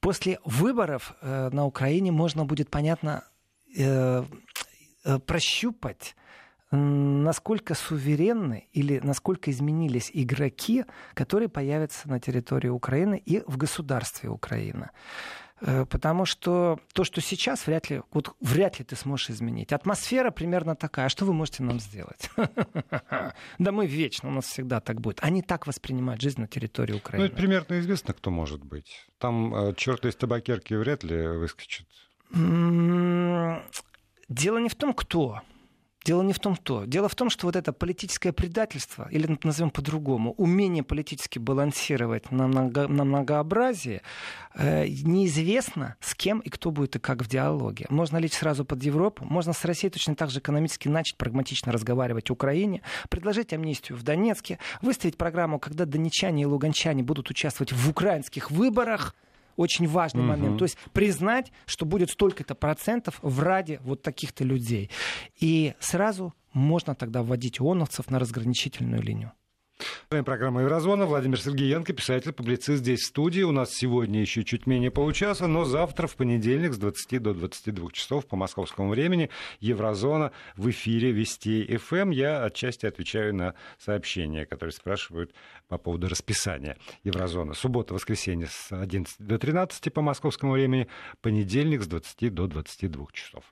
После 0.00 0.38
выборов 0.44 1.14
э, 1.22 1.50
на 1.52 1.66
Украине 1.66 2.12
можно 2.12 2.44
будет, 2.44 2.68
понятно, 2.70 3.24
э, 3.76 4.24
э, 5.04 5.18
прощупать 5.18 6.14
насколько 6.72 7.74
суверенны 7.74 8.68
или 8.72 9.00
насколько 9.02 9.50
изменились 9.50 10.08
игроки, 10.14 10.84
которые 11.14 11.48
появятся 11.48 12.08
на 12.08 12.20
территории 12.20 12.68
Украины 12.68 13.20
и 13.26 13.42
в 13.48 13.56
государстве 13.56 14.28
Украины. 14.28 14.90
Э, 15.60 15.84
потому 15.84 16.24
что 16.24 16.78
то, 16.92 17.04
что 17.04 17.20
сейчас, 17.20 17.66
вряд 17.66 17.90
ли, 17.90 18.02
вот 18.12 18.34
вряд 18.40 18.78
ли 18.78 18.84
ты 18.84 18.96
сможешь 18.96 19.30
изменить. 19.30 19.72
Атмосфера 19.72 20.30
примерно 20.30 20.74
такая. 20.74 21.06
А 21.06 21.08
что 21.08 21.24
вы 21.24 21.32
можете 21.32 21.62
нам 21.62 21.80
сделать? 21.80 22.30
Да 23.58 23.72
мы 23.72 23.86
вечно, 23.86 24.28
у 24.28 24.32
нас 24.32 24.46
всегда 24.46 24.80
так 24.80 25.00
будет. 25.00 25.18
Они 25.22 25.42
так 25.42 25.66
воспринимают 25.66 26.20
жизнь 26.20 26.40
на 26.40 26.46
территории 26.46 26.94
Украины. 26.94 27.24
Ну, 27.24 27.26
это 27.26 27.36
примерно 27.36 27.78
известно, 27.80 28.14
кто 28.14 28.30
может 28.30 28.64
быть. 28.64 29.06
Там 29.18 29.54
э, 29.54 29.74
черт 29.74 30.04
из 30.06 30.16
табакерки 30.16 30.74
вряд 30.74 31.04
ли 31.04 31.26
выскочит. 31.26 31.86
Дело 32.32 33.60
не 34.58 34.68
в 34.68 34.74
том, 34.74 34.94
кто. 34.94 35.40
Дело 36.04 36.22
не 36.22 36.32
в 36.32 36.38
том, 36.38 36.56
то. 36.56 36.84
Дело 36.86 37.10
в 37.10 37.14
том, 37.14 37.28
что 37.28 37.46
вот 37.46 37.56
это 37.56 37.74
политическое 37.74 38.32
предательство, 38.32 39.06
или 39.10 39.38
назовем 39.42 39.70
по-другому, 39.70 40.32
умение 40.38 40.82
политически 40.82 41.38
балансировать 41.38 42.30
на, 42.30 42.46
много, 42.46 42.88
на 42.88 43.04
многообразие, 43.04 44.00
э, 44.54 44.86
неизвестно 44.88 45.96
с 46.00 46.14
кем 46.14 46.40
и 46.40 46.48
кто 46.48 46.70
будет 46.70 46.96
и 46.96 46.98
как 46.98 47.22
в 47.22 47.28
диалоге. 47.28 47.86
Можно 47.90 48.16
лечь 48.16 48.32
сразу 48.32 48.64
под 48.64 48.82
Европу, 48.82 49.26
можно 49.26 49.52
с 49.52 49.62
Россией 49.66 49.90
точно 49.90 50.14
так 50.14 50.30
же 50.30 50.38
экономически 50.38 50.88
начать 50.88 51.18
прагматично 51.18 51.70
разговаривать 51.70 52.30
в 52.30 52.32
Украине, 52.32 52.80
предложить 53.10 53.52
амнистию 53.52 53.98
в 53.98 54.02
Донецке, 54.02 54.58
выставить 54.80 55.18
программу, 55.18 55.58
когда 55.58 55.84
донечане 55.84 56.44
и 56.44 56.46
луганчане 56.46 57.02
будут 57.02 57.28
участвовать 57.28 57.72
в 57.72 57.90
украинских 57.90 58.50
выборах– 58.50 59.14
очень 59.60 59.86
важный 59.86 60.22
угу. 60.22 60.30
момент. 60.30 60.58
То 60.58 60.64
есть 60.64 60.78
признать, 60.92 61.52
что 61.66 61.84
будет 61.84 62.10
столько-то 62.10 62.54
процентов 62.54 63.18
в 63.22 63.40
ради 63.40 63.78
вот 63.82 64.02
таких-то 64.02 64.42
людей. 64.42 64.90
И 65.38 65.74
сразу 65.80 66.32
можно 66.52 66.94
тогда 66.94 67.22
вводить 67.22 67.60
ООНовцев 67.60 68.10
на 68.10 68.18
разграничительную 68.18 69.02
линию. 69.02 69.32
Программа 70.08 70.62
Еврозона. 70.62 71.06
Владимир 71.06 71.40
Сергеенко, 71.40 71.92
писатель, 71.92 72.32
публицист 72.32 72.80
здесь 72.80 73.00
в 73.00 73.06
студии. 73.06 73.42
У 73.42 73.52
нас 73.52 73.72
сегодня 73.72 74.20
еще 74.20 74.44
чуть 74.44 74.66
менее 74.66 74.90
получаса, 74.90 75.46
но 75.46 75.64
завтра 75.64 76.06
в 76.06 76.16
понедельник 76.16 76.72
с 76.72 76.78
20 76.78 77.22
до 77.22 77.34
22 77.34 77.90
часов 77.92 78.26
по 78.26 78.36
московскому 78.36 78.90
времени 78.90 79.30
Еврозона 79.60 80.32
в 80.56 80.68
эфире 80.70 81.12
Вести 81.12 81.76
ФМ. 81.76 81.96
Эм. 81.96 82.10
Я 82.10 82.44
отчасти 82.44 82.86
отвечаю 82.86 83.34
на 83.34 83.54
сообщения, 83.78 84.46
которые 84.46 84.72
спрашивают 84.72 85.32
по 85.68 85.78
поводу 85.78 86.08
расписания 86.08 86.76
Еврозона. 87.04 87.54
Суббота, 87.54 87.94
воскресенье 87.94 88.48
с 88.48 88.72
11 88.72 89.16
до 89.18 89.38
13 89.38 89.92
по 89.92 90.00
московскому 90.02 90.52
времени, 90.52 90.88
понедельник 91.20 91.82
с 91.82 91.86
20 91.86 92.34
до 92.34 92.46
22 92.46 93.06
часов. 93.12 93.44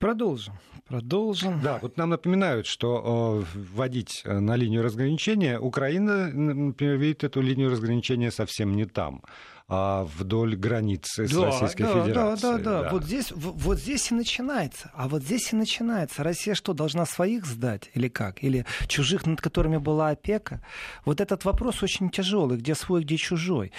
Продолжим. 0.00 0.54
Продолжим. 0.88 1.60
Да, 1.62 1.78
вот 1.80 1.98
нам 1.98 2.08
напоминают, 2.08 2.66
что 2.66 3.44
э, 3.54 3.58
вводить 3.74 4.22
э, 4.24 4.40
на 4.40 4.56
линию 4.56 4.82
разграничения 4.82 5.60
Украина, 5.60 6.28
например, 6.32 6.96
видит 6.96 7.22
эту 7.22 7.42
линию 7.42 7.70
разграничения 7.70 8.32
совсем 8.32 8.74
не 8.74 8.86
там, 8.86 9.22
а 9.68 10.04
вдоль 10.16 10.56
границы 10.56 11.28
с 11.28 11.30
да, 11.30 11.44
Российской 11.44 11.82
да, 11.82 11.92
Федерацией. 11.92 12.52
Да, 12.52 12.58
да, 12.58 12.64
да, 12.64 12.82
да. 12.84 12.90
Вот 12.90 13.04
здесь, 13.04 13.30
вот 13.30 13.78
здесь 13.78 14.10
и 14.10 14.14
начинается. 14.14 14.90
А 14.94 15.06
вот 15.06 15.22
здесь 15.22 15.52
и 15.52 15.56
начинается. 15.56 16.24
Россия 16.24 16.54
что, 16.54 16.72
должна 16.72 17.04
своих 17.04 17.44
сдать 17.44 17.90
или 17.94 18.08
как? 18.08 18.42
Или 18.42 18.64
чужих, 18.88 19.26
над 19.26 19.42
которыми 19.42 19.76
была 19.76 20.08
опека? 20.08 20.64
Вот 21.04 21.20
этот 21.20 21.44
вопрос 21.44 21.82
очень 21.82 22.08
тяжелый. 22.08 22.56
Где 22.56 22.74
свой, 22.74 23.02
где 23.02 23.16
чужой? 23.16 23.70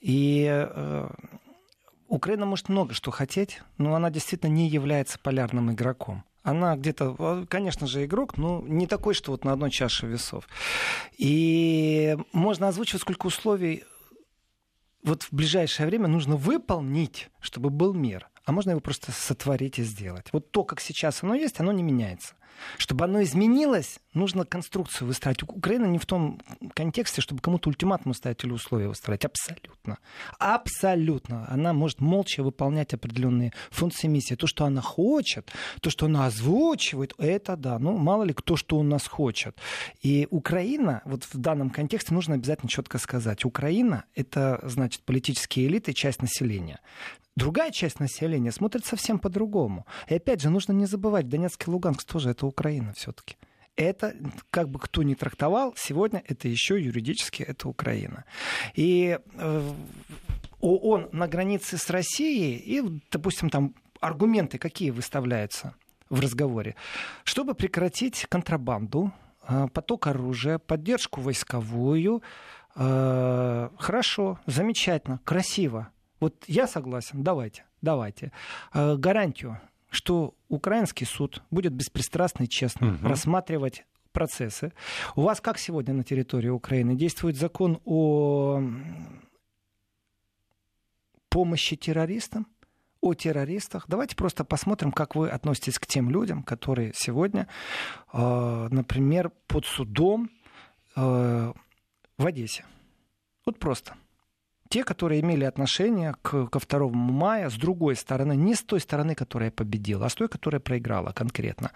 И 0.00 0.46
э, 0.48 1.10
Украина 2.08 2.46
может 2.46 2.68
много 2.68 2.94
что 2.94 3.10
хотеть, 3.10 3.60
но 3.78 3.94
она 3.94 4.10
действительно 4.10 4.50
не 4.50 4.68
является 4.68 5.18
полярным 5.18 5.72
игроком. 5.72 6.24
Она 6.42 6.76
где-то, 6.76 7.46
конечно 7.48 7.86
же, 7.86 8.04
игрок, 8.04 8.36
но 8.36 8.62
не 8.66 8.86
такой, 8.86 9.14
что 9.14 9.32
вот 9.32 9.44
на 9.44 9.52
одной 9.52 9.70
чаше 9.70 10.06
весов. 10.06 10.46
И 11.16 12.18
можно 12.32 12.68
озвучивать, 12.68 13.00
сколько 13.00 13.26
условий 13.26 13.84
вот 15.02 15.22
в 15.22 15.32
ближайшее 15.32 15.86
время 15.86 16.08
нужно 16.08 16.36
выполнить, 16.36 17.30
чтобы 17.40 17.70
был 17.70 17.94
мир. 17.94 18.28
А 18.46 18.52
можно 18.52 18.70
его 18.70 18.80
просто 18.80 19.12
сотворить 19.12 19.78
и 19.78 19.82
сделать. 19.82 20.26
Вот 20.32 20.50
то, 20.50 20.64
как 20.64 20.80
сейчас 20.80 21.22
оно 21.22 21.34
есть, 21.34 21.60
оно 21.60 21.72
не 21.72 21.82
меняется. 21.82 22.34
Чтобы 22.78 23.04
оно 23.04 23.22
изменилось, 23.22 24.00
нужно 24.12 24.44
конструкцию 24.44 25.08
выстраивать. 25.08 25.42
Украина 25.42 25.86
не 25.86 25.98
в 25.98 26.06
том 26.06 26.40
контексте, 26.74 27.20
чтобы 27.20 27.40
кому-то 27.40 27.68
ультиматум 27.68 28.14
ставить 28.14 28.44
или 28.44 28.52
условия 28.52 28.88
выстраивать. 28.88 29.24
Абсолютно. 29.24 29.98
Абсолютно. 30.38 31.46
Она 31.48 31.72
может 31.72 32.00
молча 32.00 32.42
выполнять 32.42 32.94
определенные 32.94 33.52
функции 33.70 34.08
миссии. 34.08 34.34
То, 34.34 34.46
что 34.46 34.64
она 34.64 34.80
хочет, 34.80 35.52
то, 35.80 35.90
что 35.90 36.06
она 36.06 36.26
озвучивает, 36.26 37.14
это 37.18 37.56
да. 37.56 37.78
Ну, 37.78 37.96
мало 37.96 38.24
ли 38.24 38.32
кто 38.32 38.56
что 38.56 38.76
у 38.76 38.82
нас 38.82 39.06
хочет. 39.06 39.56
И 40.02 40.26
Украина, 40.30 41.02
вот 41.04 41.24
в 41.24 41.38
данном 41.38 41.70
контексте 41.70 42.14
нужно 42.14 42.34
обязательно 42.34 42.68
четко 42.68 42.98
сказать. 42.98 43.44
Украина— 43.44 44.04
это, 44.14 44.60
значит, 44.62 45.02
политические 45.02 45.66
элиты, 45.66 45.92
часть 45.92 46.22
населения. 46.22 46.80
Другая 47.36 47.72
часть 47.72 47.98
населения 47.98 48.52
смотрит 48.52 48.86
совсем 48.86 49.18
по-другому. 49.18 49.86
И 50.08 50.14
опять 50.14 50.40
же, 50.40 50.50
нужно 50.50 50.72
не 50.72 50.86
забывать, 50.86 51.28
Донецк 51.28 51.66
и 51.66 51.70
Луганск 51.70 52.04
тоже 52.04 52.30
это 52.30 52.43
Украина 52.46 52.92
все-таки. 52.92 53.36
Это, 53.76 54.14
как 54.50 54.68
бы 54.68 54.78
кто 54.78 55.02
ни 55.02 55.14
трактовал, 55.14 55.74
сегодня 55.76 56.22
это 56.28 56.46
еще 56.46 56.80
юридически 56.80 57.42
это 57.42 57.68
Украина. 57.68 58.24
И 58.74 59.18
э, 59.34 59.72
ООН 60.60 61.08
на 61.12 61.26
границе 61.26 61.76
с 61.76 61.90
Россией, 61.90 62.56
и, 62.56 63.00
допустим, 63.10 63.50
там 63.50 63.74
аргументы 64.00 64.58
какие 64.58 64.90
выставляются 64.90 65.74
в 66.08 66.20
разговоре, 66.20 66.76
чтобы 67.24 67.54
прекратить 67.54 68.26
контрабанду, 68.28 69.12
э, 69.48 69.66
поток 69.72 70.06
оружия, 70.06 70.58
поддержку 70.58 71.20
войсковую. 71.20 72.22
Э, 72.76 73.70
хорошо, 73.76 74.38
замечательно, 74.46 75.18
красиво. 75.24 75.88
Вот 76.20 76.44
я 76.46 76.68
согласен, 76.68 77.24
давайте, 77.24 77.64
давайте. 77.82 78.30
Гарантию, 78.72 79.60
что 79.94 80.34
украинский 80.48 81.06
суд 81.06 81.42
будет 81.50 81.72
беспристрастно 81.72 82.44
и 82.44 82.48
честно 82.48 82.94
угу. 82.94 83.08
рассматривать 83.08 83.84
процессы. 84.12 84.72
У 85.16 85.22
вас 85.22 85.40
как 85.40 85.58
сегодня 85.58 85.92
на 85.94 86.04
территории 86.04 86.48
Украины 86.48 86.94
действует 86.94 87.36
закон 87.36 87.80
о 87.84 88.62
помощи 91.28 91.76
террористам? 91.76 92.46
о 93.00 93.12
террористах. 93.12 93.84
Давайте 93.86 94.16
просто 94.16 94.44
посмотрим, 94.44 94.90
как 94.90 95.14
вы 95.14 95.28
относитесь 95.28 95.78
к 95.78 95.86
тем 95.86 96.08
людям, 96.08 96.42
которые 96.42 96.92
сегодня, 96.94 97.46
э, 98.14 98.68
например, 98.70 99.30
под 99.46 99.66
судом 99.66 100.30
э, 100.96 101.52
в 102.16 102.26
Одессе. 102.26 102.64
Вот 103.44 103.58
просто 103.58 103.94
те, 104.68 104.82
которые 104.84 105.20
имели 105.20 105.44
отношение 105.44 106.14
к, 106.22 106.46
ко 106.46 106.58
2 106.58 106.88
мая 106.88 107.50
с 107.50 107.54
другой 107.54 107.96
стороны, 107.96 108.34
не 108.34 108.54
с 108.54 108.62
той 108.62 108.80
стороны, 108.80 109.14
которая 109.14 109.50
победила, 109.50 110.06
а 110.06 110.08
с 110.08 110.14
той, 110.14 110.28
которая 110.28 110.60
проиграла 110.60 111.12
конкретно. 111.12 111.70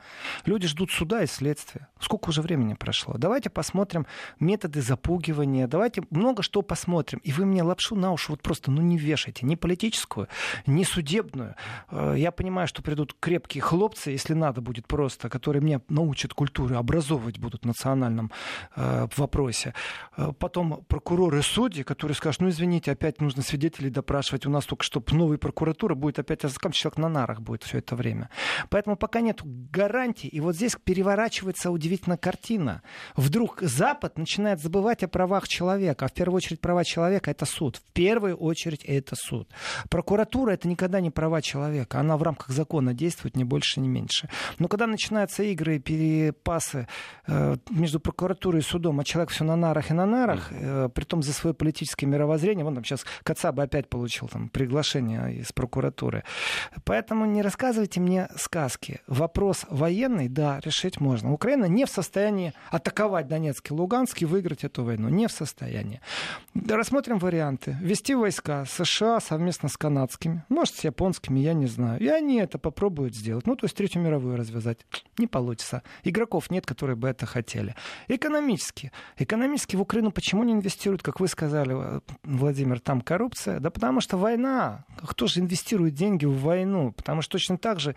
Люди 0.46 0.66
ждут 0.66 0.90
суда 0.90 1.22
и 1.22 1.26
следствия. 1.26 1.88
Сколько 2.00 2.30
уже 2.30 2.42
времени 2.42 2.74
прошло? 2.74 3.14
Давайте 3.18 3.50
посмотрим 3.50 4.06
методы 4.40 4.80
запугивания, 4.80 5.66
давайте 5.66 6.02
много 6.10 6.42
что 6.42 6.62
посмотрим. 6.62 7.20
И 7.24 7.32
вы 7.32 7.44
мне 7.44 7.62
лапшу 7.62 7.94
на 7.94 8.12
уши 8.12 8.32
вот 8.32 8.42
просто 8.42 8.70
ну, 8.70 8.82
не 8.82 8.98
вешайте, 8.98 9.46
ни 9.46 9.54
политическую, 9.54 10.28
ни 10.66 10.84
судебную. 10.84 11.54
Э, 11.90 12.14
я 12.16 12.32
понимаю, 12.32 12.68
что 12.68 12.82
придут 12.82 13.14
крепкие 13.20 13.62
хлопцы, 13.62 14.10
если 14.10 14.34
надо 14.34 14.60
будет 14.60 14.86
просто, 14.86 15.28
которые 15.28 15.62
меня 15.62 15.80
научат 15.88 16.34
культуре, 16.34 16.76
образовывать 16.76 17.38
будут 17.38 17.62
в 17.62 17.66
национальном 17.66 18.32
э, 18.76 19.06
вопросе. 19.16 19.74
Э, 20.16 20.32
потом 20.38 20.84
прокуроры, 20.88 21.42
судьи, 21.42 21.82
которые 21.82 22.14
скажут, 22.14 22.40
ну 22.40 22.48
извините, 22.78 22.92
опять 22.92 23.20
нужно 23.20 23.42
свидетелей 23.42 23.90
допрашивать. 23.90 24.46
У 24.46 24.50
нас 24.50 24.64
только 24.64 24.84
что 24.84 25.02
новая 25.10 25.38
прокуратура 25.38 25.94
будет 25.94 26.18
опять 26.18 26.44
разыском, 26.44 26.72
человек 26.72 26.98
на 26.98 27.08
нарах 27.08 27.40
будет 27.40 27.64
все 27.64 27.78
это 27.78 27.96
время. 27.96 28.30
Поэтому 28.70 28.96
пока 28.96 29.20
нет 29.20 29.40
гарантий. 29.44 30.28
И 30.28 30.40
вот 30.40 30.54
здесь 30.54 30.76
переворачивается 30.82 31.70
удивительно 31.70 32.16
картина. 32.16 32.82
Вдруг 33.16 33.60
Запад 33.62 34.18
начинает 34.18 34.60
забывать 34.60 35.02
о 35.02 35.08
правах 35.08 35.48
человека. 35.48 36.04
А 36.04 36.08
в 36.08 36.12
первую 36.12 36.36
очередь 36.36 36.60
права 36.60 36.84
человека— 36.84 37.30
это 37.32 37.46
суд. 37.46 37.76
В 37.76 37.92
первую 37.92 38.36
очередь 38.36 38.84
это 38.84 39.16
суд. 39.16 39.48
Прокуратура— 39.90 40.50
это 40.52 40.68
никогда 40.68 41.00
не 41.00 41.10
права 41.10 41.42
человека. 41.42 42.00
Она 42.00 42.16
в 42.16 42.22
рамках 42.22 42.50
закона 42.50 42.94
действует, 42.94 43.36
ни 43.36 43.44
больше, 43.44 43.80
ни 43.80 43.88
меньше. 43.88 44.28
Но 44.58 44.68
когда 44.68 44.86
начинаются 44.86 45.42
игры 45.42 45.76
и 45.76 45.78
перепасы 45.78 46.86
э, 47.26 47.56
между 47.70 48.00
прокуратурой 48.00 48.60
и 48.60 48.64
судом, 48.64 49.00
а 49.00 49.04
человек 49.04 49.30
все 49.30 49.44
на 49.44 49.56
нарах 49.56 49.90
и 49.90 49.94
на 49.94 50.06
нарах, 50.06 50.52
э, 50.52 50.88
том 51.08 51.22
за 51.22 51.32
свое 51.32 51.54
политическое 51.54 52.06
мировоззрение, 52.06 52.64
вон 52.68 52.74
там 52.74 52.84
сейчас 52.84 53.04
Кацаба 53.22 53.64
опять 53.64 53.88
получил 53.88 54.28
там 54.28 54.48
приглашение 54.48 55.40
из 55.40 55.52
прокуратуры. 55.52 56.24
Поэтому 56.84 57.26
не 57.26 57.42
рассказывайте 57.42 58.00
мне 58.00 58.28
сказки. 58.36 59.00
Вопрос 59.06 59.64
военный, 59.68 60.28
да, 60.28 60.60
решить 60.60 61.00
можно. 61.00 61.32
Украина 61.32 61.64
не 61.64 61.84
в 61.86 61.90
состоянии 61.90 62.52
атаковать 62.70 63.26
Донецк 63.28 63.70
и 63.70 63.74
Луганск 63.74 64.22
и 64.22 64.24
выиграть 64.24 64.64
эту 64.64 64.84
войну. 64.84 65.08
Не 65.08 65.26
в 65.26 65.32
состоянии. 65.32 66.00
Рассмотрим 66.54 67.18
варианты. 67.18 67.76
Вести 67.80 68.14
войска 68.14 68.64
США 68.66 69.20
совместно 69.20 69.68
с 69.68 69.76
канадскими, 69.76 70.44
может, 70.48 70.74
с 70.74 70.84
японскими, 70.84 71.40
я 71.40 71.54
не 71.54 71.66
знаю. 71.66 72.00
И 72.00 72.08
они 72.08 72.36
это 72.36 72.58
попробуют 72.58 73.14
сделать. 73.14 73.46
Ну, 73.46 73.56
то 73.56 73.64
есть 73.64 73.76
Третью 73.76 74.02
мировую 74.02 74.36
развязать. 74.36 74.78
Не 75.18 75.26
получится. 75.26 75.82
Игроков 76.04 76.50
нет, 76.50 76.66
которые 76.66 76.96
бы 76.96 77.08
это 77.08 77.26
хотели. 77.26 77.74
Экономически. 78.08 78.92
Экономически 79.16 79.76
в 79.76 79.80
Украину 79.80 80.10
почему 80.10 80.44
не 80.44 80.52
инвестируют, 80.52 81.02
как 81.02 81.20
вы 81.20 81.28
сказали, 81.28 82.00
Владимир 82.24 82.57
Владимир, 82.58 82.80
там 82.80 83.00
коррупция? 83.00 83.60
Да 83.60 83.70
потому 83.70 84.00
что 84.00 84.16
война. 84.16 84.84
Кто 85.06 85.28
же 85.28 85.38
инвестирует 85.38 85.94
деньги 85.94 86.24
в 86.24 86.40
войну? 86.40 86.90
Потому 86.90 87.22
что 87.22 87.32
точно 87.32 87.56
так 87.56 87.78
же 87.78 87.94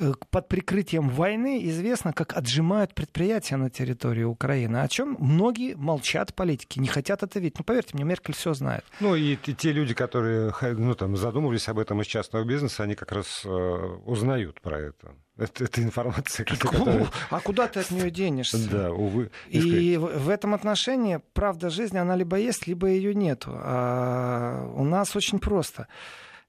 э, 0.00 0.12
под 0.30 0.48
прикрытием 0.48 1.08
войны 1.08 1.64
известно, 1.68 2.12
как 2.12 2.36
отжимают 2.36 2.92
предприятия 2.92 3.56
на 3.56 3.70
территории 3.70 4.24
Украины. 4.24 4.78
О 4.78 4.88
чем 4.88 5.16
многие 5.20 5.76
молчат 5.76 6.34
политики, 6.34 6.80
не 6.80 6.88
хотят 6.88 7.22
это 7.22 7.38
видеть. 7.38 7.58
Ну, 7.58 7.64
поверьте 7.64 7.90
мне, 7.94 8.02
Меркель 8.02 8.34
все 8.34 8.52
знает. 8.52 8.84
Ну, 8.98 9.14
и 9.14 9.36
те 9.36 9.70
люди, 9.70 9.94
которые 9.94 10.52
ну, 10.60 10.94
там, 10.96 11.16
задумывались 11.16 11.68
об 11.68 11.78
этом 11.78 12.00
из 12.00 12.06
частного 12.06 12.44
бизнеса, 12.44 12.82
они 12.82 12.96
как 12.96 13.12
раз 13.12 13.42
э, 13.44 13.48
узнают 13.48 14.60
про 14.60 14.80
это. 14.80 15.14
Это, 15.40 15.64
это 15.64 15.82
информация, 15.82 16.44
которая... 16.44 17.06
А 17.30 17.40
куда 17.40 17.66
ты 17.66 17.80
от 17.80 17.90
нее 17.90 18.10
денешься? 18.10 18.70
Да, 18.70 18.92
увы. 18.92 19.30
И 19.48 19.96
в, 19.96 20.28
этом 20.28 20.54
отношении 20.54 21.20
правда 21.32 21.70
жизни, 21.70 21.98
она 21.98 22.14
либо 22.14 22.36
есть, 22.36 22.66
либо 22.66 22.88
ее 22.88 23.14
нету. 23.14 23.50
А 23.54 24.70
у 24.76 24.84
нас 24.84 25.16
очень 25.16 25.38
просто. 25.38 25.86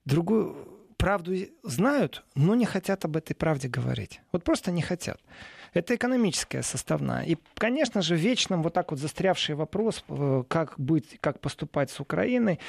Другую 0.04 0.56
правду 0.98 1.34
знают, 1.64 2.24
но 2.36 2.54
не 2.56 2.66
хотят 2.66 3.06
об 3.06 3.16
этой 3.16 3.34
правде 3.34 3.70
говорить. 3.70 4.22
Вот 4.34 4.44
просто 4.44 4.72
не 4.72 4.82
хотят. 4.82 5.20
Это 5.74 5.96
экономическая 5.96 6.62
составная. 6.62 7.24
И, 7.24 7.38
конечно 7.56 8.02
же, 8.02 8.18
вечным 8.18 8.62
вот 8.62 8.74
так 8.74 8.92
вот 8.92 9.00
застрявший 9.00 9.56
вопрос, 9.56 10.04
э, 10.10 10.44
как 10.50 10.74
быть, 10.78 11.18
как 11.22 11.40
поступать 11.40 11.90
с 11.92 12.00
Украиной, 12.02 12.60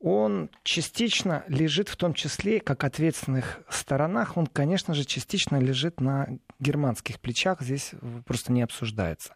он 0.00 0.50
частично 0.62 1.44
лежит 1.48 1.88
в 1.88 1.96
том 1.96 2.14
числе, 2.14 2.60
как 2.60 2.84
ответственных 2.84 3.60
сторонах, 3.68 4.36
он, 4.36 4.46
конечно 4.46 4.94
же, 4.94 5.04
частично 5.04 5.56
лежит 5.56 6.00
на 6.00 6.28
германских 6.60 7.20
плечах, 7.20 7.62
здесь 7.62 7.92
просто 8.24 8.52
не 8.52 8.62
обсуждается. 8.62 9.34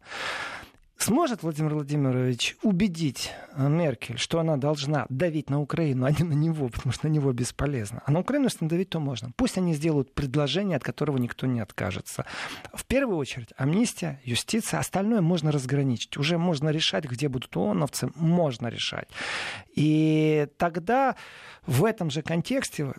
Сможет 0.99 1.43
Владимир 1.43 1.75
Владимирович 1.75 2.57
убедить 2.63 3.33
э, 3.55 3.69
Меркель, 3.69 4.19
что 4.19 4.39
она 4.39 4.57
должна 4.57 5.07
давить 5.09 5.51
на 5.51 5.61
Украину, 5.61 6.07
а 6.07 6.13
не 6.13 6.23
на 6.23 6.33
него, 6.33 6.69
потому 6.69 6.93
что 6.93 7.09
на 7.09 7.13
него 7.13 7.33
бесполезно. 7.33 8.03
А 8.07 8.13
на 8.13 8.21
Украину, 8.21 8.45
если 8.45 8.65
надавить, 8.65 8.91
то 8.91 9.01
можно. 9.01 9.33
Пусть 9.37 9.59
они 9.59 9.75
сделают 9.75 10.15
предложение, 10.15 10.77
от 10.77 10.85
которого 10.85 11.17
никто 11.17 11.47
не 11.47 11.61
откажется. 11.61 12.25
В 12.73 12.85
первую 12.85 13.19
очередь, 13.19 13.49
амнистия, 13.57 14.21
юстиция, 14.23 14.79
остальное 14.79 15.23
можно 15.23 15.51
разграничить. 15.51 16.17
Уже 16.19 16.39
можно 16.39 16.69
решать, 16.69 17.05
где 17.05 17.29
будут 17.29 17.57
ООНовцы, 17.57 18.11
можно 18.15 18.69
решать. 18.69 19.09
И 19.75 20.47
тогда 20.57 21.17
в 21.67 21.85
этом 21.85 22.11
же 22.11 22.23
контексте 22.23 22.93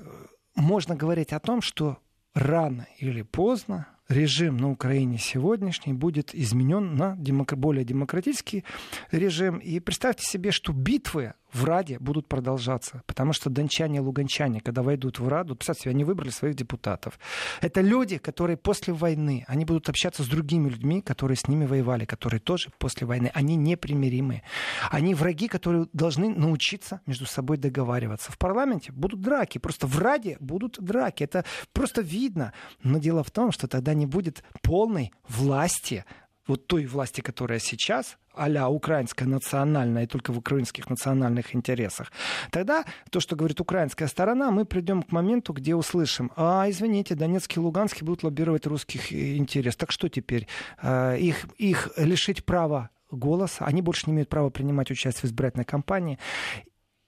можно 0.55 0.95
говорить 0.95 1.31
о 1.31 1.39
том, 1.39 1.61
что 1.61 1.99
рано 2.33 2.87
или 2.97 3.21
поздно 3.21 3.87
режим 4.13 4.57
на 4.57 4.71
Украине 4.71 5.17
сегодняшний 5.17 5.93
будет 5.93 6.33
изменен 6.33 6.95
на 6.95 7.15
демок... 7.17 7.53
более 7.57 7.83
демократический 7.83 8.63
режим. 9.11 9.57
И 9.57 9.79
представьте 9.79 10.23
себе, 10.25 10.51
что 10.51 10.71
битвы 10.73 11.33
в 11.53 11.65
Раде 11.65 11.99
будут 11.99 12.27
продолжаться, 12.27 13.03
потому 13.05 13.31
что 13.31 13.49
дончане 13.49 13.97
и 13.97 14.01
луганчане, 14.01 14.59
когда 14.59 14.81
войдут 14.81 15.19
в 15.19 15.27
Раду, 15.27 15.55
представьте 15.55 15.83
себе, 15.83 15.91
они 15.91 16.03
выбрали 16.03 16.31
своих 16.31 16.55
депутатов. 16.55 17.19
Это 17.61 17.81
люди, 17.81 18.17
которые 18.17 18.57
после 18.57 18.93
войны, 18.93 19.45
они 19.47 19.63
будут 19.63 19.87
общаться 19.87 20.23
с 20.23 20.27
другими 20.27 20.69
людьми, 20.69 21.01
которые 21.01 21.37
с 21.37 21.47
ними 21.47 21.65
воевали, 21.65 22.05
которые 22.05 22.39
тоже 22.39 22.71
после 22.79 23.05
войны, 23.05 23.31
они 23.33 23.55
непримиримы. 23.55 24.41
Они 24.89 25.13
враги, 25.13 25.47
которые 25.47 25.87
должны 25.93 26.29
научиться 26.29 27.01
между 27.05 27.25
собой 27.25 27.57
договариваться. 27.57 28.31
В 28.31 28.37
парламенте 28.37 28.91
будут 28.91 29.21
драки, 29.21 29.59
просто 29.59 29.85
в 29.85 29.99
Раде 29.99 30.37
будут 30.39 30.83
драки. 30.83 31.23
Это 31.23 31.45
просто 31.71 32.01
видно. 32.01 32.53
Но 32.81 32.97
дело 32.97 33.23
в 33.23 33.31
том, 33.31 33.51
что 33.51 33.67
тогда 33.67 33.93
не 33.93 34.02
будет 34.05 34.43
полной 34.61 35.11
власти 35.27 36.05
вот 36.47 36.67
той 36.67 36.85
власти, 36.85 37.21
которая 37.21 37.59
сейчас, 37.59 38.17
а 38.33 38.69
украинская 38.69 39.27
национальная 39.27 40.03
и 40.03 40.07
только 40.07 40.33
в 40.33 40.37
украинских 40.37 40.89
национальных 40.89 41.55
интересах, 41.55 42.11
тогда 42.51 42.85
то, 43.11 43.19
что 43.19 43.35
говорит 43.35 43.61
украинская 43.61 44.07
сторона, 44.07 44.51
мы 44.51 44.65
придем 44.65 45.03
к 45.03 45.11
моменту, 45.11 45.53
где 45.53 45.75
услышим, 45.75 46.31
а, 46.35 46.65
извините, 46.67 47.15
Донецкий 47.15 47.61
и 47.61 47.63
Луганский 47.63 48.05
будут 48.05 48.23
лоббировать 48.23 48.67
русских 48.67 49.13
интерес. 49.13 49.75
Так 49.75 49.91
что 49.91 50.09
теперь? 50.09 50.47
А, 50.77 51.15
их, 51.15 51.45
их 51.57 51.91
лишить 51.97 52.43
права 52.45 52.89
голоса, 53.11 53.65
они 53.65 53.81
больше 53.81 54.03
не 54.07 54.13
имеют 54.13 54.29
права 54.29 54.49
принимать 54.49 54.91
участие 54.91 55.21
в 55.21 55.25
избирательной 55.25 55.65
кампании. 55.65 56.19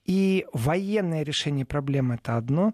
И 0.06 0.46
военное 0.54 1.24
решение 1.24 1.66
проблемы 1.66 2.16
это 2.16 2.38
одно, 2.38 2.74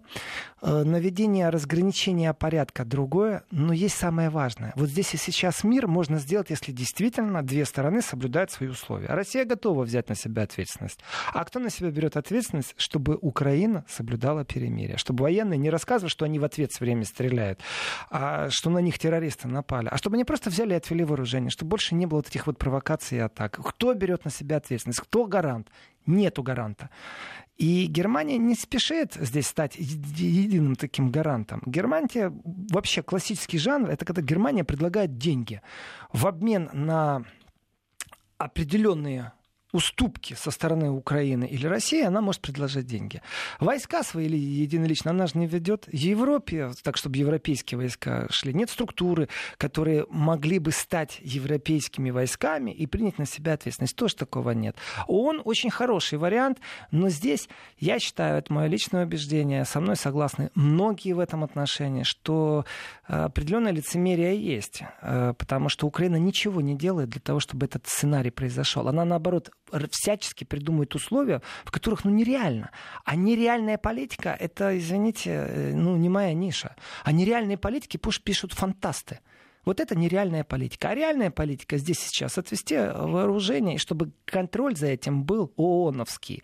наведение 0.61 1.49
разграничения 1.49 2.33
порядка 2.33 2.85
другое, 2.85 3.43
но 3.51 3.73
есть 3.73 3.95
самое 3.95 4.29
важное. 4.29 4.73
Вот 4.75 4.89
здесь 4.89 5.13
и 5.13 5.17
сейчас 5.17 5.63
мир 5.63 5.87
можно 5.87 6.19
сделать, 6.19 6.49
если 6.49 6.71
действительно 6.71 7.41
две 7.41 7.65
стороны 7.65 8.01
соблюдают 8.01 8.51
свои 8.51 8.69
условия. 8.69 9.07
Россия 9.07 9.45
готова 9.45 9.83
взять 9.83 10.09
на 10.09 10.15
себя 10.15 10.43
ответственность. 10.43 10.99
А 11.33 11.43
кто 11.45 11.59
на 11.59 11.69
себя 11.69 11.89
берет 11.89 12.17
ответственность, 12.17 12.75
чтобы 12.77 13.17
Украина 13.21 13.85
соблюдала 13.87 14.45
перемирие? 14.45 14.97
Чтобы 14.97 15.23
военные 15.23 15.57
не 15.57 15.69
рассказывали, 15.69 16.11
что 16.11 16.25
они 16.25 16.39
в 16.39 16.43
ответ 16.43 16.71
все 16.71 16.85
время 16.85 17.05
стреляют, 17.05 17.59
а 18.09 18.49
что 18.49 18.69
на 18.69 18.79
них 18.79 18.99
террористы 18.99 19.47
напали, 19.47 19.87
а 19.87 19.97
чтобы 19.97 20.15
они 20.15 20.23
просто 20.23 20.49
взяли 20.49 20.73
и 20.73 20.77
отвели 20.77 21.03
вооружение, 21.03 21.49
чтобы 21.49 21.69
больше 21.69 21.95
не 21.95 22.05
было 22.05 22.19
вот 22.19 22.27
этих 22.27 22.47
вот 22.47 22.57
провокаций 22.57 23.17
и 23.17 23.21
атак. 23.21 23.59
Кто 23.63 23.93
берет 23.93 24.25
на 24.25 24.31
себя 24.31 24.57
ответственность? 24.57 24.99
Кто 24.99 25.25
гарант? 25.25 25.69
Нету 26.05 26.43
гаранта. 26.43 26.89
И 27.57 27.85
Германия 27.85 28.39
не 28.39 28.55
спешит 28.55 29.13
здесь 29.13 29.45
стать 29.45 29.75
единым 30.51 30.75
таким 30.75 31.11
гарантом. 31.11 31.61
Германия, 31.65 32.31
вообще 32.43 33.01
классический 33.01 33.57
жанр, 33.57 33.89
это 33.89 34.05
когда 34.05 34.21
Германия 34.21 34.63
предлагает 34.63 35.17
деньги 35.17 35.61
в 36.11 36.27
обмен 36.27 36.69
на 36.73 37.23
определенные 38.37 39.33
уступки 39.71 40.33
со 40.33 40.51
стороны 40.51 40.91
Украины 40.91 41.45
или 41.45 41.67
России, 41.67 42.03
она 42.03 42.21
может 42.21 42.41
предложить 42.41 42.85
деньги. 42.85 43.21
Войска 43.59 44.03
свои 44.03 44.25
или 44.25 44.37
единолично 44.37 45.11
она 45.11 45.27
же 45.27 45.37
не 45.37 45.47
ведет. 45.47 45.87
Европе, 45.91 46.71
так 46.83 46.97
чтобы 46.97 47.17
европейские 47.17 47.77
войска 47.77 48.27
шли, 48.29 48.53
нет 48.53 48.69
структуры, 48.69 49.29
которые 49.57 50.05
могли 50.09 50.59
бы 50.59 50.71
стать 50.71 51.19
европейскими 51.21 52.11
войсками 52.11 52.71
и 52.71 52.85
принять 52.87 53.17
на 53.17 53.25
себя 53.25 53.53
ответственность. 53.53 53.95
Тоже 53.95 54.15
такого 54.15 54.51
нет. 54.51 54.75
Он 55.07 55.41
очень 55.43 55.69
хороший 55.69 56.17
вариант, 56.17 56.59
но 56.91 57.09
здесь, 57.09 57.49
я 57.77 57.99
считаю, 57.99 58.37
это 58.37 58.53
мое 58.53 58.67
личное 58.67 59.05
убеждение, 59.05 59.65
со 59.65 59.79
мной 59.79 59.95
согласны 59.95 60.51
многие 60.55 61.13
в 61.13 61.19
этом 61.19 61.43
отношении, 61.43 62.03
что 62.03 62.65
э, 63.07 63.25
определенное 63.25 63.71
лицемерие 63.71 64.41
есть, 64.41 64.83
э, 65.01 65.33
потому 65.37 65.69
что 65.69 65.87
Украина 65.87 66.17
ничего 66.17 66.61
не 66.61 66.75
делает 66.75 67.09
для 67.09 67.21
того, 67.21 67.39
чтобы 67.39 67.65
этот 67.65 67.87
сценарий 67.87 68.31
произошел. 68.31 68.87
Она, 68.87 69.05
наоборот, 69.05 69.51
всячески 69.91 70.43
придумывает 70.43 70.95
условия, 70.95 71.41
в 71.65 71.71
которых 71.71 72.05
ну, 72.05 72.11
нереально. 72.11 72.71
А 73.05 73.15
нереальная 73.15 73.77
политика— 73.77 74.35
это, 74.39 74.77
извините, 74.77 75.29
э, 75.31 75.73
ну, 75.73 75.95
не 75.97 76.09
моя 76.09 76.33
ниша. 76.33 76.75
А 77.03 77.11
нереальные 77.11 77.57
политики 77.57 77.97
пусть 77.97 78.23
пишут 78.23 78.53
фантасты. 78.53 79.19
Вот 79.65 79.79
это 79.79 79.95
нереальная 79.95 80.43
политика. 80.43 80.89
А 80.89 80.95
реальная 80.95 81.29
политика 81.29 81.77
здесь 81.77 81.99
сейчас 81.99 82.37
отвести 82.37 82.75
вооружение, 82.75 83.75
и 83.75 83.79
чтобы 83.79 84.11
контроль 84.25 84.75
за 84.75 84.87
этим 84.87 85.23
был 85.23 85.53
ООНовский. 85.55 86.43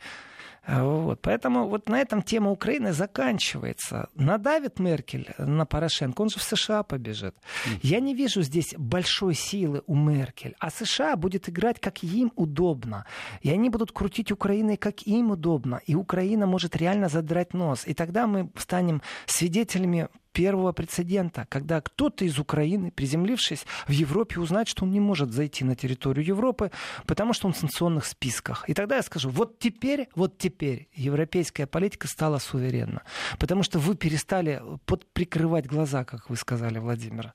Вот. 0.68 1.22
Поэтому 1.22 1.68
вот 1.68 1.88
на 1.88 2.02
этом 2.02 2.22
тема 2.22 2.52
Украины 2.52 2.92
заканчивается. 2.92 4.10
Надавит 4.16 4.80
Меркель 4.80 5.34
на 5.38 5.66
Порошенко, 5.66 6.22
он 6.22 6.30
же 6.30 6.40
в 6.40 6.44
США 6.44 6.84
побежит. 6.84 7.36
Я 7.82 8.02
не 8.02 8.14
вижу 8.14 8.42
здесь 8.42 8.76
большой 8.78 9.34
силы 9.34 9.82
у 9.88 9.96
Меркель. 9.96 10.56
А 10.60 10.70
США 10.70 11.16
будет 11.16 11.48
играть, 11.48 11.80
как 11.80 12.04
им 12.04 12.34
удобно. 12.36 13.06
И 13.42 13.50
они 13.50 13.70
будут 13.70 13.92
крутить 13.92 14.32
Украиной, 14.32 14.76
как 14.76 15.04
им 15.04 15.32
удобно. 15.32 15.80
И 15.86 15.96
Украина 15.96 16.46
может 16.46 16.76
реально 16.76 17.08
задрать 17.08 17.54
нос. 17.54 17.84
И 17.88 17.94
тогда 17.94 18.28
мы 18.28 18.52
станем 18.58 19.02
свидетелями 19.26 20.10
первого 20.38 20.71
прецедента, 20.71 21.47
когда 21.50 21.82
кто-то 21.82 22.23
из 22.23 22.38
Украины, 22.38 22.91
приземлившись 22.91 23.65
в 23.88 23.91
Европе, 23.91 24.39
узнает, 24.39 24.67
что 24.67 24.86
он 24.86 24.91
не 24.91 25.00
может 25.00 25.32
зайти 25.32 25.65
на 25.65 25.76
территорию 25.76 26.23
Европы, 26.23 26.69
потому 27.08 27.34
что 27.34 27.47
он 27.47 27.54
в 27.54 27.58
санкционных 27.58 28.06
списках. 28.06 28.69
И 28.69 28.76
тогда 28.76 28.97
я 28.97 29.02
скажу, 29.02 29.32
вот 29.32 29.58
теперь, 29.58 30.10
вот 30.13 30.38
теперь 30.38 30.89
европейская 30.93 31.65
политика 31.65 32.08
стала 32.08 32.38
суверенна, 32.38 33.02
потому 33.39 33.63
что 33.63 33.80
вы 33.80 33.95
перестали 33.95 34.62
подприкрывать 34.86 35.65
глаза, 35.65 36.04
как 36.04 36.30
вы 36.30 36.36
сказали, 36.36 36.78
Владимир. 36.78 37.34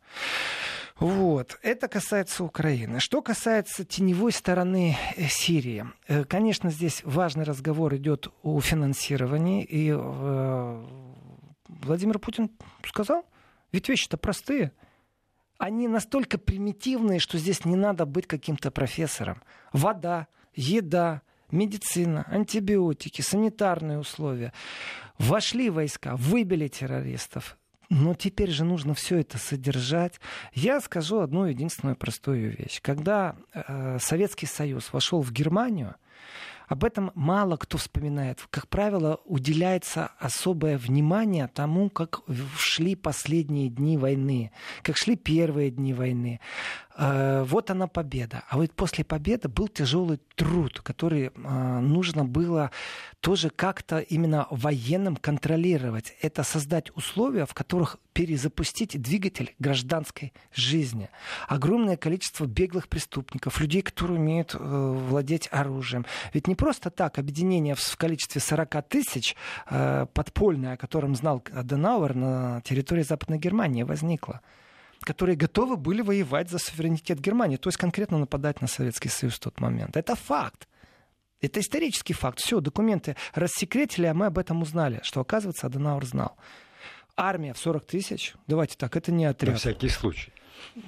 Вот. 1.01 1.59
Это 1.63 1.89
касается 1.89 2.45
Украины. 2.45 3.01
Что 3.01 3.21
касается 3.21 3.85
теневой 3.85 4.31
стороны 4.31 4.97
э, 5.17 5.27
Сирии. 5.29 5.87
Э, 6.07 6.23
конечно, 6.25 6.71
здесь 6.71 7.03
важный 7.05 7.43
разговор 7.45 7.97
идет 7.97 8.29
о 8.45 8.61
финансировании. 8.61 9.65
И 9.65 9.93
э, 9.93 11.12
Владимир 11.83 12.19
Путин 12.19 12.51
сказал. 12.87 13.25
Ведь 13.73 13.89
вещи-то 13.89 14.17
простые. 14.17 14.73
Они 15.59 15.89
настолько 15.89 16.39
примитивные, 16.39 17.21
что 17.21 17.39
здесь 17.39 17.65
не 17.65 17.77
надо 17.77 18.05
быть 18.05 18.27
каким-то 18.27 18.71
профессором. 18.71 19.43
Вода, 19.73 20.27
еда, 20.55 21.23
медицина, 21.51 22.25
антибиотики, 22.29 23.23
санитарные 23.23 23.99
условия. 23.99 24.53
Вошли 25.19 25.71
войска, 25.71 26.17
выбили 26.17 26.69
террористов. 26.69 27.57
Но 27.91 28.15
теперь 28.15 28.51
же 28.51 28.65
нужно 28.65 28.95
все 28.95 29.19
это 29.19 29.37
содержать. 29.37 30.19
Я 30.55 30.81
скажу 30.81 31.21
одну 31.21 31.45
единственную 31.45 31.95
простую 31.95 32.57
вещь. 32.57 32.81
Когда 32.81 33.37
э, 33.53 33.99
Советский 34.01 34.47
Союз 34.47 34.93
вошел 34.95 35.21
в 35.21 35.31
Германию, 35.31 35.95
об 36.69 36.85
этом 36.85 37.11
мало 37.15 37.57
кто 37.57 37.79
вспоминает. 37.79 38.47
Как 38.51 38.69
правило, 38.69 39.21
уделяется 39.25 40.11
особое 40.19 40.79
внимание 40.79 41.49
тому, 41.49 41.91
как 41.91 42.23
шли 42.57 42.95
последние 42.95 43.69
дни 43.69 43.97
войны, 43.97 44.53
как 44.83 44.97
шли 44.97 45.17
первые 45.17 45.71
дни 45.71 45.95
войны. 45.95 46.41
Э, 46.97 47.43
вот 47.47 47.71
она 47.71 47.87
победа. 47.87 48.45
А 48.49 48.57
вот 48.59 48.73
после 48.73 49.05
победы 49.05 49.49
был 49.49 49.69
тяжелый 49.69 50.21
труд, 50.35 50.81
который 50.81 51.31
э, 51.35 51.79
нужно 51.81 52.25
было 52.25 52.71
тоже 53.21 53.51
как-то 53.51 54.01
именно 54.01 54.47
военным 54.51 55.17
контролировать. 55.17 56.15
Это 56.21 56.43
создать 56.43 56.95
условия, 56.97 57.47
в 57.47 57.55
которых 57.55 57.99
перезапустить 58.13 59.01
двигатель 59.01 59.55
гражданской 59.59 60.35
жизни. 60.55 61.09
Огромное 61.49 61.97
количество 61.97 62.45
беглых 62.45 62.89
преступников, 62.89 63.61
людей, 63.61 63.81
которые 63.81 64.19
умеют 64.19 64.55
э, 64.55 64.59
владеть 64.59 65.49
оружием. 65.51 66.05
Ведь 66.35 66.47
не 66.47 66.55
просто 66.55 66.91
так 66.91 67.19
объединение 67.19 67.75
в 67.75 67.97
количестве 67.97 68.41
40 68.41 68.89
тысяч 68.89 69.37
подпольное, 69.67 70.75
о 70.75 70.77
котором 70.77 71.15
знал 71.15 71.43
Аденауэр 71.53 72.15
на 72.15 72.61
территории 72.63 73.03
Западной 73.03 73.39
Германии 73.39 73.83
возникло 73.83 74.41
которые 75.05 75.37
готовы 75.37 75.77
были 75.77 76.03
воевать 76.03 76.51
за 76.51 76.59
суверенитет 76.59 77.21
Германии, 77.21 77.57
то 77.57 77.69
есть 77.69 77.79
конкретно 77.79 78.19
нападать 78.19 78.61
на 78.61 78.67
Советский 78.67 79.09
Союз 79.09 79.35
в 79.35 79.41
тот 79.41 79.61
момент. 79.61 79.97
Это 79.97 80.15
факт. 80.15 80.69
Это 81.41 81.61
исторический 81.61 82.15
факт. 82.15 82.39
Все, 82.39 82.61
документы 82.61 83.17
рассекретили, 83.35 84.07
а 84.07 84.15
мы 84.15 84.27
об 84.27 84.39
этом 84.39 84.63
узнали, 84.63 85.01
что, 85.03 85.21
оказывается, 85.21 85.67
Аденауэр 85.67 86.05
знал. 86.07 86.37
Армия 87.17 87.53
в 87.53 87.59
40 87.59 87.85
тысяч, 87.85 88.35
давайте 88.47 88.77
так, 88.77 88.97
это 88.97 89.13
не 89.13 89.27
отряд. 89.27 89.55
На 89.55 89.59
всякий 89.59 89.89
случай. 89.89 90.33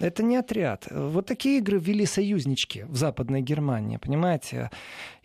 Это 0.01 0.23
не 0.23 0.37
отряд. 0.37 0.87
Вот 0.91 1.27
такие 1.27 1.59
игры 1.59 1.79
ввели 1.79 2.07
союзнички 2.07 2.87
в 2.89 2.97
Западной 2.97 3.43
Германии, 3.43 3.97
понимаете? 3.97 4.71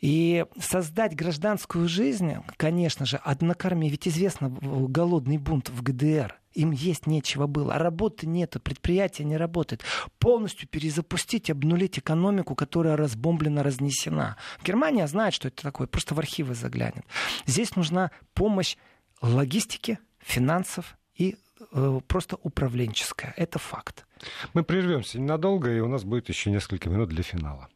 И 0.01 0.45
создать 0.59 1.15
гражданскую 1.15 1.87
жизнь, 1.87 2.35
конечно 2.57 3.05
же, 3.05 3.17
однокормие. 3.17 3.91
Ведь 3.91 4.07
известно 4.07 4.49
голодный 4.49 5.37
бунт 5.37 5.69
в 5.69 5.81
ГДР. 5.81 6.35
Им 6.53 6.71
есть 6.71 7.05
нечего 7.05 7.45
было, 7.47 7.75
а 7.75 7.79
работы 7.79 8.25
нету, 8.25 8.59
предприятие 8.59 9.25
не 9.25 9.37
работает. 9.37 9.83
Полностью 10.17 10.67
перезапустить, 10.67 11.49
обнулить 11.49 11.99
экономику, 11.99 12.55
которая 12.55 12.97
разбомблена, 12.97 13.61
разнесена. 13.61 14.35
Германия 14.63 15.07
знает, 15.07 15.33
что 15.33 15.47
это 15.49 15.61
такое, 15.61 15.87
просто 15.87 16.15
в 16.15 16.19
архивы 16.19 16.55
заглянет. 16.55 17.05
Здесь 17.45 17.75
нужна 17.75 18.11
помощь 18.33 18.77
логистики, 19.21 19.99
финансов 20.19 20.97
и 21.19 21.35
э, 21.71 21.99
просто 22.07 22.37
управленческая. 22.41 23.33
Это 23.37 23.59
факт. 23.59 24.05
Мы 24.53 24.63
прервемся 24.63 25.19
ненадолго, 25.19 25.71
и 25.71 25.79
у 25.79 25.87
нас 25.87 26.03
будет 26.03 26.29
еще 26.29 26.49
несколько 26.49 26.89
минут 26.89 27.09
для 27.09 27.23
финала. 27.23 27.67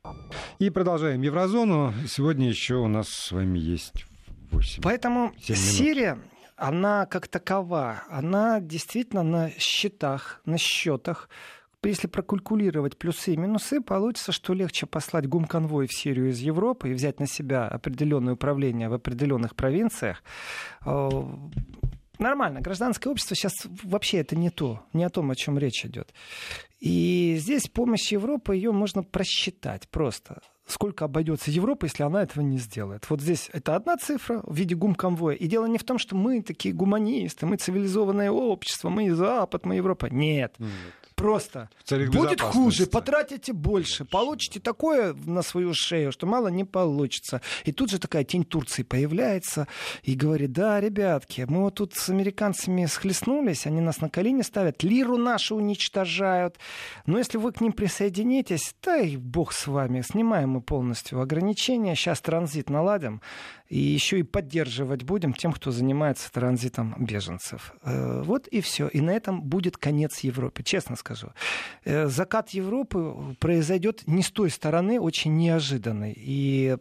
И 0.59 0.69
продолжаем 0.69 1.21
Еврозону. 1.21 1.93
Сегодня 2.07 2.49
еще 2.49 2.75
у 2.75 2.87
нас 2.87 3.09
с 3.09 3.31
вами 3.31 3.59
есть 3.59 4.05
8 4.51 4.81
Поэтому 4.81 5.33
Сирия, 5.39 6.17
она 6.55 7.05
как 7.05 7.27
такова, 7.27 8.03
она 8.09 8.59
действительно 8.59 9.23
на 9.23 9.51
счетах, 9.57 10.41
на 10.45 10.57
счетах, 10.57 11.29
если 11.83 12.07
прокалькулировать 12.07 12.97
плюсы 12.97 13.33
и 13.33 13.37
минусы, 13.37 13.81
получится, 13.81 14.31
что 14.31 14.53
легче 14.53 14.85
послать 14.85 15.27
гумконвой 15.27 15.87
в 15.87 15.93
Сирию 15.93 16.29
из 16.29 16.39
Европы 16.39 16.89
и 16.89 16.93
взять 16.93 17.19
на 17.19 17.27
себя 17.27 17.67
определенное 17.67 18.35
управление 18.35 18.87
в 18.87 18.93
определенных 18.93 19.53
провинциях. 19.53 20.23
Нормально. 22.23 22.61
Гражданское 22.61 23.09
общество 23.09 23.35
сейчас 23.35 23.67
вообще 23.83 24.19
это 24.19 24.37
не 24.37 24.49
то, 24.49 24.81
не 24.93 25.03
о 25.03 25.09
том, 25.09 25.29
о 25.29 25.35
чем 25.35 25.59
речь 25.59 25.85
идет. 25.85 26.13
И 26.79 27.35
здесь 27.37 27.67
помощь 27.67 28.13
Европы, 28.13 28.55
ее 28.55 28.71
можно 28.71 29.03
просчитать 29.03 29.89
просто 29.89 30.41
сколько 30.65 31.03
обойдется 31.03 31.51
Европа, 31.51 31.85
если 31.85 32.03
она 32.03 32.23
этого 32.23 32.41
не 32.41 32.57
сделает. 32.57 33.09
Вот 33.09 33.19
здесь 33.19 33.49
это 33.51 33.75
одна 33.75 33.97
цифра 33.97 34.41
в 34.45 34.55
виде 34.55 34.75
гумконвоя. 34.75 35.35
И 35.35 35.47
дело 35.47 35.65
не 35.65 35.77
в 35.77 35.83
том, 35.83 35.97
что 35.97 36.15
мы 36.15 36.41
такие 36.41 36.73
гуманисты, 36.73 37.45
мы 37.45 37.57
цивилизованное 37.57 38.31
общество, 38.31 38.87
мы 38.87 39.13
Запад, 39.13 39.65
мы 39.65 39.75
Европа. 39.75 40.05
Нет. 40.05 40.55
Нет. 40.59 40.71
Просто 41.15 41.69
будет 42.11 42.41
хуже, 42.41 42.87
потратите 42.87 43.53
больше, 43.53 44.05
получите 44.05 44.59
такое 44.59 45.13
на 45.13 45.41
свою 45.41 45.73
шею, 45.73 46.11
что 46.11 46.25
мало 46.25 46.47
не 46.47 46.63
получится. 46.63 47.41
И 47.65 47.71
тут 47.71 47.89
же 47.91 47.99
такая 47.99 48.23
тень 48.23 48.43
Турции 48.43 48.83
появляется 48.83 49.67
и 50.03 50.15
говорит, 50.15 50.51
да, 50.51 50.79
ребятки, 50.79 51.45
мы 51.47 51.61
вот 51.61 51.75
тут 51.75 51.93
с 51.93 52.09
американцами 52.09 52.85
схлестнулись, 52.85 53.65
они 53.65 53.81
нас 53.81 54.01
на 54.01 54.09
колени 54.09 54.41
ставят, 54.41 54.83
лиру 54.83 55.17
нашу 55.17 55.55
уничтожают. 55.55 56.57
Но 57.05 57.17
если 57.17 57.37
вы 57.37 57.51
к 57.51 57.61
ним 57.61 57.73
присоединитесь, 57.73 58.75
да 58.81 58.97
и 58.97 59.17
бог 59.17 59.53
с 59.53 59.67
вами, 59.67 60.01
снимаем 60.01 60.51
мы 60.51 60.61
полностью 60.61 61.21
ограничения, 61.21 61.95
сейчас 61.95 62.21
транзит 62.21 62.69
наладим, 62.69 63.21
и 63.73 63.79
еще 63.79 64.19
и 64.19 64.23
поддерживать 64.23 65.03
будем 65.03 65.33
тем, 65.33 65.51
кто 65.51 65.71
занимается 65.71 66.31
транзитом 66.31 66.95
беженцев. 66.99 67.73
Э, 67.81 68.21
вот 68.21 68.47
и 68.47 68.61
все. 68.61 68.87
И 68.87 69.01
на 69.01 69.11
этом 69.11 69.41
будет 69.41 69.77
конец 69.77 70.19
Европы, 70.19 70.61
честно 70.61 70.95
скажу. 71.03 71.27
Э, 71.85 72.07
закат 72.07 72.49
Европы 72.49 73.35
произойдет 73.39 74.03
не 74.07 74.21
с 74.21 74.31
той 74.31 74.49
стороны, 74.49 74.99
очень 74.99 75.35
неожиданный. 75.35 76.13
И 76.15 76.77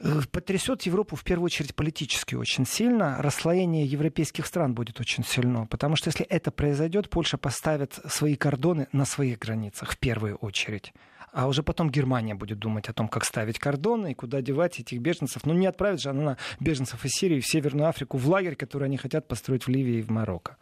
Э, 0.00 0.20
потрясет 0.30 0.82
Европу 0.82 1.16
в 1.16 1.24
первую 1.24 1.46
очередь 1.46 1.74
политически 1.74 2.34
очень 2.34 2.66
сильно. 2.66 3.16
Расслоение 3.20 3.86
европейских 3.86 4.46
стран 4.46 4.74
будет 4.74 5.00
очень 5.00 5.24
сильно. 5.24 5.66
Потому 5.66 5.96
что 5.96 6.08
если 6.08 6.26
это 6.26 6.50
произойдет, 6.50 7.08
Польша 7.08 7.38
поставит 7.38 7.98
свои 8.08 8.36
кордоны 8.36 8.88
на 8.92 9.04
своих 9.04 9.38
границах 9.38 9.92
в 9.92 9.98
первую 9.98 10.36
очередь. 10.36 10.92
А 11.34 11.48
уже 11.48 11.64
потом 11.64 11.90
Германия 11.90 12.36
будет 12.36 12.60
думать 12.60 12.88
о 12.88 12.92
том, 12.92 13.08
как 13.08 13.24
ставить 13.24 13.58
кордоны 13.58 14.12
и 14.12 14.14
куда 14.14 14.40
девать 14.40 14.78
этих 14.78 15.00
беженцев. 15.00 15.44
Ну, 15.44 15.52
не 15.52 15.66
отправит 15.66 16.00
же 16.00 16.10
она 16.10 16.36
беженцев 16.60 17.04
из 17.04 17.10
Сирии 17.10 17.40
в 17.40 17.46
Северную 17.46 17.88
Африку 17.88 18.18
в 18.18 18.28
лагерь, 18.28 18.54
который 18.54 18.84
они 18.84 18.96
хотят 18.96 19.26
построить 19.26 19.66
в 19.66 19.68
Ливии 19.68 19.98
и 19.98 20.02
в 20.02 20.10
Марокко. 20.10 20.58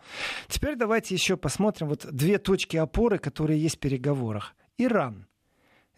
Теперь 0.49 0.77
давайте 0.77 1.15
еще 1.15 1.37
посмотрим 1.37 1.89
вот 1.89 2.07
две 2.11 2.39
точки 2.39 2.79
опоры, 2.79 3.19
которые 3.19 3.61
есть 3.61 3.77
в 3.77 3.81
переговорах. 3.81 4.55
Иран. 4.79 5.27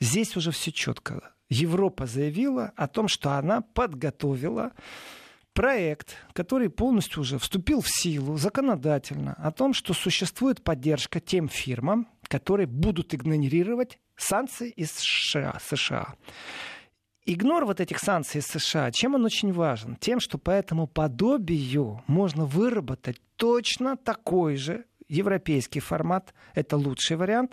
Здесь 0.01 0.37
уже 0.37 0.51
все 0.51 0.73
четко. 0.73 1.23
Европа 1.49 2.07
заявила 2.07 2.73
о 2.75 2.89
том, 2.89 3.07
что 3.07 3.31
она 3.35 3.61
подготовила 3.61 4.73
проект, 5.53 6.17
который 6.33 6.69
полностью 6.69 7.21
уже 7.21 7.39
вступил 7.39 7.81
в 7.81 7.89
силу 7.89 8.37
законодательно, 8.39 9.35
о 9.35 9.53
том, 9.53 9.73
что 9.73 9.95
существует 9.95 10.65
поддержка 10.65 11.21
тем 11.21 11.49
фирмам, 11.49 12.09
которые 12.35 12.67
будут 12.67 13.15
игнорировать 13.15 14.01
санкции 14.17 14.69
из 14.71 14.91
США. 14.91 16.15
Игнор 17.25 17.65
вот 17.65 17.81
этих 17.81 18.01
санкций 18.01 18.41
из 18.41 18.47
США, 18.47 18.91
чем 18.91 19.15
он 19.15 19.25
очень 19.25 19.53
важен? 19.53 19.95
Тем, 19.95 20.19
что 20.19 20.37
по 20.37 20.51
этому 20.51 20.89
подобию 20.89 22.03
можно 22.09 22.45
выработать 22.45 23.21
точно 23.37 23.97
такой 23.97 24.57
же 24.57 24.85
европейский 25.15 25.81
формат— 25.81 26.35
это 26.55 26.77
лучший 26.77 27.17
вариант. 27.17 27.53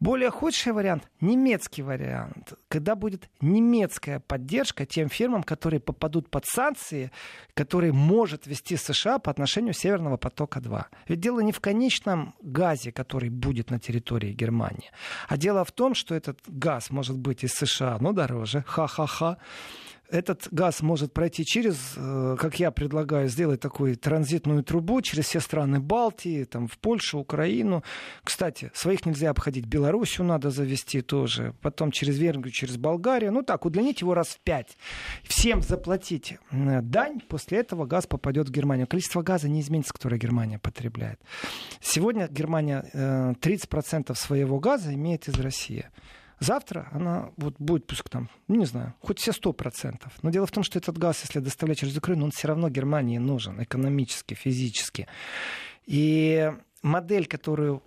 Более 0.00 0.30
худший 0.30 0.72
вариант— 0.72 1.08
немецкий 1.20 1.82
вариант, 1.82 2.54
когда 2.68 2.94
будет 2.94 3.28
немецкая 3.40 4.20
поддержка 4.20 4.86
тем 4.86 5.08
фирмам, 5.08 5.42
которые 5.42 5.80
попадут 5.80 6.30
под 6.30 6.44
санкции, 6.46 7.10
которые 7.54 7.92
может 7.92 8.46
вести 8.46 8.76
США 8.76 9.18
по 9.18 9.30
отношению 9.30 9.74
Северного 9.74 10.16
потока-2. 10.16 10.84
Ведь 11.08 11.20
дело 11.20 11.40
не 11.40 11.52
в 11.52 11.60
конечном 11.60 12.34
газе, 12.42 12.92
который 12.92 13.30
будет 13.30 13.70
на 13.70 13.78
территории 13.78 14.32
Германии, 14.32 14.90
а 15.28 15.36
дело 15.36 15.64
в 15.64 15.72
том, 15.72 15.94
что 15.94 16.14
этот 16.14 16.40
газ 16.46 16.90
может 16.90 17.18
быть 17.18 17.44
из 17.44 17.52
США, 17.52 17.98
но 18.00 18.12
дороже, 18.12 18.62
ха-ха-ха, 18.66 19.38
этот 20.10 20.48
газ 20.50 20.80
может 20.80 21.12
пройти 21.12 21.44
через, 21.44 21.76
э, 21.96 22.36
как 22.38 22.58
я 22.58 22.70
предлагаю, 22.70 23.28
сделать 23.28 23.60
такую 23.60 23.96
транзитную 23.96 24.62
трубу 24.64 25.00
через 25.02 25.26
все 25.26 25.40
страны 25.40 25.80
Балтии, 25.80 26.44
там, 26.44 26.66
в 26.66 26.78
Польшу, 26.78 27.18
Украину. 27.18 27.82
Кстати, 28.24 28.70
своих 28.74 29.04
нельзя 29.04 29.30
обходить. 29.30 29.66
Белоруссию 29.66 30.26
надо 30.26 30.50
завести 30.50 31.02
тоже. 31.02 31.54
Потом 31.60 31.90
через 31.90 32.18
Венгрию, 32.18 32.52
через 32.52 32.76
Болгарию. 32.76 33.32
Ну 33.32 33.42
так, 33.42 33.66
удлинить 33.66 34.00
его 34.00 34.14
раз 34.14 34.28
в 34.28 34.40
пять. 34.40 34.78
Всем 35.24 35.62
заплатить 35.62 36.38
э, 36.50 36.80
дань. 36.80 37.20
После 37.20 37.58
этого 37.58 37.84
газ 37.84 38.06
попадет 38.06 38.48
в 38.48 38.50
Германию. 38.50 38.86
Количество 38.86 39.22
газа 39.22 39.48
не 39.48 39.60
изменится, 39.60 39.92
которое 39.92 40.18
Германия 40.18 40.58
потребляет. 40.58 41.20
Сегодня 41.80 42.28
Германия 42.28 42.84
30% 42.94 44.10
э, 44.10 44.14
своего 44.14 44.58
газа 44.58 44.94
имеет 44.94 45.28
из 45.28 45.38
России. 45.38 45.86
Завтра 46.40 46.88
она 46.92 47.30
вот 47.36 47.56
будет, 47.58 47.86
пусть 47.86 48.04
там, 48.04 48.28
ну, 48.46 48.56
не 48.56 48.66
знаю, 48.66 48.94
хоть 49.00 49.18
все 49.18 49.32
сто 49.32 49.52
процентов. 49.52 50.12
Но 50.22 50.30
дело 50.30 50.46
в 50.46 50.50
том, 50.52 50.62
что 50.62 50.78
этот 50.78 50.96
газ, 50.96 51.22
если 51.22 51.40
доставлять 51.40 51.78
через 51.78 51.96
Украину, 51.96 52.26
он 52.26 52.30
все 52.30 52.48
равно 52.48 52.68
Германии 52.68 53.18
нужен 53.18 53.62
экономически, 53.62 54.34
физически. 54.34 55.08
И 55.86 56.52
модель, 56.82 57.26
которую 57.26 57.82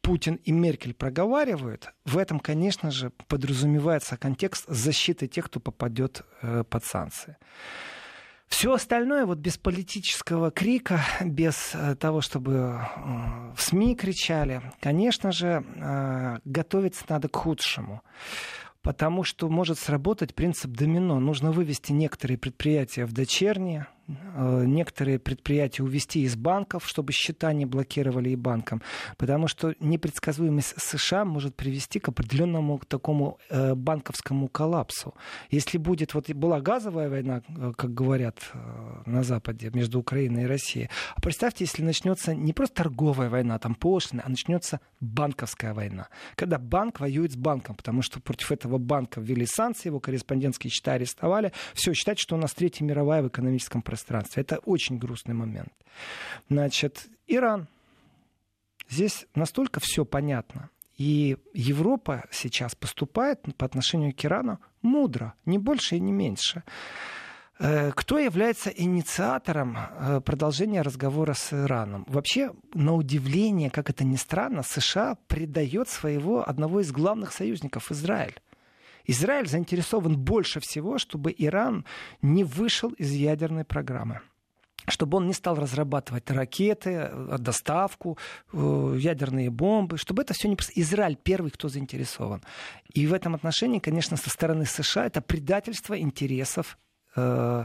Путин 0.00 0.34
и 0.44 0.52
Меркель 0.52 0.92
проговаривают, 0.92 1.92
в 2.04 2.18
этом, 2.18 2.38
конечно 2.38 2.90
же, 2.90 3.10
подразумевается 3.26 4.16
контекст 4.16 4.66
защиты 4.68 5.26
тех, 5.26 5.46
кто 5.46 5.60
попадет 5.60 6.22
э, 6.42 6.62
под 6.68 6.84
санкции. 6.84 7.36
Все 8.54 8.72
остальное, 8.72 9.26
вот 9.26 9.38
без 9.38 9.58
политического 9.58 10.52
крика, 10.52 11.00
без 11.20 11.72
э, 11.74 11.96
того, 11.96 12.20
чтобы 12.20 12.52
э, 12.52 13.52
в 13.56 13.60
СМИ 13.60 13.96
кричали, 13.96 14.62
конечно 14.80 15.32
же, 15.32 15.64
э, 15.74 16.38
готовиться 16.44 17.04
надо 17.08 17.28
к 17.28 17.34
худшему 17.34 18.02
потому 18.80 19.24
что 19.24 19.48
может 19.48 19.78
сработать 19.78 20.34
принцип 20.34 20.70
домино. 20.70 21.18
Нужно 21.18 21.52
вывести 21.52 21.92
некоторые 21.92 22.36
предприятия 22.36 23.06
в 23.06 23.12
дочерние, 23.14 23.86
некоторые 24.06 25.18
предприятия 25.18 25.82
увести 25.82 26.22
из 26.22 26.36
банков, 26.36 26.86
чтобы 26.86 27.12
счета 27.12 27.52
не 27.52 27.66
блокировали 27.66 28.30
и 28.30 28.36
банкам, 28.36 28.82
потому 29.16 29.48
что 29.48 29.74
непредсказуемость 29.80 30.74
США 30.76 31.24
может 31.24 31.56
привести 31.56 32.00
к 32.00 32.08
определенному 32.08 32.80
такому 32.86 33.38
э, 33.48 33.74
банковскому 33.74 34.48
коллапсу. 34.48 35.14
Если 35.50 35.78
будет, 35.78 36.14
вот 36.14 36.30
была 36.30 36.60
газовая 36.60 37.08
война, 37.08 37.42
э, 37.48 37.72
как 37.76 37.94
говорят 37.94 38.52
на 39.06 39.22
Западе, 39.22 39.70
между 39.72 40.00
Украиной 40.00 40.44
и 40.44 40.46
Россией, 40.46 40.90
а 41.16 41.20
представьте, 41.20 41.64
если 41.64 41.82
начнется 41.82 42.34
не 42.34 42.52
просто 42.52 42.76
торговая 42.76 43.30
война, 43.30 43.58
там 43.58 43.74
пошлины, 43.74 44.22
а 44.24 44.28
начнется 44.28 44.80
банковская 45.00 45.72
война, 45.72 46.08
когда 46.34 46.58
банк 46.58 47.00
воюет 47.00 47.32
с 47.32 47.36
банком, 47.36 47.76
потому 47.76 48.02
что 48.02 48.20
против 48.20 48.52
этого 48.52 48.78
банка 48.78 49.20
ввели 49.20 49.46
санкции, 49.46 49.88
его 49.88 50.00
корреспондентские 50.00 50.70
счета 50.70 50.92
арестовали, 50.92 51.52
все, 51.74 51.94
считать, 51.94 52.18
что 52.18 52.34
у 52.34 52.38
нас 52.38 52.52
Третья 52.52 52.84
мировая 52.84 53.22
в 53.22 53.28
экономическом 53.28 53.82
процессе 53.82 53.93
пространстве. 53.94 54.42
Это 54.42 54.58
очень 54.58 54.98
грустный 54.98 55.34
момент. 55.34 55.72
Значит, 56.50 57.06
Иран. 57.28 57.68
Здесь 58.90 59.26
настолько 59.34 59.80
все 59.80 60.04
понятно. 60.04 60.68
И 60.98 61.36
Европа 61.54 62.24
сейчас 62.30 62.74
поступает 62.74 63.40
по 63.56 63.66
отношению 63.66 64.12
к 64.14 64.24
Ирану 64.24 64.58
мудро, 64.82 65.34
не 65.46 65.58
больше 65.58 65.96
и 65.96 66.00
не 66.00 66.12
меньше. 66.12 66.62
Э, 67.58 67.92
кто 67.92 68.18
является 68.18 68.70
инициатором 68.70 69.76
э, 69.76 70.20
продолжения 70.20 70.82
разговора 70.82 71.34
с 71.34 71.52
Ираном? 71.52 72.04
Вообще, 72.08 72.50
на 72.74 72.94
удивление, 72.94 73.70
как 73.70 73.90
это 73.90 74.04
ни 74.04 74.16
странно, 74.16 74.62
США 74.62 75.16
предает 75.26 75.88
своего 75.88 76.48
одного 76.48 76.80
из 76.80 76.92
главных 76.92 77.32
союзников 77.32 77.90
Израиль. 77.90 78.40
Израиль 79.06 79.48
заинтересован 79.48 80.16
больше 80.16 80.60
всего, 80.60 80.98
чтобы 80.98 81.34
Иран 81.36 81.84
не 82.22 82.44
вышел 82.44 82.90
из 82.90 83.12
ядерной 83.12 83.64
программы 83.64 84.20
чтобы 84.88 85.16
он 85.16 85.26
не 85.26 85.32
стал 85.32 85.56
разрабатывать 85.56 86.30
ракеты, 86.30 86.90
э, 86.90 87.36
доставку, 87.38 88.18
э, 88.52 88.96
ядерные 88.98 89.50
бомбы, 89.50 89.96
чтобы 89.96 90.22
это 90.22 90.34
все 90.34 90.48
не... 90.48 90.58
Израиль 90.74 91.16
первый, 91.16 91.50
кто 91.50 91.68
заинтересован. 91.68 92.42
И 92.92 93.06
в 93.06 93.14
этом 93.14 93.34
отношении, 93.34 93.78
конечно, 93.78 94.16
со 94.16 94.30
стороны 94.30 94.66
США 94.66 95.06
это 95.06 95.20
предательство 95.22 95.98
интересов 95.98 96.78
э, 97.16 97.64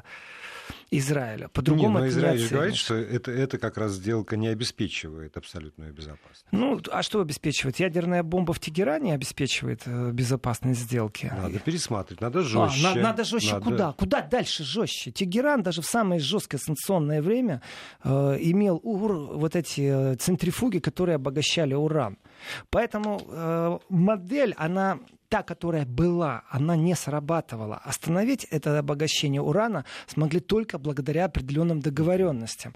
Израиля. 0.91 1.49
По-другому 1.49 1.99
не, 1.99 2.05
но 2.05 2.07
Израиль 2.07 2.41
не 2.41 2.47
говорит, 2.47 2.75
что 2.75 2.95
это, 2.95 3.31
это 3.31 3.57
как 3.59 3.77
раз 3.77 3.93
сделка 3.93 4.37
не 4.37 4.47
обеспечивает 4.47 5.37
абсолютную 5.37 5.93
безопасность. 5.93 6.45
Ну, 6.51 6.81
а 6.91 7.03
что 7.03 7.21
обеспечивает? 7.21 7.79
Ядерная 7.79 8.23
бомба 8.23 8.53
в 8.53 8.59
Тегеране 8.59 9.13
обеспечивает 9.13 9.83
э, 9.85 10.11
безопасность 10.11 10.81
сделки. 10.81 11.31
Надо 11.35 11.59
пересматривать, 11.59 12.21
надо 12.21 12.41
жестче. 12.41 12.87
А, 12.87 12.95
на, 12.95 13.01
надо 13.01 13.23
жестче 13.23 13.53
надо... 13.53 13.65
куда? 13.65 13.91
Куда 13.93 14.21
дальше 14.21 14.63
жестче? 14.63 15.11
Тегеран 15.11 15.61
даже 15.61 15.81
в 15.81 15.85
самое 15.85 16.19
жесткое 16.19 16.57
санкционное 16.59 17.21
время 17.21 17.61
э, 18.03 18.37
имел 18.39 18.79
ур, 18.83 19.37
вот 19.37 19.55
эти 19.55 20.13
э, 20.13 20.15
центрифуги, 20.15 20.79
которые 20.79 21.15
обогащали 21.15 21.75
уран. 21.75 22.17
Поэтому 22.71 23.21
э, 23.27 23.79
модель, 23.89 24.55
она 24.57 24.99
та, 25.29 25.43
которая 25.43 25.85
была, 25.85 26.43
она 26.49 26.75
не 26.75 26.95
срабатывала. 26.95 27.77
Остановить 27.77 28.45
это 28.45 28.79
обогащение 28.79 29.41
урана 29.41 29.85
смогли 30.07 30.39
только 30.39 30.79
благодаря 30.79 31.25
определенным 31.25 31.81
договоренностям. 31.81 32.73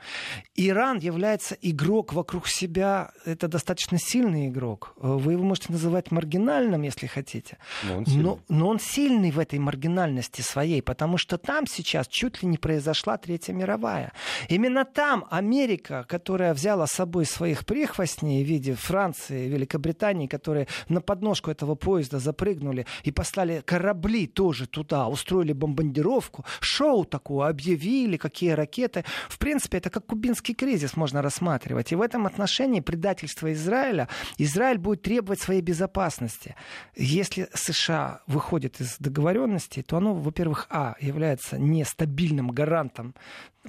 Иран 0.55 0.99
является 0.99 1.57
игрок 1.61 2.13
вокруг 2.13 2.47
себя, 2.47 3.11
это 3.25 3.47
достаточно 3.47 3.97
сильный 3.97 4.49
игрок. 4.49 4.93
Вы 4.97 5.33
его 5.33 5.43
можете 5.43 5.71
называть 5.71 6.11
маргинальным, 6.11 6.83
если 6.83 7.07
хотите. 7.07 7.57
Но 7.83 7.97
он, 7.97 8.05
но, 8.07 8.39
но 8.49 8.67
он 8.67 8.79
сильный 8.79 9.31
в 9.31 9.39
этой 9.39 9.57
маргинальности 9.57 10.41
своей, 10.41 10.83
потому 10.83 11.17
что 11.17 11.39
там 11.39 11.65
сейчас 11.65 12.07
чуть 12.07 12.43
ли 12.43 12.47
не 12.47 12.57
произошла 12.57 13.17
Третья 13.17 13.53
мировая. 13.53 14.13
Именно 14.47 14.85
там 14.85 15.25
Америка, 15.31 16.05
которая 16.07 16.53
взяла 16.53 16.85
с 16.85 16.91
собой 16.91 17.25
своих 17.25 17.65
прихвостней 17.65 18.43
в 18.43 18.47
виде 18.47 18.75
Франции, 18.75 19.47
Великобритании, 19.47 20.27
которые 20.27 20.67
на 20.87 21.01
подножку 21.01 21.49
этого 21.49 21.73
поезда 21.73 22.19
запрыгнули 22.19 22.42
и 23.03 23.11
послали 23.11 23.61
корабли 23.65 24.27
тоже 24.27 24.67
туда, 24.67 25.07
устроили 25.07 25.53
бомбардировку, 25.53 26.45
шоу 26.59 27.05
такое 27.05 27.49
объявили, 27.49 28.17
какие 28.17 28.51
ракеты. 28.51 29.03
В 29.29 29.37
принципе, 29.37 29.77
это 29.77 29.89
как 29.89 30.05
кубинский 30.05 30.53
кризис 30.53 30.95
можно 30.95 31.21
рассматривать. 31.21 31.91
И 31.91 31.95
в 31.95 32.01
этом 32.01 32.25
отношении 32.25 32.81
предательство 32.81 33.51
Израиля, 33.53 34.07
Израиль 34.37 34.77
будет 34.77 35.01
требовать 35.01 35.39
своей 35.39 35.61
безопасности. 35.61 36.55
Если 36.95 37.47
США 37.53 38.21
выходит 38.27 38.81
из 38.81 38.97
договоренности, 38.99 39.81
то 39.81 39.97
оно, 39.97 40.13
во-первых, 40.13 40.67
а, 40.69 40.95
является 40.99 41.57
нестабильным 41.57 42.49
гарантом, 42.49 43.15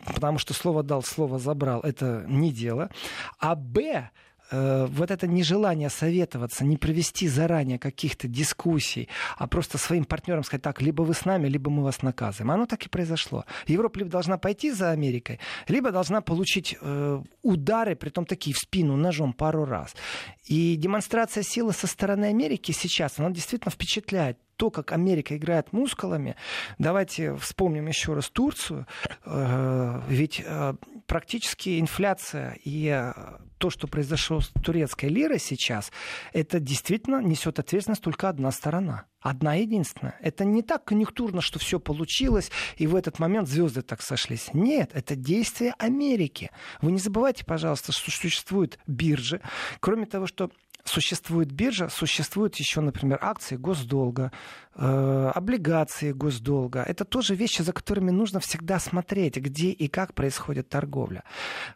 потому 0.04 0.38
что 0.38 0.54
слово 0.54 0.82
дал, 0.82 1.02
слово 1.02 1.38
забрал, 1.38 1.80
это 1.80 2.24
не 2.28 2.52
дело. 2.52 2.90
А 3.38 3.54
б, 3.54 4.10
вот 4.50 5.10
это 5.10 5.26
нежелание 5.26 5.90
советоваться, 5.90 6.64
не 6.64 6.76
провести 6.76 7.28
заранее 7.28 7.78
каких-то 7.78 8.28
дискуссий, 8.28 9.08
а 9.36 9.46
просто 9.46 9.78
своим 9.78 10.04
партнерам 10.04 10.44
сказать 10.44 10.62
так, 10.62 10.82
либо 10.82 11.02
вы 11.02 11.14
с 11.14 11.24
нами, 11.24 11.48
либо 11.48 11.70
мы 11.70 11.82
вас 11.82 12.02
наказываем. 12.02 12.50
Оно 12.50 12.66
так 12.66 12.84
и 12.86 12.88
произошло. 12.88 13.44
Европа 13.66 13.98
либо 13.98 14.10
должна 14.10 14.38
пойти 14.38 14.70
за 14.70 14.90
Америкой, 14.90 15.40
либо 15.68 15.90
должна 15.90 16.20
получить 16.20 16.76
э, 16.80 17.22
удары, 17.42 17.96
при 17.96 18.10
том 18.10 18.26
такие 18.26 18.54
в 18.54 18.58
спину 18.58 18.96
ножом 18.96 19.32
пару 19.32 19.64
раз. 19.64 19.94
И 20.44 20.76
демонстрация 20.76 21.42
силы 21.42 21.72
со 21.72 21.86
стороны 21.86 22.26
Америки 22.26 22.72
сейчас, 22.72 23.18
она 23.18 23.30
действительно 23.30 23.70
впечатляет 23.70 24.38
то, 24.56 24.70
как 24.70 24.92
Америка 24.92 25.36
играет 25.36 25.72
мускулами. 25.72 26.36
Давайте 26.78 27.36
вспомним 27.36 27.86
еще 27.86 28.14
раз 28.14 28.30
Турцию. 28.30 28.86
Э, 29.24 30.00
ведь 30.08 30.42
э, 30.44 30.74
практически 31.06 31.80
инфляция 31.80 32.58
и 32.64 32.88
э, 32.88 33.12
то, 33.58 33.70
что 33.70 33.86
произошло 33.86 34.40
с 34.40 34.48
турецкой 34.62 35.08
лирой 35.08 35.38
сейчас, 35.38 35.90
это 36.32 36.60
действительно 36.60 37.22
несет 37.22 37.58
ответственность 37.58 38.02
только 38.02 38.28
одна 38.28 38.50
сторона. 38.50 39.06
Одна 39.20 39.54
единственная. 39.54 40.18
Это 40.20 40.44
не 40.44 40.62
так 40.62 40.84
конъюнктурно, 40.84 41.40
что 41.40 41.58
все 41.58 41.80
получилось, 41.80 42.50
и 42.76 42.86
в 42.86 42.94
этот 42.94 43.18
момент 43.18 43.48
звезды 43.48 43.80
так 43.80 44.02
сошлись. 44.02 44.50
Нет, 44.52 44.90
это 44.92 45.16
действие 45.16 45.74
Америки. 45.78 46.50
Вы 46.82 46.92
не 46.92 46.98
забывайте, 46.98 47.44
пожалуйста, 47.44 47.92
что 47.92 48.10
существуют 48.10 48.78
биржи. 48.86 49.40
Кроме 49.80 50.04
того, 50.04 50.26
что 50.26 50.50
существует 50.84 51.50
биржа, 51.50 51.88
существуют 51.88 52.56
еще, 52.56 52.80
например, 52.80 53.18
акции 53.20 53.56
госдолга, 53.56 54.32
э, 54.74 55.32
облигации 55.34 56.12
госдолга. 56.12 56.82
Это 56.82 57.04
тоже 57.04 57.34
вещи, 57.34 57.62
за 57.62 57.72
которыми 57.72 58.10
нужно 58.10 58.40
всегда 58.40 58.78
смотреть, 58.78 59.36
где 59.36 59.70
и 59.70 59.88
как 59.88 60.14
происходит 60.14 60.68
торговля. 60.68 61.24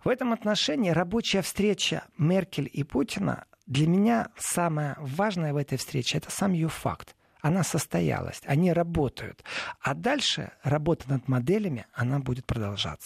В 0.04 0.08
этом 0.08 0.32
отношении 0.32 0.90
рабочая 0.90 1.42
встреча 1.42 2.04
Меркель 2.16 2.70
и 2.72 2.84
Путина 2.84 3.44
для 3.66 3.86
меня 3.86 4.28
самое 4.38 4.96
важное 4.98 5.52
в 5.52 5.56
этой 5.56 5.76
встрече 5.78 6.18
это 6.18 6.30
сам 6.30 6.52
ее 6.52 6.68
факт. 6.68 7.14
Она 7.40 7.62
состоялась, 7.62 8.40
они 8.46 8.72
работают. 8.72 9.44
А 9.80 9.94
дальше 9.94 10.50
работа 10.62 11.08
над 11.08 11.28
моделями, 11.28 11.86
она 11.92 12.18
будет 12.18 12.46
продолжаться. 12.46 12.96